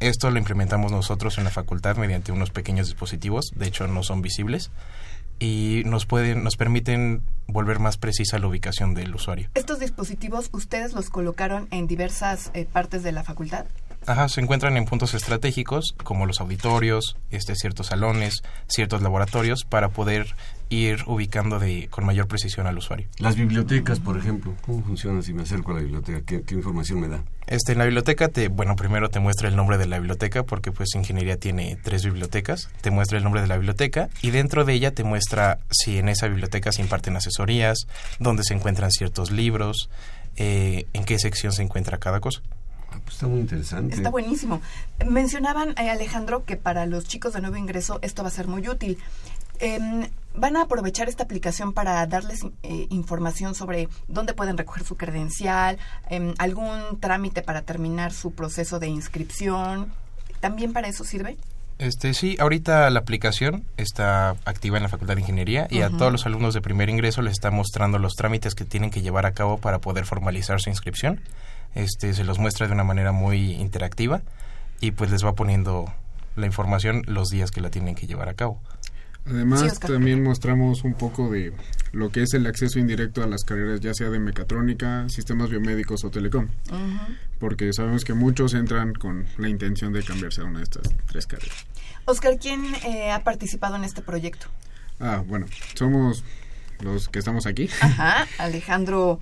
esto 0.00 0.32
lo 0.32 0.38
implementamos 0.38 0.90
nosotros 0.90 1.38
en 1.38 1.44
la 1.44 1.50
facultad 1.50 1.96
mediante 1.96 2.32
unos 2.32 2.50
pequeños 2.50 2.88
dispositivos, 2.88 3.52
de 3.54 3.68
hecho 3.68 3.86
no 3.86 4.02
son 4.02 4.20
visibles, 4.20 4.72
y 5.38 5.82
nos 5.86 6.04
pueden 6.04 6.42
nos 6.42 6.56
permiten 6.56 7.22
volver 7.46 7.78
más 7.78 7.98
precisa 7.98 8.40
la 8.40 8.48
ubicación 8.48 8.94
del 8.94 9.14
usuario. 9.14 9.48
¿Estos 9.54 9.78
dispositivos 9.78 10.50
ustedes 10.52 10.92
los 10.92 11.08
colocaron 11.08 11.68
en 11.70 11.86
diversas 11.86 12.50
eh, 12.54 12.66
partes 12.66 13.04
de 13.04 13.12
la 13.12 13.22
facultad? 13.22 13.66
Ajá, 14.08 14.26
se 14.30 14.40
encuentran 14.40 14.78
en 14.78 14.86
puntos 14.86 15.12
estratégicos 15.12 15.94
como 16.02 16.24
los 16.24 16.40
auditorios, 16.40 17.18
este, 17.30 17.54
ciertos 17.54 17.88
salones, 17.88 18.42
ciertos 18.66 19.02
laboratorios 19.02 19.64
para 19.68 19.90
poder 19.90 20.34
ir 20.70 21.00
ubicando 21.06 21.58
de, 21.58 21.88
con 21.90 22.06
mayor 22.06 22.26
precisión 22.26 22.66
al 22.66 22.78
usuario. 22.78 23.06
Las 23.18 23.36
bibliotecas, 23.36 24.00
por 24.00 24.16
ejemplo, 24.16 24.54
¿cómo 24.64 24.82
funcionan 24.82 25.22
si 25.22 25.34
me 25.34 25.42
acerco 25.42 25.72
a 25.72 25.74
la 25.74 25.80
biblioteca? 25.82 26.22
¿Qué, 26.24 26.54
información 26.54 27.00
me 27.00 27.08
da? 27.08 27.22
Este, 27.48 27.72
en 27.72 27.78
la 27.78 27.84
biblioteca, 27.84 28.28
te, 28.28 28.48
bueno, 28.48 28.76
primero 28.76 29.10
te 29.10 29.20
muestra 29.20 29.46
el 29.46 29.56
nombre 29.56 29.76
de 29.76 29.86
la 29.86 29.98
biblioteca 29.98 30.42
porque 30.42 30.72
pues 30.72 30.94
ingeniería 30.94 31.36
tiene 31.36 31.76
tres 31.82 32.02
bibliotecas, 32.02 32.70
te 32.80 32.90
muestra 32.90 33.18
el 33.18 33.24
nombre 33.24 33.42
de 33.42 33.46
la 33.46 33.56
biblioteca 33.58 34.08
y 34.22 34.30
dentro 34.30 34.64
de 34.64 34.72
ella 34.72 34.90
te 34.90 35.04
muestra 35.04 35.58
si 35.70 35.98
en 35.98 36.08
esa 36.08 36.28
biblioteca 36.28 36.72
se 36.72 36.80
imparten 36.80 37.14
asesorías, 37.14 37.76
dónde 38.20 38.42
se 38.42 38.54
encuentran 38.54 38.90
ciertos 38.90 39.30
libros, 39.30 39.90
eh, 40.36 40.86
en 40.94 41.04
qué 41.04 41.18
sección 41.18 41.52
se 41.52 41.62
encuentra 41.62 41.98
cada 41.98 42.20
cosa. 42.20 42.40
Ah, 42.98 43.00
pues 43.04 43.14
está 43.14 43.26
muy 43.28 43.40
interesante. 43.40 43.94
Está 43.94 44.10
buenísimo. 44.10 44.60
Mencionaban, 45.06 45.70
eh, 45.78 45.90
Alejandro, 45.90 46.44
que 46.44 46.56
para 46.56 46.86
los 46.86 47.04
chicos 47.04 47.32
de 47.32 47.40
nuevo 47.40 47.56
ingreso 47.56 47.98
esto 48.02 48.22
va 48.22 48.28
a 48.28 48.32
ser 48.32 48.48
muy 48.48 48.68
útil. 48.68 48.98
Em, 49.60 50.08
¿Van 50.34 50.56
a 50.56 50.62
aprovechar 50.62 51.08
esta 51.08 51.24
aplicación 51.24 51.72
para 51.72 52.06
darles 52.06 52.44
eh, 52.62 52.86
información 52.90 53.56
sobre 53.56 53.88
dónde 54.06 54.34
pueden 54.34 54.56
recoger 54.56 54.84
su 54.84 54.96
credencial, 54.96 55.78
em, 56.10 56.32
algún 56.38 57.00
trámite 57.00 57.42
para 57.42 57.62
terminar 57.62 58.12
su 58.12 58.32
proceso 58.32 58.78
de 58.78 58.86
inscripción? 58.86 59.92
¿También 60.38 60.72
para 60.72 60.86
eso 60.86 61.02
sirve? 61.02 61.36
Este, 61.78 62.14
sí, 62.14 62.36
ahorita 62.38 62.88
la 62.90 63.00
aplicación 63.00 63.64
está 63.76 64.30
activa 64.44 64.76
en 64.76 64.84
la 64.84 64.88
Facultad 64.88 65.14
de 65.14 65.22
Ingeniería 65.22 65.66
y 65.70 65.80
a 65.82 65.90
todos 65.90 66.12
los 66.12 66.26
alumnos 66.26 66.54
de 66.54 66.60
primer 66.60 66.88
ingreso 66.88 67.22
les 67.22 67.32
está 67.32 67.50
mostrando 67.50 67.98
los 67.98 68.14
trámites 68.14 68.54
que 68.54 68.64
tienen 68.64 68.90
que 68.90 69.00
llevar 69.00 69.26
a 69.26 69.32
cabo 69.32 69.58
para 69.58 69.80
poder 69.80 70.04
formalizar 70.04 70.60
su 70.60 70.70
inscripción 70.70 71.20
este, 71.74 72.14
se 72.14 72.24
los 72.24 72.38
muestra 72.38 72.66
de 72.66 72.72
una 72.72 72.84
manera 72.84 73.12
muy 73.12 73.52
interactiva 73.52 74.22
y 74.80 74.92
pues 74.92 75.10
les 75.10 75.24
va 75.24 75.34
poniendo 75.34 75.92
la 76.36 76.46
información 76.46 77.02
los 77.06 77.28
días 77.28 77.50
que 77.50 77.60
la 77.60 77.70
tienen 77.70 77.94
que 77.94 78.06
llevar 78.06 78.28
a 78.28 78.34
cabo. 78.34 78.60
Además, 79.26 79.78
también 79.78 80.22
mostramos 80.22 80.84
un 80.84 80.94
poco 80.94 81.30
de 81.30 81.52
lo 81.92 82.10
que 82.10 82.22
es 82.22 82.32
el 82.32 82.46
acceso 82.46 82.78
indirecto 82.78 83.22
a 83.22 83.26
las 83.26 83.44
carreras, 83.44 83.80
ya 83.80 83.92
sea 83.92 84.08
de 84.08 84.18
mecatrónica, 84.18 85.06
sistemas 85.08 85.50
biomédicos 85.50 86.02
o 86.04 86.10
telecom. 86.10 86.48
Porque 87.38 87.72
sabemos 87.72 88.04
que 88.04 88.14
muchos 88.14 88.54
entran 88.54 88.94
con 88.94 89.26
la 89.36 89.48
intención 89.48 89.92
de 89.92 90.02
cambiarse 90.02 90.40
a 90.40 90.44
una 90.44 90.58
de 90.60 90.64
estas 90.64 90.90
tres 91.06 91.26
carreras. 91.26 91.66
Oscar, 92.06 92.38
¿quién 92.38 92.74
eh, 92.86 93.10
ha 93.10 93.22
participado 93.22 93.76
en 93.76 93.84
este 93.84 94.00
proyecto? 94.00 94.46
Ah, 94.98 95.22
bueno, 95.26 95.46
somos 95.74 96.24
los 96.80 97.08
que 97.08 97.18
estamos 97.18 97.46
aquí. 97.46 97.68
Ajá, 97.80 98.26
Alejandro 98.38 99.20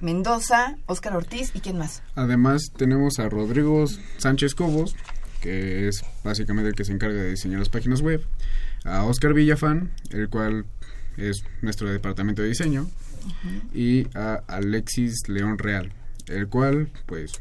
Mendoza, 0.00 0.76
Óscar 0.86 1.16
Ortiz 1.16 1.52
y 1.54 1.60
quién 1.60 1.78
más. 1.78 2.02
Además 2.14 2.62
tenemos 2.76 3.18
a 3.18 3.28
Rodrigo 3.28 3.84
Sánchez 4.18 4.54
Cobos, 4.54 4.96
que 5.40 5.88
es 5.88 6.04
básicamente 6.22 6.70
el 6.70 6.74
que 6.74 6.84
se 6.84 6.92
encarga 6.92 7.20
de 7.20 7.30
diseñar 7.30 7.58
las 7.58 7.68
páginas 7.68 8.00
web, 8.00 8.24
a 8.84 9.04
Óscar 9.04 9.34
Villafán, 9.34 9.92
el 10.10 10.28
cual 10.28 10.66
es 11.16 11.44
nuestro 11.62 11.90
departamento 11.90 12.42
de 12.42 12.48
diseño, 12.48 12.88
y 13.72 14.06
a 14.16 14.42
Alexis 14.46 15.28
León 15.28 15.58
Real, 15.58 15.92
el 16.26 16.48
cual 16.48 16.90
pues 17.06 17.32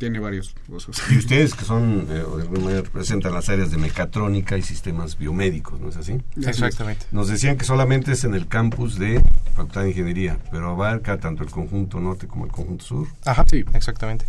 tiene 0.00 0.18
varios 0.18 0.54
usos. 0.66 0.96
Y 1.10 1.18
ustedes 1.18 1.54
que 1.54 1.66
son, 1.66 2.06
eh, 2.08 2.14
de 2.14 2.20
alguna 2.20 2.60
manera, 2.60 2.80
representan 2.80 3.34
las 3.34 3.50
áreas 3.50 3.70
de 3.70 3.76
mecatrónica 3.76 4.56
y 4.56 4.62
sistemas 4.62 5.18
biomédicos, 5.18 5.78
¿no 5.78 5.90
es 5.90 5.96
así? 5.98 6.18
Exactamente. 6.36 7.04
Nos 7.12 7.28
decían 7.28 7.58
que 7.58 7.66
solamente 7.66 8.12
es 8.12 8.24
en 8.24 8.34
el 8.34 8.48
campus 8.48 8.98
de 8.98 9.22
Facultad 9.54 9.82
de 9.82 9.90
Ingeniería, 9.90 10.38
pero 10.50 10.70
abarca 10.70 11.18
tanto 11.18 11.44
el 11.44 11.50
conjunto 11.50 12.00
norte 12.00 12.26
como 12.26 12.46
el 12.46 12.50
conjunto 12.50 12.82
sur. 12.82 13.08
Ajá, 13.26 13.44
sí, 13.46 13.62
exactamente. 13.74 14.24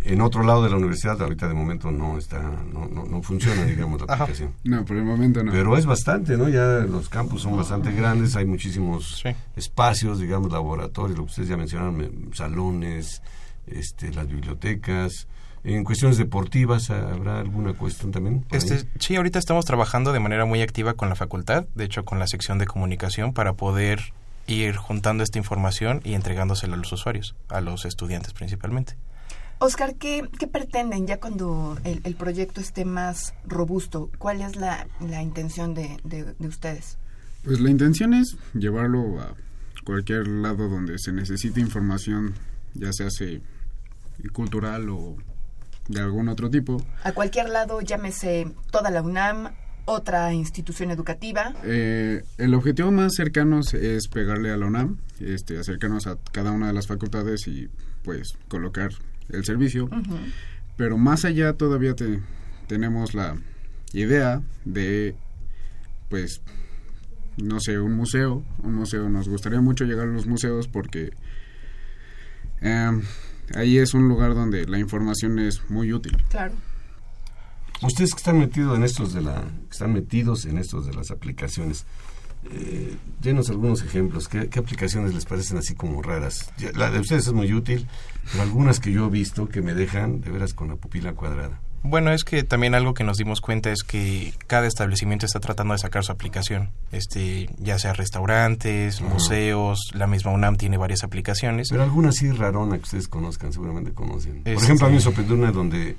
En 0.00 0.22
otro 0.22 0.42
lado 0.44 0.64
de 0.64 0.70
la 0.70 0.76
universidad, 0.76 1.20
ahorita 1.20 1.46
de 1.46 1.54
momento 1.54 1.92
no 1.92 2.16
está, 2.16 2.40
no, 2.72 2.88
no, 2.88 3.22
funciona, 3.22 3.64
digamos, 3.66 4.00
la 4.00 4.14
aplicación. 4.14 4.54
No, 4.64 4.82
por 4.86 4.96
el 4.96 5.04
momento 5.04 5.44
no. 5.44 5.52
Pero 5.52 5.76
es 5.76 5.84
bastante, 5.84 6.38
¿no? 6.38 6.48
Ya 6.48 6.86
los 6.88 7.10
campus 7.10 7.42
son 7.42 7.54
bastante 7.54 7.92
grandes, 7.92 8.34
hay 8.34 8.46
muchísimos 8.46 9.22
espacios, 9.56 10.20
digamos, 10.20 10.50
laboratorios, 10.50 11.18
lo 11.18 11.26
que 11.26 11.30
ustedes 11.30 11.50
ya 11.50 11.58
mencionaron, 11.58 12.30
salones, 12.32 13.20
este, 13.66 14.12
las 14.12 14.28
bibliotecas. 14.28 15.28
En 15.64 15.84
cuestiones 15.84 16.18
deportivas, 16.18 16.90
¿habrá 16.90 17.38
alguna 17.38 17.72
cuestión 17.72 18.10
también? 18.10 18.44
Este, 18.50 18.84
sí, 18.98 19.14
ahorita 19.14 19.38
estamos 19.38 19.64
trabajando 19.64 20.12
de 20.12 20.18
manera 20.18 20.44
muy 20.44 20.60
activa 20.60 20.94
con 20.94 21.08
la 21.08 21.14
facultad, 21.14 21.66
de 21.76 21.84
hecho 21.84 22.04
con 22.04 22.18
la 22.18 22.26
sección 22.26 22.58
de 22.58 22.66
comunicación, 22.66 23.32
para 23.32 23.52
poder 23.52 24.12
ir 24.48 24.74
juntando 24.74 25.22
esta 25.22 25.38
información 25.38 26.00
y 26.02 26.14
entregándosela 26.14 26.74
a 26.74 26.78
los 26.78 26.92
usuarios, 26.92 27.36
a 27.48 27.60
los 27.60 27.84
estudiantes 27.84 28.32
principalmente. 28.32 28.96
Oscar, 29.62 29.94
¿qué, 29.94 30.28
pretenden 30.50 31.06
ya 31.06 31.20
cuando 31.20 31.78
el, 31.84 32.16
proyecto 32.16 32.60
esté 32.60 32.84
más 32.84 33.32
robusto? 33.46 34.10
¿Cuál 34.18 34.42
es 34.42 34.56
la, 34.56 34.88
intención 35.22 35.74
de, 35.74 35.98
de, 36.02 36.48
ustedes? 36.48 36.98
Pues 37.44 37.60
la 37.60 37.70
intención 37.70 38.12
es 38.12 38.36
llevarlo 38.54 39.20
a 39.20 39.34
cualquier 39.84 40.26
lado 40.26 40.68
donde 40.68 40.98
se 40.98 41.12
necesite 41.12 41.60
información, 41.60 42.34
ya 42.74 42.92
sea 42.92 43.10
se 43.10 43.42
cultural 44.32 44.88
o 44.88 45.16
de 45.88 46.00
algún 46.00 46.28
otro 46.28 46.50
tipo. 46.50 46.84
A 47.02 47.12
cualquier 47.12 47.48
lado, 47.48 47.80
llámese 47.80 48.46
toda 48.70 48.90
la 48.90 49.02
UNAM, 49.02 49.50
otra 49.84 50.32
institución 50.32 50.90
educativa. 50.90 51.54
Eh, 51.64 52.22
el 52.38 52.54
objetivo 52.54 52.90
más 52.92 53.14
cercano 53.14 53.60
es 53.60 54.08
pegarle 54.08 54.50
a 54.50 54.56
la 54.56 54.66
UNAM, 54.66 54.98
este, 55.20 55.58
acercarnos 55.58 56.06
a 56.06 56.16
cada 56.32 56.52
una 56.52 56.68
de 56.68 56.72
las 56.72 56.86
facultades 56.86 57.46
y 57.48 57.68
pues 58.04 58.34
colocar 58.48 58.90
el 59.28 59.44
servicio. 59.44 59.88
Pero 60.76 60.96
más 60.98 61.24
allá 61.24 61.54
todavía 61.54 61.94
te, 61.94 62.20
tenemos 62.68 63.14
la 63.14 63.36
idea 63.92 64.42
de 64.64 65.16
pues 66.08 66.42
no 67.38 67.58
sé, 67.60 67.78
un 67.78 67.96
museo, 67.96 68.44
un 68.62 68.74
museo, 68.74 69.08
nos 69.08 69.28
gustaría 69.28 69.60
mucho 69.60 69.84
llegar 69.84 70.08
a 70.08 70.12
los 70.12 70.26
museos 70.26 70.68
porque 70.68 71.12
eh, 72.62 73.00
ahí 73.54 73.78
es 73.78 73.94
un 73.94 74.08
lugar 74.08 74.34
donde 74.34 74.66
la 74.66 74.78
información 74.78 75.38
es 75.38 75.68
muy 75.68 75.92
útil. 75.92 76.16
Claro. 76.30 76.54
Ustedes 77.82 78.12
que 78.12 78.18
están 78.18 78.38
metidos 78.38 78.76
en 78.76 78.84
estos 78.84 79.12
de 79.12 79.22
la, 79.22 79.44
están 79.70 79.92
metidos 79.92 80.44
en 80.44 80.58
estos 80.58 80.86
de 80.86 80.94
las 80.94 81.10
aplicaciones, 81.10 81.84
eh, 82.50 82.96
denos 83.20 83.50
algunos 83.50 83.82
ejemplos. 83.82 84.28
¿Qué, 84.28 84.48
aplicaciones 84.56 85.14
les 85.14 85.24
parecen 85.24 85.58
así 85.58 85.74
como 85.74 86.00
raras? 86.00 86.52
La 86.74 86.90
de 86.90 87.00
ustedes 87.00 87.26
es 87.26 87.32
muy 87.32 87.52
útil, 87.52 87.88
pero 88.30 88.44
algunas 88.44 88.78
que 88.78 88.92
yo 88.92 89.06
he 89.06 89.10
visto 89.10 89.48
que 89.48 89.62
me 89.62 89.74
dejan 89.74 90.20
de 90.20 90.30
veras 90.30 90.54
con 90.54 90.68
la 90.68 90.76
pupila 90.76 91.14
cuadrada. 91.14 91.60
Bueno, 91.84 92.12
es 92.12 92.22
que 92.24 92.44
también 92.44 92.74
algo 92.74 92.94
que 92.94 93.02
nos 93.02 93.16
dimos 93.16 93.40
cuenta 93.40 93.70
es 93.70 93.82
que 93.82 94.32
cada 94.46 94.66
establecimiento 94.66 95.26
está 95.26 95.40
tratando 95.40 95.74
de 95.74 95.78
sacar 95.78 96.04
su 96.04 96.12
aplicación, 96.12 96.70
este, 96.92 97.50
ya 97.58 97.78
sea 97.78 97.92
restaurantes, 97.92 99.00
museos, 99.00 99.90
la 99.92 100.06
misma 100.06 100.30
UNAM 100.30 100.56
tiene 100.56 100.76
varias 100.76 101.02
aplicaciones. 101.02 101.68
Pero 101.70 101.82
algunas 101.82 102.16
sí 102.16 102.30
rarona 102.30 102.76
que 102.76 102.84
ustedes 102.84 103.08
conozcan, 103.08 103.52
seguramente 103.52 103.92
conocen. 103.92 104.42
Por 104.42 104.52
ejemplo, 104.52 104.86
a 104.86 104.90
mí 104.90 104.96
me 104.96 105.00
sorprendió 105.00 105.34
una 105.34 105.50
donde 105.50 105.90
eh, 105.90 105.96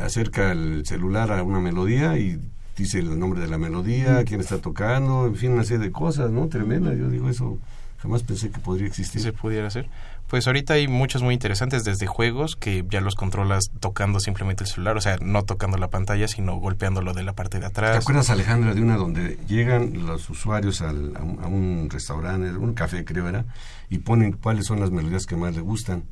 acerca 0.00 0.52
el 0.52 0.86
celular 0.86 1.32
a 1.32 1.42
una 1.42 1.58
melodía 1.58 2.16
y 2.18 2.38
dice 2.76 2.98
el 3.00 3.18
nombre 3.18 3.40
de 3.40 3.48
la 3.48 3.58
melodía, 3.58 4.22
quién 4.24 4.40
está 4.40 4.58
tocando, 4.58 5.26
en 5.26 5.34
fin, 5.34 5.52
una 5.52 5.64
serie 5.64 5.86
de 5.86 5.92
cosas, 5.92 6.30
¿no? 6.30 6.46
Tremenda. 6.46 6.94
Yo 6.94 7.08
digo 7.08 7.28
eso, 7.28 7.58
jamás 7.98 8.22
pensé 8.22 8.50
que 8.50 8.60
podría 8.60 8.86
existir. 8.86 9.20
se 9.20 9.32
pudiera 9.32 9.66
hacer. 9.66 9.88
Pues 10.28 10.46
ahorita 10.48 10.74
hay 10.74 10.88
muchos 10.88 11.22
muy 11.22 11.34
interesantes, 11.34 11.84
desde 11.84 12.06
juegos 12.08 12.56
que 12.56 12.84
ya 12.90 13.00
los 13.00 13.14
controlas 13.14 13.70
tocando 13.78 14.18
simplemente 14.18 14.64
el 14.64 14.68
celular, 14.70 14.96
o 14.96 15.00
sea, 15.00 15.18
no 15.20 15.44
tocando 15.44 15.78
la 15.78 15.88
pantalla, 15.88 16.26
sino 16.26 16.56
golpeándolo 16.56 17.12
de 17.14 17.22
la 17.22 17.32
parte 17.34 17.58
de 17.58 17.60
¿Te 17.62 17.66
atrás. 17.66 17.96
acuerdas, 17.98 18.30
Alejandra, 18.30 18.74
de 18.74 18.80
una 18.82 18.96
donde 18.96 19.38
llegan 19.46 20.04
los 20.04 20.28
usuarios 20.28 20.80
al- 20.80 21.16
a, 21.16 21.22
un, 21.22 21.38
a 21.44 21.46
un 21.46 21.88
restaurante, 21.90 22.50
un 22.56 22.74
café 22.74 23.04
creo 23.04 23.28
era, 23.28 23.44
y 23.88 23.98
ponen 23.98 24.32
cuáles 24.32 24.66
son 24.66 24.80
las 24.80 24.90
melodías 24.90 25.26
que 25.26 25.36
más 25.36 25.54
les 25.54 25.62
gustan? 25.62 26.02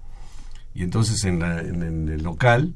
Y 0.75 0.85
entonces 0.85 1.25
en, 1.25 1.41
la- 1.41 1.61
en- 1.61 1.83
en 1.83 2.09
el 2.09 2.23
local 2.23 2.75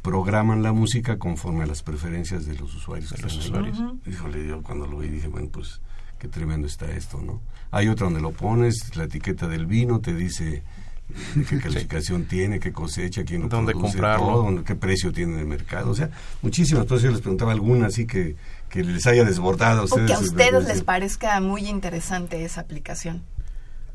programan 0.00 0.62
la 0.62 0.72
música 0.72 1.18
conforme 1.18 1.64
a 1.64 1.66
las 1.66 1.82
preferencias 1.82 2.46
de 2.46 2.54
los 2.54 2.74
usuarios. 2.74 3.10
De 3.10 3.18
los 3.20 3.36
usuarios. 3.36 3.78
Híjole, 4.06 4.46
yo 4.46 4.62
cuando 4.62 4.86
lo 4.86 4.98
vi 4.98 5.08
dije, 5.08 5.28
bueno, 5.28 5.48
pues 5.52 5.82
qué 6.18 6.28
tremendo 6.28 6.66
está 6.66 6.90
esto, 6.90 7.20
¿no? 7.20 7.42
Hay 7.70 7.88
otra 7.88 8.04
donde 8.06 8.22
lo 8.22 8.32
pones, 8.32 8.96
la 8.96 9.04
etiqueta 9.04 9.46
del 9.48 9.66
vino 9.66 10.00
te 10.00 10.14
dice 10.14 10.62
qué 11.48 11.58
calificación 11.58 12.24
tiene, 12.24 12.60
qué 12.60 12.72
cosecha, 12.72 13.24
quién 13.24 13.42
lo 13.42 13.48
Dónde 13.48 13.72
produce, 13.72 13.92
comprarlo. 13.92 14.26
todo, 14.26 14.64
qué 14.64 14.74
precio 14.74 15.12
tiene 15.12 15.34
en 15.34 15.38
el 15.40 15.46
mercado. 15.46 15.90
O 15.90 15.94
sea, 15.94 16.10
muchísimas. 16.42 16.82
Entonces 16.82 17.04
yo 17.04 17.10
les 17.10 17.20
preguntaba 17.20 17.52
alguna 17.52 17.86
así 17.86 18.06
que, 18.06 18.36
que 18.68 18.84
les 18.84 19.06
haya 19.06 19.24
desbordado 19.24 19.80
a 19.80 19.82
O 19.82 19.84
ustedes. 19.84 20.06
que 20.06 20.12
a 20.14 20.20
ustedes 20.20 20.66
les 20.68 20.82
parezca 20.82 21.40
muy 21.40 21.66
interesante 21.66 22.44
esa 22.44 22.60
aplicación. 22.60 23.22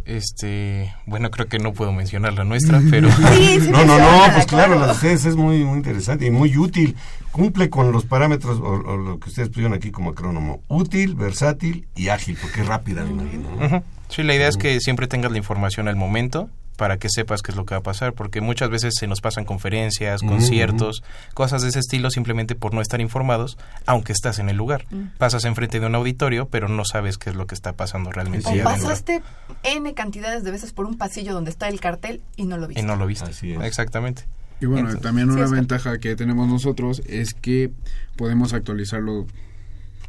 Este, 0.06 0.94
bueno, 1.06 1.32
creo 1.32 1.48
que 1.48 1.60
no 1.60 1.72
puedo 1.72 1.94
mencionar 1.94 2.34
la 2.34 2.44
nuestra, 2.44 2.82
pero 2.90 3.10
Sí, 3.34 3.60
sí, 3.62 3.70
No, 3.72 3.86
no, 3.86 3.98
no, 3.98 4.34
pues 4.34 4.46
claro, 4.48 4.78
la 4.78 4.88
de 4.88 4.92
ustedes 4.92 5.24
es 5.24 5.38
muy, 5.38 5.64
muy 5.64 5.78
interesante 5.78 6.26
y 6.26 6.32
muy 6.32 6.58
útil. 6.58 6.96
Cumple 7.32 7.70
con 7.70 7.92
los 7.94 8.06
parámetros 8.06 8.60
o, 8.60 8.64
o 8.64 8.98
lo 8.98 9.20
que 9.20 9.30
ustedes 9.30 9.48
pusieron 9.48 9.74
aquí 9.74 9.92
como 9.92 10.10
acrónomo. 10.10 10.62
Útil, 10.68 11.16
versátil 11.16 11.88
y 11.96 12.10
ágil, 12.10 12.38
porque 12.42 12.62
es 12.62 12.68
rápida, 12.68 13.06
me 13.06 13.12
imagino. 13.12 13.82
Sí, 14.10 14.24
la 14.24 14.36
idea 14.36 14.50
es 14.50 14.58
que 14.58 14.78
siempre 14.82 15.08
tengas 15.08 15.32
la 15.32 15.38
información 15.38 15.88
al 15.88 15.96
momento 15.96 16.50
para 16.84 16.98
que 16.98 17.08
sepas 17.10 17.42
qué 17.42 17.52
es 17.52 17.56
lo 17.56 17.66
que 17.66 17.76
va 17.76 17.80
a 17.80 17.84
pasar, 17.84 18.12
porque 18.12 18.42
muchas 18.42 18.70
veces 18.70 18.96
se 19.00 19.08
nos 19.08 19.22
pasan 19.22 19.46
conferencias, 19.46 20.20
conciertos, 20.20 21.02
cosas 21.34 21.62
de 21.62 21.70
ese 21.70 21.80
estilo 21.80 22.12
simplemente 22.12 22.56
por 22.56 22.74
no 22.74 22.82
estar 22.82 23.00
informados, 23.00 23.58
aunque 23.86 24.12
estás 24.12 24.38
en 24.38 24.50
el 24.50 24.58
lugar. 24.58 24.84
Pasas 25.18 25.46
enfrente 25.46 25.80
de 25.80 25.86
un 25.86 25.96
auditorio, 25.96 26.50
pero 26.50 26.68
no 26.68 26.84
sabes 26.84 27.18
qué 27.18 27.30
es 27.30 27.38
lo 27.38 27.48
que 27.48 27.56
está 27.56 27.72
pasando 27.72 28.12
realmente. 28.12 28.52
Sí, 28.52 28.60
O 28.60 28.64
pasaste 28.66 29.24
N 29.64 29.94
cantidades 29.94 30.44
de 30.44 30.52
veces 30.52 30.74
por 30.74 30.86
un 30.86 30.98
pasillo 30.98 31.34
donde 31.34 31.52
está 31.52 31.70
el 31.70 31.80
cartel 31.80 32.22
y 32.36 32.44
no 32.44 32.58
lo 32.58 32.68
viste. 32.68 32.82
Y 32.82 32.86
no 32.86 32.98
lo 32.98 33.08
viste. 33.08 33.30
Así 33.30 33.54
es. 33.54 33.62
Exactamente. 33.62 34.26
Y 34.60 34.66
bueno, 34.66 34.90
Entonces, 34.90 35.04
también 35.04 35.32
una 35.32 35.48
ventaja 35.48 36.00
que 36.00 36.18
tenemos 36.18 36.50
nosotros 36.50 37.02
es 37.08 37.34
que 37.34 37.72
podemos 38.18 38.52
actualizarlo 38.52 39.26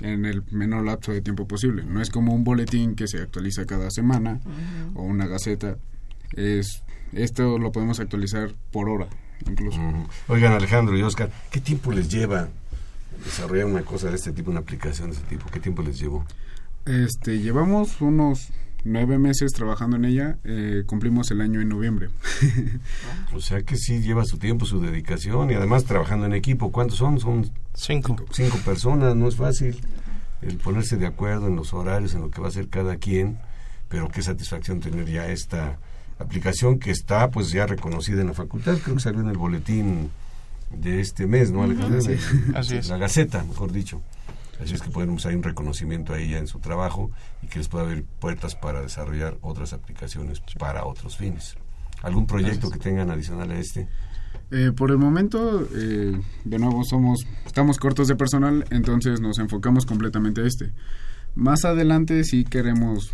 en 0.01 0.25
el 0.25 0.43
menor 0.51 0.85
lapso 0.85 1.13
de 1.13 1.21
tiempo 1.21 1.47
posible. 1.47 1.85
No 1.85 2.03
es 2.03 2.11
como 2.11 2.35
un 2.35 2.43
boletín 2.43 2.97
que 2.97 3.07
se 3.07 3.19
actualiza 3.19 3.65
cada 3.65 3.93
semana 3.93 4.41
o 4.97 5.05
una 5.05 5.29
gaceta. 5.29 5.77
Es 6.37 6.83
esto 7.13 7.59
lo 7.59 7.71
podemos 7.73 8.01
actualizar 8.01 8.51
por 8.73 8.89
hora, 8.89 9.07
incluso. 9.49 9.79
Oigan, 10.29 10.53
Alejandro 10.53 10.99
y 10.99 11.03
Oscar, 11.03 11.31
¿qué 11.51 11.61
tiempo 11.61 11.93
les 11.93 12.09
lleva 12.09 12.49
desarrollar 13.25 13.67
una 13.67 13.83
cosa 13.83 14.09
de 14.11 14.17
este 14.17 14.33
tipo, 14.33 14.51
una 14.51 14.61
aplicación 14.61 15.11
de 15.11 15.17
este 15.17 15.29
tipo? 15.29 15.47
¿Qué 15.51 15.61
tiempo 15.61 15.83
les 15.83 15.99
llevó? 15.99 16.25
Este, 16.87 17.39
llevamos 17.39 18.01
unos 18.01 18.49
nueve 18.85 19.17
meses 19.19 19.53
trabajando 19.53 19.97
en 19.97 20.05
ella. 20.05 20.37
eh, 20.45 20.83
cumplimos 20.87 21.31
el 21.31 21.41
año 21.41 21.61
en 21.61 21.69
noviembre. 21.69 22.11
O 23.33 23.41
sea 23.41 23.63
que 23.63 23.77
sí 23.77 24.01
lleva 24.01 24.25
su 24.25 24.39
tiempo, 24.39 24.67
su 24.67 24.81
dedicación 24.81 25.51
y 25.51 25.55
además 25.55 25.85
trabajando 25.85 26.27
en 26.27 26.35
equipo. 26.35 26.71
¿Cuántos 26.71 26.99
son? 26.99 27.19
Son 27.19 27.51
Cinco. 27.75 28.17
cinco 28.31 28.59
personas, 28.65 29.17
no 29.17 29.27
es 29.29 29.37
fácil 29.37 29.77
el 30.43 30.57
ponerse 30.59 30.97
de 30.97 31.07
acuerdo 31.07 31.47
en 31.49 31.57
los 31.57 31.73
horarios, 31.75 32.15
en 32.15 32.21
lo 32.21 32.31
que 32.31 32.41
va 32.41 32.49
a 32.49 32.51
hacer 32.51 32.69
cada 32.69 32.97
quien, 32.97 33.39
pero 33.89 34.09
qué 34.09 34.23
satisfacción 34.23 34.81
tener 34.81 35.07
ya 35.07 35.27
esta 35.29 35.79
aplicación 36.19 36.79
que 36.79 36.91
está 36.91 37.31
pues 37.31 37.51
ya 37.51 37.67
reconocida 37.67 38.21
en 38.21 38.29
la 38.29 38.35
facultad, 38.35 38.79
creo 38.83 38.97
que 38.97 39.03
salió 39.03 39.21
en 39.21 39.29
el 39.29 39.37
boletín 39.37 40.11
de 40.71 41.01
este 41.01 41.27
mes, 41.27 41.51
¿no, 41.51 41.63
Alejandro? 41.63 42.01
Sí. 42.01 42.17
Así 42.55 42.77
es. 42.77 42.89
La 42.89 42.99
Gaceta, 42.99 43.45
mejor 43.45 43.73
dicho. 43.73 44.03
Así 44.63 44.75
es 44.75 44.83
que 44.83 44.91
podemos 44.91 45.27
hay 45.27 45.35
un 45.35 45.43
reconocimiento 45.43 46.15
ahí 46.15 46.31
ya 46.31 46.39
en 46.39 46.47
su 46.47 46.61
trabajo 46.61 47.11
y 47.43 47.49
que 47.49 47.59
les 47.59 47.69
pueda 47.69 47.85
abrir 47.85 48.05
puertas 48.05 48.55
para 48.55 48.83
desarrollar 48.83 49.37
otras 49.41 49.73
aplicaciones 49.73 50.41
para 50.59 50.85
otros 50.85 51.17
fines. 51.17 51.57
¿Algún 52.03 52.27
proyecto 52.27 52.71
que 52.71 52.79
tengan 52.79 53.11
adicional 53.11 53.51
a 53.51 53.59
este? 53.59 53.89
Eh, 54.51 54.73
por 54.77 54.91
el 54.91 54.99
momento, 54.99 55.67
eh, 55.75 56.21
de 56.45 56.59
nuevo, 56.59 56.85
somos, 56.85 57.27
estamos 57.47 57.79
cortos 57.79 58.09
de 58.09 58.15
personal, 58.15 58.65
entonces 58.71 59.21
nos 59.21 59.39
enfocamos 59.39 59.87
completamente 59.87 60.43
a 60.43 60.47
este. 60.47 60.73
Más 61.35 61.65
adelante 61.65 62.23
sí 62.25 62.45
queremos 62.45 63.13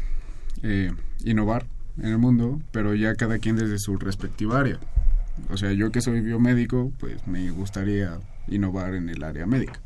eh, 0.62 0.92
innovar 1.24 1.66
en 1.98 2.06
el 2.06 2.18
mundo, 2.18 2.60
pero 2.72 2.94
ya 2.94 3.14
cada 3.14 3.38
quien 3.38 3.56
desde 3.56 3.78
su 3.78 3.96
respectiva 3.96 4.60
área. 4.60 4.78
O 5.50 5.56
sea, 5.56 5.72
yo 5.72 5.90
que 5.90 6.00
soy 6.00 6.20
biomédico, 6.20 6.92
pues 6.98 7.26
me 7.26 7.50
gustaría 7.50 8.18
innovar 8.48 8.94
en 8.94 9.08
el 9.08 9.22
área 9.22 9.46
médica. 9.46 9.80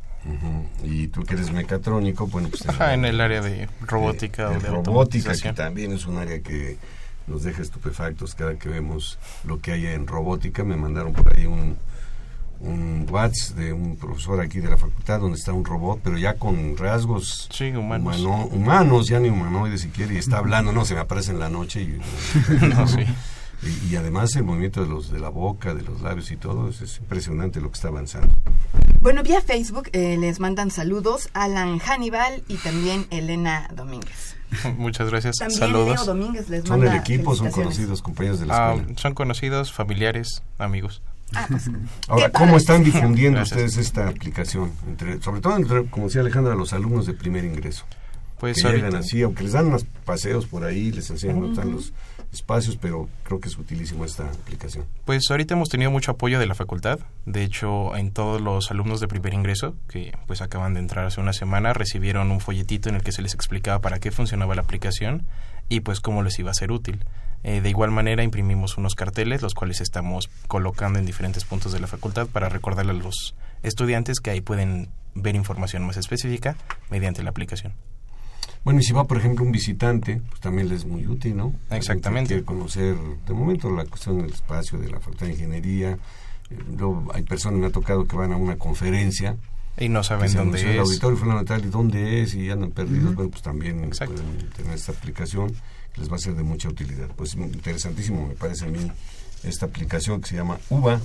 Y 0.83 1.07
tú 1.09 1.23
que 1.23 1.35
eres 1.35 1.51
mecatrónico, 1.51 2.25
bueno, 2.27 2.49
pues... 2.49 2.67
Ajá, 2.67 2.95
en 2.95 3.05
el 3.05 3.21
área 3.21 3.41
de 3.41 3.69
robótica 3.81 4.49
de, 4.49 4.57
o 4.57 4.59
de 4.59 4.67
de 4.67 4.73
robótica, 4.73 5.33
que 5.35 5.53
también 5.53 5.91
es 5.91 6.07
un 6.07 6.17
área 6.17 6.39
que 6.39 6.77
nos 7.27 7.43
deja 7.43 7.61
estupefactos 7.61 8.33
cada 8.33 8.55
que 8.55 8.69
vemos 8.69 9.19
lo 9.43 9.59
que 9.61 9.71
hay 9.73 9.85
en 9.85 10.07
robótica. 10.07 10.63
Me 10.63 10.75
mandaron 10.75 11.13
por 11.13 11.37
ahí 11.37 11.45
un, 11.45 11.77
un 12.59 13.05
WhatsApp 13.09 13.57
de 13.57 13.73
un 13.73 13.95
profesor 13.97 14.39
aquí 14.41 14.59
de 14.59 14.69
la 14.69 14.77
facultad 14.77 15.19
donde 15.19 15.37
está 15.37 15.53
un 15.53 15.65
robot, 15.65 15.99
pero 16.03 16.17
ya 16.17 16.35
con 16.35 16.77
rasgos 16.77 17.47
Sí, 17.51 17.69
humanos. 17.69 18.17
humano- 18.19 18.45
humanos, 18.51 19.07
ya 19.07 19.19
ni 19.19 19.29
humanoides 19.29 19.81
siquiera, 19.81 20.13
y 20.13 20.17
está 20.17 20.37
hablando, 20.37 20.71
no, 20.71 20.85
se 20.85 20.93
me 20.93 21.01
aparece 21.01 21.31
en 21.31 21.39
la 21.39 21.49
noche 21.49 21.81
y, 21.81 21.99
No, 22.67 22.87
sí. 22.87 22.99
y, 23.63 23.93
y 23.93 23.95
además 23.95 24.35
el 24.35 24.43
movimiento 24.43 24.81
de 24.81 24.87
los 24.87 25.11
de 25.11 25.19
la 25.19 25.29
boca, 25.29 25.73
de 25.73 25.81
los 25.83 26.01
labios 26.01 26.31
y 26.31 26.37
todo, 26.37 26.69
es, 26.69 26.81
es 26.81 26.97
impresionante 26.99 27.61
lo 27.61 27.69
que 27.69 27.75
está 27.75 27.87
avanzando. 27.89 28.33
Bueno, 29.01 29.21
vía 29.23 29.41
Facebook 29.41 29.89
eh, 29.93 30.17
les 30.17 30.39
mandan 30.39 30.71
saludos 30.71 31.29
Alan 31.33 31.77
Hannibal 31.79 32.43
y 32.47 32.55
también 32.57 33.05
Elena 33.11 33.69
Domínguez. 33.75 34.35
Muchas 34.77 35.09
gracias. 35.09 35.35
También 35.37 35.59
Saludos. 35.59 35.95
Leo 35.95 36.05
Domínguez 36.05 36.49
les 36.49 36.63
Son 36.65 36.83
el 36.83 36.93
equipo, 36.95 37.35
son 37.35 37.51
conocidos 37.51 38.01
compañeros 38.01 38.39
de 38.39 38.45
la 38.47 38.69
Ah, 38.69 38.73
escuela. 38.75 38.97
son 38.99 39.13
conocidos, 39.13 39.73
familiares, 39.73 40.41
amigos. 40.57 41.01
Ah, 41.35 41.45
pues, 41.49 41.69
Ahora, 42.07 42.29
¿cómo 42.31 42.57
están 42.57 42.83
difundiendo 42.89 43.39
Gracias. 43.39 43.57
ustedes 43.63 43.85
esta 43.85 44.07
aplicación? 44.07 44.71
Entre, 44.87 45.21
sobre 45.21 45.41
todo, 45.41 45.55
entre, 45.55 45.85
como 45.85 46.05
decía 46.07 46.21
Alejandra, 46.21 46.55
los 46.55 46.73
alumnos 46.73 47.05
de 47.05 47.13
primer 47.13 47.43
ingreso. 47.45 47.85
Pues 48.39 48.61
que 48.61 48.69
llegan 48.69 48.95
así, 48.95 49.21
aunque 49.21 49.43
les 49.43 49.53
dan 49.53 49.67
unos 49.67 49.85
paseos 50.03 50.45
por 50.45 50.65
ahí, 50.65 50.91
les 50.91 51.09
enseñan 51.09 51.45
están 51.45 51.71
los 51.71 51.93
espacios, 52.33 52.75
pero 52.75 53.07
creo 53.23 53.39
que 53.39 53.47
es 53.47 53.57
utilísimo 53.57 54.03
esta 54.03 54.23
aplicación. 54.27 54.83
pues 55.05 55.23
ahorita 55.31 55.53
hemos 55.53 55.69
tenido 55.69 55.89
mucho 55.89 56.11
apoyo 56.11 56.37
de 56.37 56.45
la 56.45 56.53
facultad. 56.53 56.99
De 57.25 57.43
hecho, 57.43 57.95
en 57.95 58.11
todos 58.11 58.41
los 58.41 58.71
alumnos 58.71 58.99
de 58.99 59.07
primer 59.07 59.33
ingreso, 59.33 59.73
que 59.87 60.13
pues 60.27 60.41
acaban 60.41 60.73
de 60.73 60.81
entrar 60.81 61.05
hace 61.05 61.21
una 61.21 61.31
semana, 61.31 61.71
recibieron 61.73 62.29
un 62.29 62.41
folletito 62.41 62.89
en 62.89 62.95
el 62.95 63.03
que 63.03 63.13
se 63.13 63.21
les 63.21 63.33
explicaba 63.33 63.79
para 63.79 63.99
qué 63.99 64.11
funcionaba 64.11 64.53
la 64.53 64.63
aplicación 64.63 65.25
y 65.69 65.79
pues 65.79 66.01
cómo 66.01 66.21
les 66.21 66.37
iba 66.37 66.51
a 66.51 66.55
ser 66.55 66.73
útil. 66.73 67.05
Eh, 67.47 67.61
de 67.61 67.69
igual 67.69 67.91
manera, 67.91 68.23
imprimimos 68.23 68.75
unos 68.75 68.95
carteles, 68.95 69.43
los 69.43 69.53
cuales 69.53 69.79
estamos 69.79 70.31
colocando 70.47 70.97
en 70.97 71.05
diferentes 71.05 71.45
puntos 71.45 71.71
de 71.71 71.79
la 71.79 71.85
facultad 71.85 72.25
para 72.25 72.49
recordarle 72.49 72.91
a 72.93 72.95
los 72.95 73.35
estudiantes 73.61 74.19
que 74.19 74.31
ahí 74.31 74.41
pueden 74.41 74.89
ver 75.13 75.35
información 75.35 75.85
más 75.85 75.95
específica 75.95 76.55
mediante 76.89 77.21
la 77.21 77.29
aplicación. 77.29 77.73
Bueno, 78.63 78.79
y 78.79 78.83
si 78.83 78.93
va, 78.93 79.03
por 79.05 79.19
ejemplo, 79.19 79.45
un 79.45 79.51
visitante, 79.51 80.23
pues 80.27 80.41
también 80.41 80.69
les 80.69 80.79
es 80.79 80.85
muy 80.87 81.05
útil, 81.05 81.37
¿no? 81.37 81.53
Exactamente. 81.69 82.29
Quiere 82.29 82.45
conocer, 82.45 82.95
de 83.27 83.33
momento, 83.35 83.69
la 83.69 83.85
cuestión 83.85 84.23
del 84.23 84.33
espacio 84.33 84.79
de 84.79 84.89
la 84.89 84.99
Facultad 84.99 85.27
de 85.27 85.33
Ingeniería. 85.33 85.91
Eh, 86.49 86.57
luego 86.75 87.11
hay 87.13 87.21
personas, 87.21 87.59
me 87.59 87.67
ha 87.67 87.71
tocado 87.71 88.07
que 88.07 88.15
van 88.15 88.33
a 88.33 88.37
una 88.37 88.55
conferencia, 88.57 89.37
Y 89.77 89.87
no 89.87 90.01
saben 90.01 90.33
dónde 90.33 90.61
el 90.61 90.69
es. 90.69 90.79
auditorio 90.79 91.15
fundamental 91.15 91.63
y 91.63 91.69
dónde 91.69 92.23
es 92.23 92.33
y 92.33 92.49
andan 92.49 92.71
perdidos, 92.71 93.13
bueno, 93.13 93.29
pues 93.29 93.43
también 93.43 93.87
pueden 93.87 94.49
tener 94.55 94.73
esta 94.73 94.93
aplicación 94.93 95.53
les 95.97 96.11
va 96.11 96.15
a 96.15 96.19
ser 96.19 96.35
de 96.35 96.43
mucha 96.43 96.69
utilidad. 96.69 97.07
Pues 97.15 97.35
interesantísimo 97.35 98.27
me 98.27 98.35
parece 98.35 98.65
a 98.65 98.67
mí 98.69 98.91
esta 99.43 99.65
aplicación 99.65 100.21
que 100.21 100.29
se 100.29 100.35
llama 100.35 100.57
UVA 100.69 100.99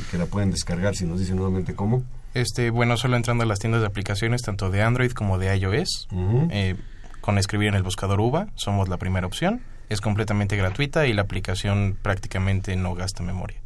y 0.00 0.10
que 0.10 0.18
la 0.18 0.26
pueden 0.26 0.50
descargar 0.50 0.94
si 0.94 1.04
nos 1.04 1.20
dicen 1.20 1.36
nuevamente 1.36 1.74
cómo. 1.74 2.02
Este, 2.34 2.70
bueno, 2.70 2.96
solo 2.96 3.16
entrando 3.16 3.44
a 3.44 3.46
las 3.46 3.58
tiendas 3.58 3.80
de 3.80 3.86
aplicaciones, 3.86 4.42
tanto 4.42 4.70
de 4.70 4.82
Android 4.82 5.12
como 5.12 5.38
de 5.38 5.56
iOS, 5.56 6.08
eh, 6.50 6.76
con 7.20 7.38
escribir 7.38 7.68
en 7.68 7.74
el 7.74 7.82
buscador 7.82 8.20
UVA, 8.20 8.48
somos 8.56 8.88
la 8.88 8.98
primera 8.98 9.26
opción. 9.26 9.62
Es 9.88 10.00
completamente 10.00 10.56
gratuita 10.56 11.06
y 11.06 11.12
la 11.12 11.22
aplicación 11.22 11.96
prácticamente 12.02 12.76
no 12.76 12.94
gasta 12.94 13.22
memoria. 13.22 13.62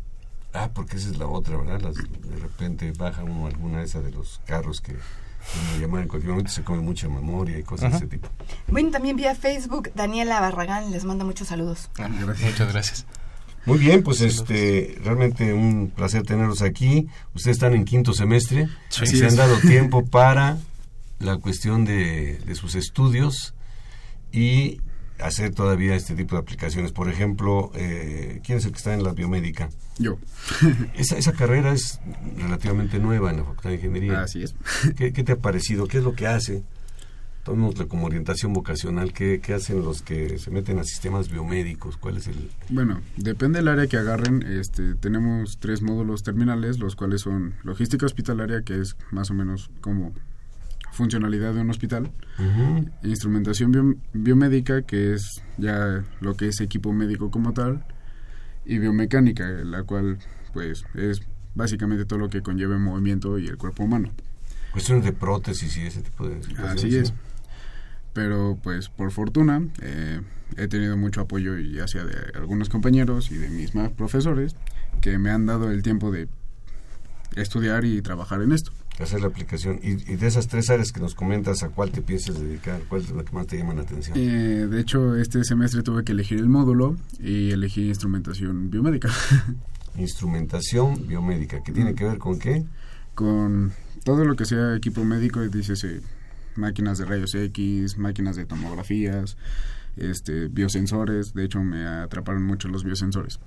Ah, 0.53 0.69
porque 0.73 0.97
esa 0.97 1.11
es 1.11 1.19
la 1.19 1.27
otra, 1.27 1.57
¿verdad? 1.57 1.81
Las, 1.81 1.97
de 1.97 2.37
repente 2.37 2.93
baja 2.97 3.25
uno 3.25 3.47
alguna 3.47 3.79
de 3.79 3.85
esas 3.85 4.05
de 4.05 4.11
los 4.11 4.41
carros 4.47 4.81
que 4.81 4.95
llamar 5.81 6.03
en 6.03 6.09
cualquier 6.09 6.31
momento 6.33 6.51
se 6.53 6.63
come 6.63 6.81
mucha 6.81 7.09
memoria 7.09 7.59
y 7.59 7.63
cosas 7.63 7.91
de 7.93 7.97
ese 7.99 8.07
tipo. 8.07 8.29
Bueno, 8.69 8.91
también 8.91 9.17
vía 9.17 9.35
Facebook, 9.35 9.91
Daniela 9.95 10.41
Barragán 10.41 10.91
les 10.91 11.05
manda 11.05 11.25
muchos 11.25 11.49
saludos. 11.49 11.91
Ah, 11.99 12.09
Muchas 12.09 12.73
gracias. 12.73 13.07
Muy 13.67 13.79
bien, 13.79 14.03
pues 14.03 14.21
este, 14.23 14.99
realmente 15.05 15.53
un 15.53 15.91
placer 15.95 16.23
tenerlos 16.23 16.63
aquí. 16.63 17.09
Ustedes 17.35 17.57
están 17.59 17.75
en 17.75 17.85
quinto 17.85 18.15
semestre, 18.15 18.69
Sí. 18.89 19.07
se 19.07 19.27
han 19.27 19.37
dado 19.37 19.59
tiempo 19.61 20.07
para 20.07 20.57
la 21.19 21.37
cuestión 21.37 21.85
de, 21.85 22.39
de 22.39 22.55
sus 22.55 22.75
estudios 22.75 23.55
y 24.33 24.81
hacer 25.23 25.55
todavía 25.55 25.95
este 25.95 26.15
tipo 26.15 26.37
de 26.37 26.43
aplicaciones. 26.43 26.93
Por 26.93 27.09
ejemplo, 27.09 27.71
eh, 27.75 28.41
¿quién 28.45 28.59
es 28.59 28.65
el 28.65 28.73
que 28.73 28.79
está 28.79 28.95
en 28.95 29.03
la 29.03 29.13
biomédica? 29.13 29.71
Yo. 29.99 30.19
Esa, 30.95 31.19
esa 31.19 31.33
carrera 31.33 31.73
es 31.73 32.01
relativamente 32.37 32.99
nueva 32.99 33.31
en 33.31 33.39
la 33.39 33.45
Facultad 33.45 33.71
de 33.71 33.77
Ingeniería. 33.77 34.23
Así 34.23 34.43
es. 34.43 34.55
¿Qué, 34.97 35.13
qué 35.13 35.25
te 35.25 35.33
ha 35.33 35.37
parecido? 35.37 35.87
¿Qué 35.87 35.99
es 35.99 36.05
lo 36.05 36.15
que 36.15 36.27
hace? 36.27 36.63
Tomémosle 37.45 37.89
como 37.89 38.07
orientación 38.07 38.53
vocacional. 38.53 39.13
¿Qué, 39.13 39.41
qué 39.41 39.55
hacen 39.55 39.83
los 39.83 40.03
que 40.03 40.39
se 40.39 40.51
meten 40.51 40.79
a 40.79 40.85
sistemas 40.85 41.31
biomédicos? 41.31 41.97
¿Cuál 41.97 42.19
es 42.19 42.29
el...? 42.29 42.51
Bueno, 42.69 43.01
depende 43.17 43.59
del 43.59 43.69
área 43.69 43.87
que 43.87 43.97
agarren. 43.97 44.43
Este, 44.43 44.95
tenemos 44.95 45.59
tres 45.59 45.83
módulos 45.83 46.23
terminales, 46.23 46.79
los 46.79 46.97
cuales 46.97 47.23
son 47.23 47.55
logística 47.63 48.07
hospitalaria, 48.07 48.63
que 48.63 48.81
es 48.81 48.97
más 49.11 49.31
o 49.31 49.35
menos 49.35 49.71
como 49.81 50.13
funcionalidad 51.01 51.55
de 51.55 51.63
un 51.63 51.71
hospital, 51.71 52.11
instrumentación 53.03 53.73
bio- 53.73 53.97
biomédica, 54.13 54.83
que 54.83 55.15
es 55.15 55.43
ya 55.57 56.05
lo 56.21 56.35
que 56.37 56.49
es 56.49 56.61
equipo 56.61 56.93
médico 56.93 57.31
como 57.31 57.55
tal, 57.55 57.87
y 58.67 58.79
biomecánica, 58.79 59.49
la 59.65 59.83
cual 59.85 60.19
pues 60.53 60.85
es 60.95 61.23
básicamente 61.55 62.05
todo 62.05 62.19
lo 62.19 62.29
que 62.29 62.43
conlleva 62.43 62.75
el 62.75 62.81
movimiento 62.83 63.39
y 63.39 63.47
el 63.47 63.57
cuerpo 63.57 63.85
humano. 63.85 64.11
Cuestiones 64.73 65.05
de 65.07 65.13
prótesis 65.15 65.75
y 65.79 65.87
ese 65.87 66.03
tipo 66.03 66.29
de 66.29 66.43
situaciones. 66.43 66.73
Así 66.75 66.91
¿sí? 66.91 66.97
es. 66.99 67.15
Pero 68.13 68.59
pues 68.63 68.91
por 68.91 69.11
fortuna 69.11 69.63
eh, 69.81 70.21
he 70.59 70.69
tenido 70.69 70.99
mucho 70.99 71.23
apoyo 71.23 71.57
ya 71.59 71.89
sea 71.89 72.05
de 72.05 72.15
algunos 72.35 72.69
compañeros 72.69 73.31
y 73.31 73.39
de 73.39 73.49
mis 73.49 73.75
más 73.75 73.91
profesores 73.91 74.55
que 75.01 75.19
me 75.19 75.31
han 75.31 75.47
dado 75.47 75.71
el 75.71 75.83
tiempo 75.83 76.11
de 76.11 76.29
estudiar 77.37 77.87
y 77.87 78.03
trabajar 78.03 78.43
en 78.43 78.53
esto. 78.53 78.73
Hacer 79.01 79.21
la 79.23 79.29
aplicación. 79.29 79.81
Y, 79.83 79.93
y 80.13 80.17
de 80.17 80.27
esas 80.27 80.47
tres 80.47 80.69
áreas 80.69 80.93
que 80.93 81.01
nos 81.01 81.15
comentas, 81.15 81.63
¿a 81.63 81.71
cuál 81.71 81.91
te 81.91 82.03
piensas 82.03 82.39
dedicar? 82.41 82.81
¿Cuál 82.89 83.03
es 83.03 83.11
la 83.11 83.25
que 83.25 83.33
más 83.33 83.47
te 83.47 83.57
llama 83.57 83.75
la 83.75 83.83
atención? 83.83 84.17
Eh, 84.19 84.67
de 84.71 84.81
hecho, 84.81 85.17
este 85.17 85.43
semestre 85.45 85.83
tuve 85.83 86.05
que 86.05 86.13
elegir 86.13 86.39
el 86.39 86.49
módulo 86.49 86.97
y 87.19 87.51
elegí 87.51 87.89
instrumentación 87.89 88.71
biomédica 88.71 89.09
Instrumentación 89.97 91.07
biomédica. 91.09 91.63
¿Qué 91.63 91.73
tiene 91.73 91.95
que 91.95 92.05
ver 92.05 92.19
con 92.19 92.39
qué? 92.39 92.65
con 93.21 93.73
todo 94.03 94.25
lo 94.25 94.35
que 94.35 94.47
sea 94.47 94.75
equipo 94.75 95.05
médico, 95.05 95.41
dice 95.41 95.75
máquinas 96.57 96.97
de 96.97 97.05
rayos 97.05 97.35
X, 97.35 97.99
máquinas 97.99 98.35
de 98.35 98.47
tomografías, 98.47 99.37
este, 99.97 100.49
biosensores. 100.49 101.35
De 101.35 101.45
hecho, 101.45 101.63
me 101.63 101.87
atraparon 101.87 102.45
mucho 102.45 102.69
los 102.69 102.83
biosensores. 102.83 103.41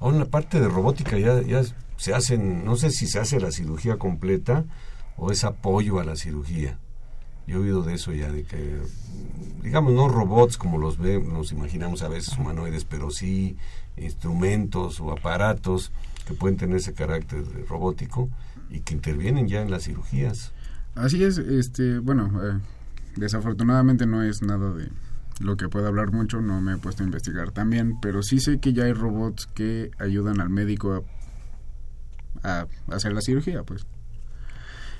Ahora, 0.00 0.18
la 0.18 0.24
parte 0.26 0.60
de 0.60 0.68
robótica 0.68 1.18
ya, 1.18 1.62
se 1.96 2.14
hacen, 2.14 2.64
no 2.64 2.76
sé 2.76 2.90
si 2.90 3.06
se 3.06 3.20
hace 3.20 3.40
la 3.40 3.52
cirugía 3.52 3.96
completa 3.96 4.64
o 5.16 5.30
es 5.30 5.44
apoyo 5.44 6.00
a 6.00 6.04
la 6.04 6.16
cirugía. 6.16 6.78
Yo 7.46 7.58
he 7.58 7.60
oído 7.60 7.82
de 7.82 7.94
eso 7.94 8.12
ya, 8.12 8.32
de 8.32 8.44
que, 8.44 8.80
digamos, 9.62 9.92
no 9.92 10.08
robots 10.08 10.56
como 10.56 10.78
los 10.78 10.98
ve, 10.98 11.20
nos 11.20 11.52
imaginamos 11.52 12.02
a 12.02 12.08
veces 12.08 12.36
humanoides, 12.38 12.84
pero 12.84 13.10
sí 13.10 13.56
instrumentos 13.96 15.00
o 15.00 15.12
aparatos 15.12 15.92
que 16.26 16.34
pueden 16.34 16.56
tener 16.56 16.76
ese 16.76 16.94
carácter 16.94 17.44
robótico 17.68 18.30
y 18.70 18.80
que 18.80 18.94
intervienen 18.94 19.46
ya 19.46 19.60
en 19.60 19.70
las 19.70 19.84
cirugías. 19.84 20.52
Así 20.94 21.22
es, 21.22 21.38
este, 21.38 21.98
bueno, 21.98 22.30
eh, 22.42 22.60
desafortunadamente 23.16 24.06
no 24.06 24.22
es 24.22 24.42
nada 24.42 24.72
de 24.72 24.88
lo 25.40 25.56
que 25.56 25.68
pueda 25.68 25.88
hablar 25.88 26.12
mucho, 26.12 26.40
no 26.40 26.60
me 26.60 26.74
he 26.74 26.76
puesto 26.78 27.02
a 27.02 27.06
investigar 27.06 27.50
también, 27.50 27.98
pero 28.00 28.22
sí 28.22 28.38
sé 28.40 28.58
que 28.60 28.72
ya 28.72 28.84
hay 28.84 28.92
robots 28.92 29.46
que 29.54 29.90
ayudan 29.98 30.40
al 30.40 30.48
médico 30.50 31.04
a, 32.42 32.60
a 32.60 32.66
hacer 32.94 33.12
la 33.12 33.20
cirugía, 33.20 33.62
pues. 33.62 33.86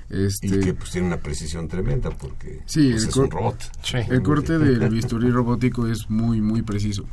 Este, 0.09 0.47
Y 0.47 0.59
que 0.59 0.73
pues 0.75 0.91
tiene 0.91 1.07
una 1.07 1.17
precisión 1.17 1.67
tremenda 1.67 2.11
porque 2.11 2.61
Sí, 2.67 2.91
pues, 2.91 3.03
el 3.03 3.09
es 3.09 3.15
un 3.17 3.31
robot. 3.31 3.57
Sí. 3.83 3.97
el 4.07 4.21
corte 4.21 4.59
del 4.59 4.87
bisturí 4.89 5.31
robótico 5.31 5.87
es 5.87 6.09
muy, 6.09 6.41
muy 6.41 6.61
preciso. 6.61 7.05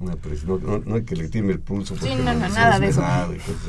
No, 0.00 0.14
no- 0.58 0.78
no 0.78 0.94
hay 0.94 1.02
que 1.02 1.16
le 1.16 1.28
tiene 1.28 1.52
el 1.52 1.58
pulso. 1.60 1.94
Sí, 1.96 2.00
porque 2.08 2.16
no, 2.22 2.32
no, 2.32 2.46
es 2.46 2.54
nada 2.54 2.78
de 2.78 2.86
eso. 2.88 3.02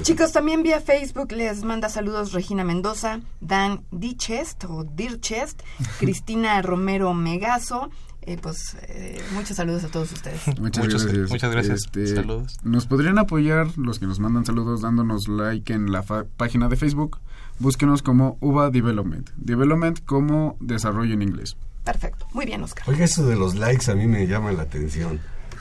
Chicos, 0.04 0.32
también 0.32 0.62
vía 0.62 0.80
Facebook 0.80 1.32
les 1.32 1.64
manda 1.64 1.90
saludos 1.90 2.34
Regina 2.34 2.64
Mendoza, 2.64 3.20
Dan 3.42 3.82
Dichest 3.92 4.64
o 4.66 4.84
Dirchest, 4.84 5.62
Cristina 6.00 6.62
Romero 6.62 7.14
Megazo. 7.16 7.90
Eh, 8.24 8.38
pues 8.42 8.76
eh, 8.90 9.20
muchos 9.34 9.58
saludos 9.58 9.84
a 9.84 9.88
todos 9.88 10.12
ustedes. 10.12 10.42
Muchas 10.60 10.84
Muchas- 10.86 11.06
gracias. 11.06 11.30
muchas 11.30 11.52
gracias. 11.52 11.80
Este, 11.86 12.08
Saludos. 12.16 12.58
Nos 12.64 12.86
podrían 12.86 13.18
apoyar 13.18 13.78
los 13.78 13.98
que 14.00 14.06
nos 14.06 14.20
mandan 14.20 14.46
saludos 14.46 14.82
dándonos 14.82 15.28
like 15.28 15.72
en 15.74 15.92
la 15.92 16.04
fa- 16.04 16.26
página 16.38 16.68
de 16.68 16.76
Facebook. 16.76 17.20
Búsquenos 17.60 18.02
como 18.04 18.38
UVA 18.42 18.70
Development. 18.70 19.30
Development 19.38 20.00
como 20.06 20.58
desarrollo 20.60 21.14
en 21.14 21.22
inglés. 21.22 21.58
Perfecto. 21.84 22.28
Muy 22.34 22.46
bien, 22.46 22.62
Oscar. 22.62 22.84
Oiga, 22.88 23.06
eso 23.06 23.26
de 23.26 23.36
los 23.36 23.56
likes 23.56 23.90
a 23.92 23.96
mí 23.96 24.06
me 24.06 24.28
llama 24.28 24.52
la 24.52 24.64
atención. 24.64 25.20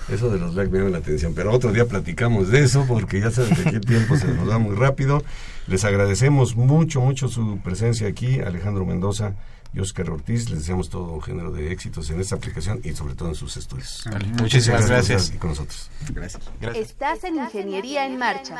Eso 0.08 0.30
de 0.30 0.38
los 0.38 0.54
likes 0.54 0.70
me 0.72 0.78
llama 0.78 0.90
la 0.90 0.98
atención. 0.98 1.32
Pero 1.34 1.52
otro 1.52 1.72
día 1.72 1.86
platicamos 1.86 2.48
de 2.50 2.64
eso 2.64 2.84
porque 2.88 3.20
ya 3.20 3.30
saben 3.30 3.54
que 3.64 3.68
el 3.76 3.80
tiempo 3.80 4.16
se 4.16 4.26
nos 4.34 4.48
va 4.48 4.58
muy 4.58 4.74
rápido. 4.74 5.22
Les 5.68 5.84
agradecemos 5.84 6.56
mucho, 6.56 7.00
mucho 7.00 7.28
su 7.28 7.58
presencia 7.58 8.08
aquí, 8.08 8.40
Alejandro 8.40 8.84
Mendoza 8.86 9.34
y 9.72 9.80
Oscar 9.80 10.10
Ortiz. 10.10 10.48
Les 10.50 10.60
deseamos 10.60 10.88
todo 10.88 11.12
un 11.12 11.22
género 11.22 11.50
de 11.50 11.72
éxitos 11.72 12.08
en 12.10 12.20
esta 12.20 12.36
aplicación 12.36 12.80
y 12.84 12.92
sobre 12.94 13.14
todo 13.14 13.28
en 13.28 13.34
sus 13.34 13.56
estudios. 13.56 14.04
Vale, 14.10 14.26
Muchísimas 14.40 14.88
gracias. 14.88 15.28
aquí 15.28 15.38
con 15.38 15.50
nosotros. 15.50 15.90
Gracias. 16.10 16.42
Gracias. 16.60 16.90
Estás 16.90 17.24
en 17.24 17.36
Ingeniería 17.36 18.06
en 18.06 18.18
Marcha, 18.18 18.56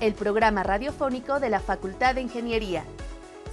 el 0.00 0.14
programa 0.14 0.62
radiofónico 0.62 1.40
de 1.40 1.50
la 1.50 1.60
Facultad 1.60 2.14
de 2.14 2.22
Ingeniería. 2.22 2.84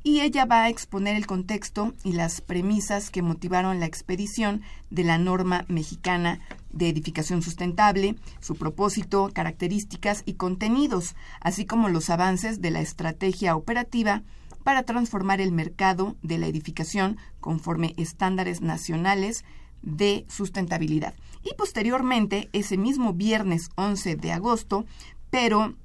y 0.02 0.22
ella 0.22 0.46
va 0.46 0.64
a 0.64 0.70
exponer 0.70 1.16
el 1.16 1.28
contexto 1.28 1.94
y 2.04 2.14
las 2.14 2.42
premisas 2.42 3.12
que 3.12 3.22
motivaron 3.22 3.80
la 3.80 3.86
expedición 3.86 4.64
de 4.90 5.04
la 5.04 5.20
norma 5.20 5.66
mexicana 5.68 6.40
de 6.72 6.90
edificación 6.90 7.44
sustentable, 7.44 8.16
su 8.40 8.56
propósito, 8.56 9.30
características 9.32 10.24
y 10.26 10.34
contenidos, 10.34 11.16
así 11.42 11.66
como 11.66 11.90
los 11.90 12.10
avances 12.10 12.62
de 12.62 12.72
la 12.72 12.82
estrategia 12.82 13.56
operativa 13.56 14.24
para 14.64 14.84
transformar 14.84 15.40
el 15.40 15.52
mercado 15.52 16.16
de 16.24 16.40
la 16.40 16.48
edificación 16.48 17.18
conforme 17.40 17.94
estándares 17.98 18.62
nacionales 18.62 19.46
de 19.86 20.26
sustentabilidad 20.28 21.14
y 21.46 21.54
posteriormente 21.56 22.50
ese 22.52 22.76
mismo 22.76 23.14
viernes 23.14 23.70
11 23.76 24.16
de 24.18 24.32
agosto, 24.32 24.86
pero 25.30 25.76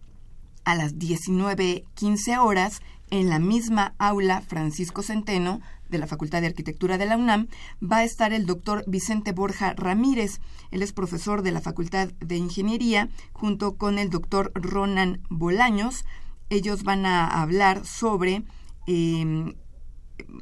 a 0.65 0.75
las 0.75 0.97
19.15 0.97 2.39
horas, 2.39 2.81
en 3.11 3.29
la 3.29 3.39
misma 3.39 3.95
aula 3.99 4.41
Francisco 4.41 5.03
Centeno 5.03 5.61
de 5.89 5.99
la 5.99 6.07
Facultad 6.07 6.41
de 6.41 6.47
Arquitectura 6.47 6.97
de 6.97 7.07
la 7.07 7.17
UNAM, 7.17 7.49
va 7.83 7.99
a 7.99 8.05
estar 8.05 8.33
el 8.33 8.47
doctor 8.47 8.85
Vicente 8.87 9.33
Borja 9.33 9.75
Ramírez. 9.75 10.41
Él 10.71 10.83
es 10.83 10.93
profesor 10.93 11.43
de 11.43 11.51
la 11.51 11.61
Facultad 11.61 12.09
de 12.21 12.37
Ingeniería, 12.37 13.09
junto 13.33 13.77
con 13.77 13.99
el 13.99 14.11
doctor 14.11 14.53
Ronan 14.55 15.21
Bolaños. 15.29 16.05
Ellos 16.49 16.85
van 16.85 17.05
a 17.05 17.27
hablar 17.27 17.85
sobre 17.85 18.45
em, 18.87 19.55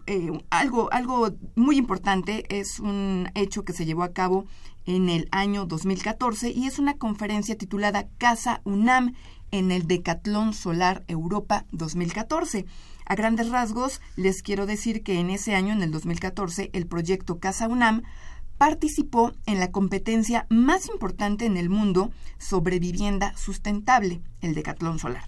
eh, 0.06 0.30
algo, 0.50 0.92
algo 0.92 1.30
muy 1.54 1.76
importante, 1.76 2.44
es 2.48 2.80
un 2.80 3.30
hecho 3.34 3.64
que 3.64 3.72
se 3.72 3.84
llevó 3.84 4.02
a 4.02 4.12
cabo 4.12 4.46
en 4.86 5.08
el 5.08 5.28
año 5.32 5.66
2014 5.66 6.50
y 6.50 6.66
es 6.66 6.78
una 6.78 6.94
conferencia 6.94 7.56
titulada 7.56 8.08
Casa 8.18 8.60
UNAM 8.64 9.14
en 9.50 9.70
el 9.70 9.86
Decatlón 9.86 10.54
Solar 10.54 11.04
Europa 11.08 11.66
2014. 11.72 12.66
A 13.04 13.14
grandes 13.14 13.48
rasgos, 13.48 14.00
les 14.16 14.42
quiero 14.42 14.66
decir 14.66 15.02
que 15.02 15.18
en 15.18 15.30
ese 15.30 15.54
año, 15.54 15.72
en 15.72 15.82
el 15.82 15.90
2014, 15.90 16.70
el 16.72 16.86
proyecto 16.86 17.38
Casa 17.38 17.68
UNAM 17.68 18.02
participó 18.58 19.32
en 19.46 19.60
la 19.60 19.70
competencia 19.70 20.46
más 20.50 20.88
importante 20.88 21.46
en 21.46 21.56
el 21.56 21.70
mundo 21.70 22.10
sobre 22.38 22.80
vivienda 22.80 23.34
sustentable, 23.36 24.20
el 24.42 24.54
Decatlón 24.54 24.98
Solar. 24.98 25.24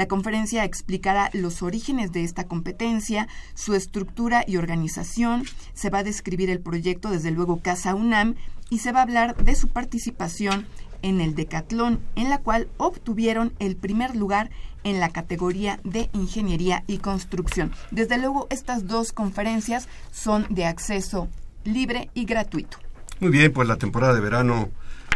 La 0.00 0.08
conferencia 0.08 0.64
explicará 0.64 1.28
los 1.34 1.62
orígenes 1.62 2.10
de 2.10 2.24
esta 2.24 2.44
competencia, 2.44 3.28
su 3.52 3.74
estructura 3.74 4.44
y 4.46 4.56
organización, 4.56 5.44
se 5.74 5.90
va 5.90 5.98
a 5.98 6.02
describir 6.02 6.48
el 6.48 6.58
proyecto 6.58 7.10
desde 7.10 7.30
luego 7.30 7.60
Casa 7.60 7.94
UNAM 7.94 8.34
y 8.70 8.78
se 8.78 8.92
va 8.92 9.00
a 9.00 9.02
hablar 9.02 9.36
de 9.36 9.54
su 9.54 9.68
participación 9.68 10.64
en 11.02 11.20
el 11.20 11.34
Decatlón, 11.34 12.00
en 12.16 12.30
la 12.30 12.38
cual 12.38 12.68
obtuvieron 12.78 13.52
el 13.58 13.76
primer 13.76 14.16
lugar 14.16 14.48
en 14.84 15.00
la 15.00 15.10
categoría 15.10 15.80
de 15.84 16.08
Ingeniería 16.14 16.82
y 16.86 16.96
Construcción. 16.96 17.70
Desde 17.90 18.16
luego, 18.16 18.46
estas 18.48 18.86
dos 18.86 19.12
conferencias 19.12 19.86
son 20.12 20.46
de 20.48 20.64
acceso 20.64 21.28
libre 21.64 22.08
y 22.14 22.24
gratuito. 22.24 22.78
Muy 23.18 23.32
bien, 23.32 23.52
pues 23.52 23.68
la 23.68 23.76
temporada 23.76 24.14
de 24.14 24.20
verano 24.20 24.70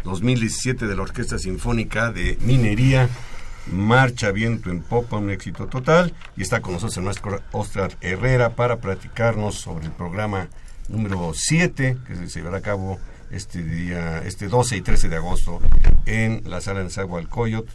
2017 0.05 0.87
de 0.87 0.95
la 0.95 1.01
Orquesta 1.01 1.39
Sinfónica 1.39 2.13
de 2.13 2.37
Minería 2.43 3.09
marcha 3.67 4.31
viento 4.31 4.71
en 4.71 4.83
popa, 4.83 5.17
un 5.17 5.31
éxito 5.31 5.67
total. 5.67 6.13
Y 6.37 6.43
está 6.43 6.61
con 6.61 6.73
nosotros 6.73 6.97
el 6.97 7.05
maestro 7.05 7.41
Oscar 7.53 7.97
Herrera 8.01 8.51
para 8.51 8.77
platicarnos 8.77 9.57
sobre 9.57 9.87
el 9.87 9.93
programa 9.93 10.49
número 10.89 11.33
7 11.35 11.97
que 12.07 12.15
se 12.15 12.27
llevará 12.27 12.59
a 12.59 12.63
cabo 12.63 12.99
este 13.31 13.63
día, 13.63 14.19
este 14.19 14.49
12 14.49 14.77
y 14.77 14.81
13 14.81 15.09
de 15.09 15.17
agosto 15.17 15.61
en 16.07 16.43
la 16.45 16.61
sala 16.61 16.83
de 16.83 16.91
Zagualcoyot 16.91 17.67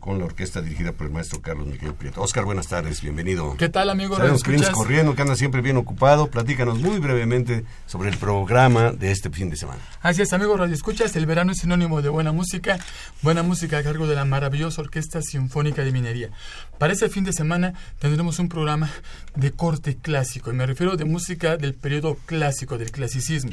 con 0.00 0.18
la 0.18 0.24
orquesta 0.24 0.60
dirigida 0.60 0.92
por 0.92 1.06
el 1.06 1.12
maestro 1.12 1.40
Carlos 1.40 1.66
Miguel 1.66 1.94
Prieto. 1.94 2.20
Oscar, 2.20 2.44
buenas 2.44 2.68
tardes, 2.68 3.00
bienvenido. 3.00 3.56
¿Qué 3.56 3.68
tal, 3.68 3.90
amigo? 3.90 4.16
Sabemos 4.16 4.42
que 4.42 4.50
vienes 4.50 4.70
corriendo, 4.70 5.14
que 5.14 5.22
andas 5.22 5.38
siempre 5.38 5.60
bien 5.60 5.76
ocupado. 5.76 6.28
Platícanos 6.28 6.78
muy 6.78 6.98
brevemente 6.98 7.64
sobre 7.86 8.10
el 8.10 8.16
programa 8.16 8.92
de 8.92 9.10
este 9.12 9.30
fin 9.30 9.50
de 9.50 9.56
semana. 9.56 9.80
Así 10.02 10.22
es, 10.22 10.32
amigo 10.32 10.56
Radio 10.56 10.74
Escuchas, 10.74 11.14
el 11.16 11.26
verano 11.26 11.52
es 11.52 11.58
sinónimo 11.58 12.02
de 12.02 12.08
buena 12.08 12.32
música, 12.32 12.78
buena 13.22 13.42
música 13.42 13.78
a 13.78 13.82
cargo 13.82 14.06
de 14.06 14.14
la 14.14 14.24
maravillosa 14.24 14.82
Orquesta 14.82 15.22
Sinfónica 15.22 15.82
de 15.82 15.92
Minería. 15.92 16.30
Para 16.78 16.92
ese 16.92 17.08
fin 17.08 17.24
de 17.24 17.32
semana 17.32 17.74
tendremos 17.98 18.38
un 18.38 18.48
programa 18.48 18.90
de 19.36 19.52
corte 19.52 19.96
clásico, 19.96 20.50
y 20.50 20.54
me 20.54 20.66
refiero 20.66 20.96
de 20.96 21.04
música 21.04 21.56
del 21.56 21.74
periodo 21.74 22.16
clásico, 22.26 22.78
del 22.78 22.90
clasicismo. 22.90 23.52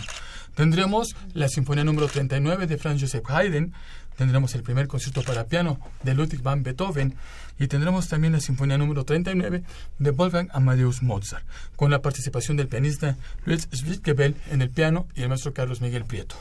Tendremos 0.55 1.15
la 1.33 1.47
Sinfonía 1.47 1.83
número 1.83 2.07
39 2.07 2.67
de 2.67 2.77
Franz 2.77 3.01
Joseph 3.01 3.29
Haydn, 3.29 3.73
tendremos 4.17 4.53
el 4.55 4.63
primer 4.63 4.87
concierto 4.87 5.23
para 5.23 5.45
piano 5.45 5.79
de 6.03 6.13
Ludwig 6.13 6.41
van 6.41 6.63
Beethoven 6.63 7.15
y 7.57 7.67
tendremos 7.67 8.07
también 8.07 8.33
la 8.33 8.41
Sinfonía 8.41 8.77
número 8.77 9.05
39 9.05 9.63
de 9.99 10.11
Wolfgang 10.11 10.49
Amadeus 10.51 11.01
Mozart, 11.01 11.45
con 11.75 11.89
la 11.89 12.01
participación 12.01 12.57
del 12.57 12.67
pianista 12.67 13.17
Luis 13.45 13.67
Schwittgebel 13.73 14.35
en 14.49 14.61
el 14.61 14.69
piano 14.69 15.07
y 15.15 15.21
el 15.21 15.29
maestro 15.29 15.53
Carlos 15.53 15.81
Miguel 15.81 16.05
Prieto. 16.05 16.35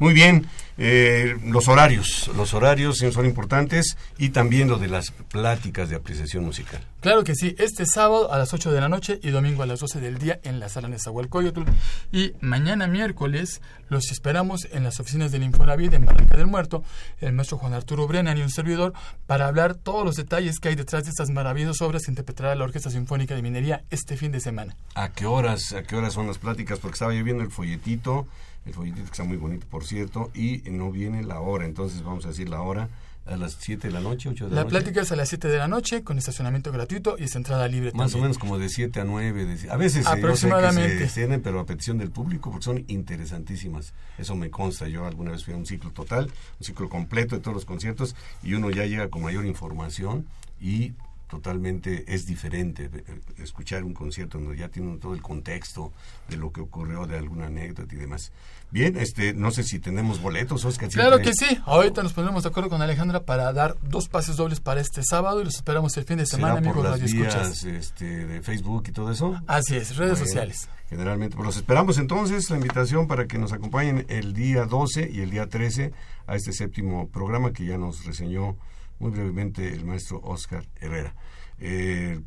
Muy 0.00 0.14
bien, 0.14 0.46
eh, 0.78 1.36
los 1.44 1.68
horarios, 1.68 2.30
los 2.34 2.54
horarios 2.54 2.96
son 3.12 3.26
importantes 3.26 3.98
y 4.16 4.30
también 4.30 4.66
lo 4.66 4.78
de 4.78 4.88
las 4.88 5.10
pláticas 5.10 5.90
de 5.90 5.96
apreciación 5.96 6.42
musical. 6.42 6.80
Claro 7.00 7.22
que 7.22 7.34
sí, 7.34 7.54
este 7.58 7.84
sábado 7.84 8.32
a 8.32 8.38
las 8.38 8.54
8 8.54 8.72
de 8.72 8.80
la 8.80 8.88
noche 8.88 9.20
y 9.22 9.28
domingo 9.28 9.62
a 9.62 9.66
las 9.66 9.80
12 9.80 10.00
del 10.00 10.18
día 10.18 10.40
en 10.42 10.58
la 10.58 10.70
sala 10.70 10.88
Nezahualcóyotl 10.88 11.64
y 12.12 12.32
mañana 12.40 12.86
miércoles 12.86 13.60
los 13.90 14.10
esperamos 14.10 14.68
en 14.72 14.84
las 14.84 15.00
oficinas 15.00 15.32
del 15.32 15.42
Infonavit 15.42 15.92
en 15.92 16.06
Barranca 16.06 16.38
del 16.38 16.46
Muerto, 16.46 16.82
el 17.20 17.34
maestro 17.34 17.58
Juan 17.58 17.74
Arturo 17.74 18.06
Brennan 18.06 18.38
y 18.38 18.42
un 18.42 18.50
servidor 18.50 18.94
para 19.26 19.48
hablar 19.48 19.74
todos 19.74 20.02
los 20.02 20.16
detalles 20.16 20.60
que 20.60 20.70
hay 20.70 20.76
detrás 20.76 21.04
de 21.04 21.10
estas 21.10 21.28
maravillosas 21.28 21.82
obras 21.82 22.04
que 22.06 22.12
interpretará 22.12 22.54
la 22.54 22.64
Orquesta 22.64 22.88
Sinfónica 22.88 23.34
de 23.34 23.42
Minería 23.42 23.84
este 23.90 24.16
fin 24.16 24.32
de 24.32 24.40
semana. 24.40 24.74
¿A 24.94 25.10
qué 25.10 25.26
horas, 25.26 25.74
a 25.74 25.82
qué 25.82 25.94
horas 25.94 26.14
son 26.14 26.26
las 26.26 26.38
pláticas? 26.38 26.78
Porque 26.78 26.94
estaba 26.94 27.12
yo 27.12 27.22
viendo 27.22 27.42
el 27.42 27.50
folletito 27.50 28.26
el 28.66 28.74
folletito 28.74 29.04
que 29.04 29.10
está 29.10 29.24
muy 29.24 29.36
bonito, 29.36 29.66
por 29.68 29.84
cierto, 29.84 30.30
y 30.34 30.62
no 30.70 30.90
viene 30.90 31.22
la 31.22 31.40
hora, 31.40 31.64
entonces 31.64 32.02
vamos 32.02 32.24
a 32.24 32.28
decir 32.28 32.48
la 32.48 32.62
hora 32.62 32.88
a 33.26 33.36
las 33.36 33.56
7 33.60 33.88
de 33.88 33.94
la 33.94 34.00
noche, 34.00 34.28
8 34.28 34.44
de 34.44 34.50
la, 34.50 34.56
la 34.56 34.62
noche. 34.62 34.74
La 34.74 34.80
plática 34.80 35.02
es 35.02 35.12
a 35.12 35.16
las 35.16 35.28
7 35.28 35.48
de 35.48 35.58
la 35.58 35.68
noche 35.68 36.02
con 36.02 36.18
estacionamiento 36.18 36.72
gratuito 36.72 37.16
y 37.18 37.24
es 37.24 37.36
entrada 37.36 37.68
libre. 37.68 37.92
Más 37.92 38.12
también. 38.12 38.18
o 38.18 38.22
menos 38.24 38.38
como 38.38 38.58
de 38.58 38.68
7 38.68 39.00
a 39.00 39.04
9, 39.04 39.44
de, 39.44 39.70
a 39.70 39.76
veces 39.76 40.06
aproximadamente. 40.06 40.82
Yo 40.82 40.98
sé 40.98 40.98
que 40.98 41.08
se 41.08 41.20
tienen, 41.20 41.42
pero 41.42 41.60
a 41.60 41.66
petición 41.66 41.98
del 41.98 42.10
público 42.10 42.50
porque 42.50 42.64
son 42.64 42.84
interesantísimas. 42.88 43.92
Eso 44.18 44.34
me 44.36 44.50
consta. 44.50 44.88
Yo 44.88 45.06
alguna 45.06 45.32
vez 45.32 45.44
fui 45.44 45.54
a 45.54 45.56
un 45.56 45.66
ciclo 45.66 45.90
total, 45.92 46.30
un 46.58 46.66
ciclo 46.66 46.88
completo 46.88 47.36
de 47.36 47.42
todos 47.42 47.54
los 47.54 47.64
conciertos 47.64 48.16
y 48.42 48.54
uno 48.54 48.70
ya 48.70 48.84
llega 48.86 49.08
con 49.08 49.22
mayor 49.22 49.46
información 49.46 50.26
y 50.60 50.92
totalmente 51.30 52.04
es 52.12 52.26
diferente 52.26 52.90
escuchar 53.38 53.84
un 53.84 53.94
concierto 53.94 54.38
donde 54.38 54.56
ya 54.56 54.68
tienen 54.68 54.98
todo 54.98 55.14
el 55.14 55.22
contexto 55.22 55.92
de 56.28 56.36
lo 56.36 56.52
que 56.52 56.60
ocurrió, 56.60 57.06
de 57.06 57.16
alguna 57.16 57.46
anécdota 57.46 57.94
y 57.94 57.98
demás. 57.98 58.32
Bien, 58.72 58.96
este, 58.96 59.32
no 59.32 59.50
sé 59.50 59.62
si 59.62 59.78
tenemos 59.78 60.20
boletos, 60.20 60.64
Oscar. 60.64 60.88
Claro 60.90 61.18
que 61.18 61.32
sí. 61.32 61.58
Ahorita 61.64 62.02
nos 62.02 62.12
ponemos 62.12 62.42
de 62.42 62.48
acuerdo 62.48 62.68
con 62.68 62.82
Alejandra 62.82 63.24
para 63.24 63.52
dar 63.52 63.76
dos 63.82 64.08
pases 64.08 64.36
dobles 64.36 64.60
para 64.60 64.80
este 64.80 65.02
sábado 65.02 65.40
y 65.40 65.44
los 65.44 65.54
esperamos 65.56 65.96
el 65.96 66.04
fin 66.04 66.18
de 66.18 66.26
semana, 66.26 66.54
¿Será 66.54 66.58
amigos 66.58 66.76
por 66.76 66.98
las 67.00 67.12
vías, 67.12 67.64
este, 67.64 68.26
de 68.26 68.42
Facebook 68.42 68.84
y 68.88 68.92
todo 68.92 69.10
eso. 69.10 69.40
Así 69.46 69.76
es, 69.76 69.96
redes 69.96 70.18
Bueno, 70.18 70.26
sociales. 70.26 70.68
Generalmente, 70.88 71.36
pues 71.36 71.46
los 71.46 71.56
esperamos 71.56 71.98
entonces, 71.98 72.50
la 72.50 72.56
invitación 72.56 73.06
para 73.06 73.26
que 73.26 73.38
nos 73.38 73.52
acompañen 73.52 74.04
el 74.08 74.34
día 74.34 74.64
12 74.64 75.10
y 75.12 75.20
el 75.20 75.30
día 75.30 75.48
13 75.48 75.92
a 76.26 76.34
este 76.34 76.52
séptimo 76.52 77.08
programa 77.08 77.52
que 77.52 77.64
ya 77.64 77.78
nos 77.78 78.04
reseñó 78.04 78.56
muy 79.00 79.10
brevemente 79.10 79.72
el 79.72 79.84
maestro 79.84 80.20
Oscar 80.22 80.64
Herrera. 80.76 81.14
Eh, 81.58 82.20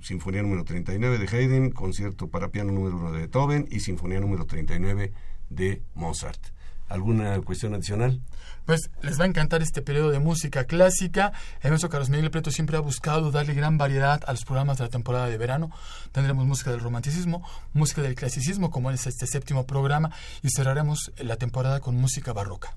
Sinfonía 0.00 0.42
número 0.42 0.64
39 0.64 1.18
de 1.18 1.26
Haydn, 1.26 1.70
concierto 1.70 2.28
para 2.28 2.48
piano 2.48 2.72
número 2.72 2.96
1 2.96 3.12
de 3.12 3.18
Beethoven 3.18 3.68
y 3.70 3.80
Sinfonía 3.80 4.20
número 4.20 4.46
39 4.46 5.12
de 5.50 5.82
Mozart. 5.94 6.40
¿Alguna 6.88 7.38
cuestión 7.42 7.74
adicional? 7.74 8.22
Pues 8.64 8.90
les 9.02 9.20
va 9.20 9.24
a 9.24 9.26
encantar 9.26 9.60
este 9.60 9.82
periodo 9.82 10.10
de 10.10 10.20
música 10.20 10.64
clásica. 10.64 11.32
El 11.60 11.70
maestro 11.70 11.90
Carlos 11.90 12.08
Miguel 12.08 12.30
Prieto 12.30 12.50
siempre 12.50 12.78
ha 12.78 12.80
buscado 12.80 13.30
darle 13.30 13.52
gran 13.52 13.76
variedad 13.76 14.22
a 14.26 14.32
los 14.32 14.44
programas 14.44 14.78
de 14.78 14.84
la 14.84 14.90
temporada 14.90 15.26
de 15.26 15.36
verano. 15.36 15.70
Tendremos 16.12 16.46
música 16.46 16.70
del 16.70 16.80
romanticismo, 16.80 17.46
música 17.74 18.00
del 18.00 18.14
clasicismo, 18.14 18.70
como 18.70 18.90
es 18.90 19.06
este 19.06 19.26
séptimo 19.26 19.66
programa, 19.66 20.10
y 20.42 20.48
cerraremos 20.48 21.12
la 21.18 21.36
temporada 21.36 21.80
con 21.80 21.96
música 21.96 22.32
barroca. 22.32 22.74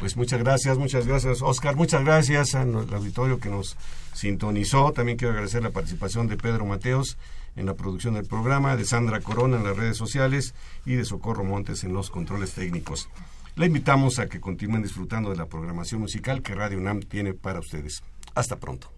Pues 0.00 0.16
muchas 0.16 0.42
gracias, 0.42 0.78
muchas 0.78 1.06
gracias, 1.06 1.42
Oscar. 1.42 1.76
Muchas 1.76 2.02
gracias 2.02 2.54
al 2.54 2.74
auditorio 2.74 3.38
que 3.38 3.50
nos 3.50 3.76
sintonizó. 4.14 4.92
También 4.92 5.18
quiero 5.18 5.32
agradecer 5.32 5.62
la 5.62 5.72
participación 5.72 6.26
de 6.26 6.38
Pedro 6.38 6.64
Mateos 6.64 7.18
en 7.54 7.66
la 7.66 7.74
producción 7.74 8.14
del 8.14 8.26
programa, 8.26 8.76
de 8.76 8.86
Sandra 8.86 9.20
Corona 9.20 9.58
en 9.58 9.64
las 9.64 9.76
redes 9.76 9.98
sociales 9.98 10.54
y 10.86 10.94
de 10.94 11.04
Socorro 11.04 11.44
Montes 11.44 11.84
en 11.84 11.92
los 11.92 12.08
controles 12.08 12.54
técnicos. 12.54 13.10
Le 13.56 13.66
invitamos 13.66 14.18
a 14.18 14.26
que 14.26 14.40
continúen 14.40 14.82
disfrutando 14.82 15.28
de 15.28 15.36
la 15.36 15.44
programación 15.44 16.00
musical 16.00 16.42
que 16.42 16.54
Radio 16.54 16.78
UNAM 16.78 17.00
tiene 17.00 17.34
para 17.34 17.58
ustedes. 17.58 18.02
Hasta 18.34 18.56
pronto. 18.56 18.90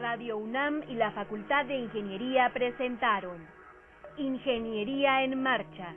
Radio 0.00 0.36
UNAM 0.38 0.84
y 0.88 0.94
la 0.94 1.10
Facultad 1.10 1.66
de 1.66 1.76
Ingeniería 1.76 2.52
presentaron 2.54 3.38
Ingeniería 4.16 5.24
en 5.24 5.42
Marcha. 5.42 5.96